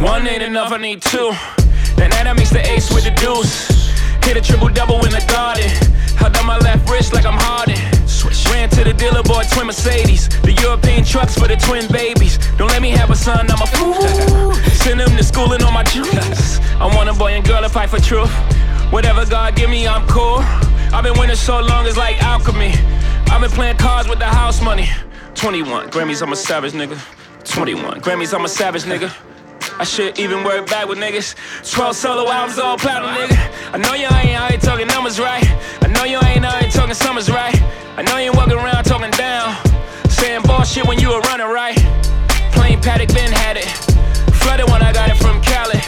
One 0.00 0.24
ain't 0.28 0.44
enough, 0.44 0.70
I 0.70 0.76
need 0.76 1.02
two. 1.02 1.32
Then 1.96 2.10
that 2.10 2.36
makes 2.36 2.50
the 2.50 2.64
ace 2.64 2.94
with 2.94 3.02
the 3.02 3.10
deuce. 3.10 3.66
Hit 4.22 4.36
a 4.36 4.40
triple 4.40 4.68
double 4.68 5.04
in 5.04 5.10
the 5.10 5.24
garden. 5.26 5.68
Held 6.16 6.36
on 6.36 6.46
my 6.46 6.58
left 6.58 6.88
wrist 6.88 7.12
like 7.12 7.26
I'm 7.26 7.34
Harden. 7.36 7.97
Ran 8.50 8.68
to 8.70 8.84
the 8.84 8.92
dealer, 8.92 9.22
bought 9.22 9.50
twin 9.50 9.66
Mercedes. 9.66 10.28
The 10.42 10.52
European 10.52 11.04
trucks 11.04 11.38
for 11.38 11.48
the 11.48 11.56
twin 11.56 11.86
babies. 11.92 12.38
Don't 12.56 12.68
let 12.68 12.82
me 12.82 12.90
have 12.90 13.10
a 13.10 13.16
son, 13.16 13.50
I'm 13.50 13.62
a 13.62 13.66
fool. 13.66 14.54
Send 14.82 15.00
them 15.00 15.16
to 15.16 15.24
school 15.24 15.52
and 15.52 15.62
on 15.62 15.74
my 15.74 15.84
juice. 15.84 16.58
I 16.80 16.86
want 16.94 17.08
a 17.08 17.14
boy 17.14 17.32
and 17.32 17.44
girl 17.44 17.62
to 17.62 17.68
fight 17.68 17.90
for 17.90 18.00
truth. 18.00 18.32
Whatever 18.90 19.26
God 19.26 19.56
give 19.56 19.68
me, 19.68 19.86
I'm 19.86 20.06
cool. 20.08 20.38
I've 20.92 21.04
been 21.04 21.18
winning 21.18 21.36
so 21.36 21.60
long, 21.60 21.86
it's 21.86 21.96
like 21.96 22.22
alchemy. 22.22 22.72
I've 23.30 23.42
been 23.42 23.50
playing 23.50 23.76
cards 23.76 24.08
with 24.08 24.18
the 24.18 24.26
house 24.26 24.62
money. 24.62 24.88
21 25.34 25.90
Grammys, 25.90 26.22
I'm 26.22 26.32
a 26.32 26.36
savage 26.36 26.72
nigga. 26.72 26.98
21 27.44 28.00
Grammys, 28.00 28.34
I'm 28.34 28.44
a 28.44 28.48
savage 28.48 28.84
nigga. 28.84 29.14
I 29.78 29.84
should 29.84 30.18
even 30.18 30.42
work 30.42 30.66
back 30.66 30.88
with 30.88 30.98
niggas. 30.98 31.34
12 31.70 31.94
solo 31.94 32.30
albums, 32.30 32.58
all 32.58 32.78
platinum, 32.78 33.14
nigga. 33.14 33.74
I 33.74 33.76
know 33.78 33.94
you 33.94 34.06
ain't 34.06 34.36
out 34.36 34.50
here 34.50 34.58
talking 34.58 34.86
numbers 34.86 35.20
right. 35.20 35.44
I 35.82 35.87
know 35.98 36.04
you 36.04 36.18
ain't 36.28 36.44
out 36.44 36.62
here 36.62 36.70
talking 36.70 36.94
summers 36.94 37.28
right. 37.28 37.54
I 37.96 38.02
know 38.02 38.18
you 38.18 38.30
ain't 38.30 38.36
walking 38.36 38.54
around 38.54 38.84
talking 38.84 39.10
down. 39.12 39.56
Saying 40.08 40.42
bullshit 40.42 40.86
when 40.86 40.98
you 41.00 41.08
were 41.08 41.20
running 41.22 41.48
right. 41.48 41.76
Plain 42.54 42.78
Patek 42.80 43.12
Ben 43.14 43.32
had 43.32 43.56
it. 43.56 43.66
Flooded 44.40 44.70
when 44.70 44.80
I 44.82 44.92
got 44.92 45.10
it 45.10 45.16
from 45.16 45.42
Cali. 45.42 45.80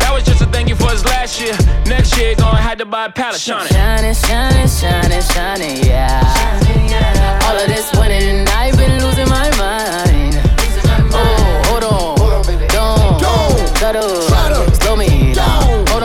That 0.00 0.10
was 0.12 0.24
just 0.24 0.42
a 0.42 0.46
thank 0.46 0.68
you 0.68 0.74
for 0.74 0.90
his 0.90 1.04
last 1.04 1.40
year. 1.40 1.54
Next 1.86 2.18
year, 2.18 2.34
gonna 2.34 2.56
have 2.58 2.78
to 2.78 2.86
buy 2.86 3.06
a 3.06 3.12
pallet. 3.12 3.40
Shining. 3.40 3.72
Shining, 3.72 4.14
shining, 4.14 4.68
shining, 4.68 5.22
shining, 5.22 5.84
yeah. 5.84 7.46
All 7.46 7.56
of 7.56 7.68
this 7.68 7.88
winning, 7.98 8.48
I've 8.48 8.76
been 8.76 9.00
losing 9.04 9.28
my 9.28 9.48
mind. 9.56 10.42
Oh, 11.12 11.62
hold 11.66 11.84
on, 11.84 12.16
don't 12.72 13.76
try 13.76 13.92
to 13.92 14.74
slow 14.74 14.96
me 14.96 15.34
down. 15.34 15.86
Hold 15.88 15.95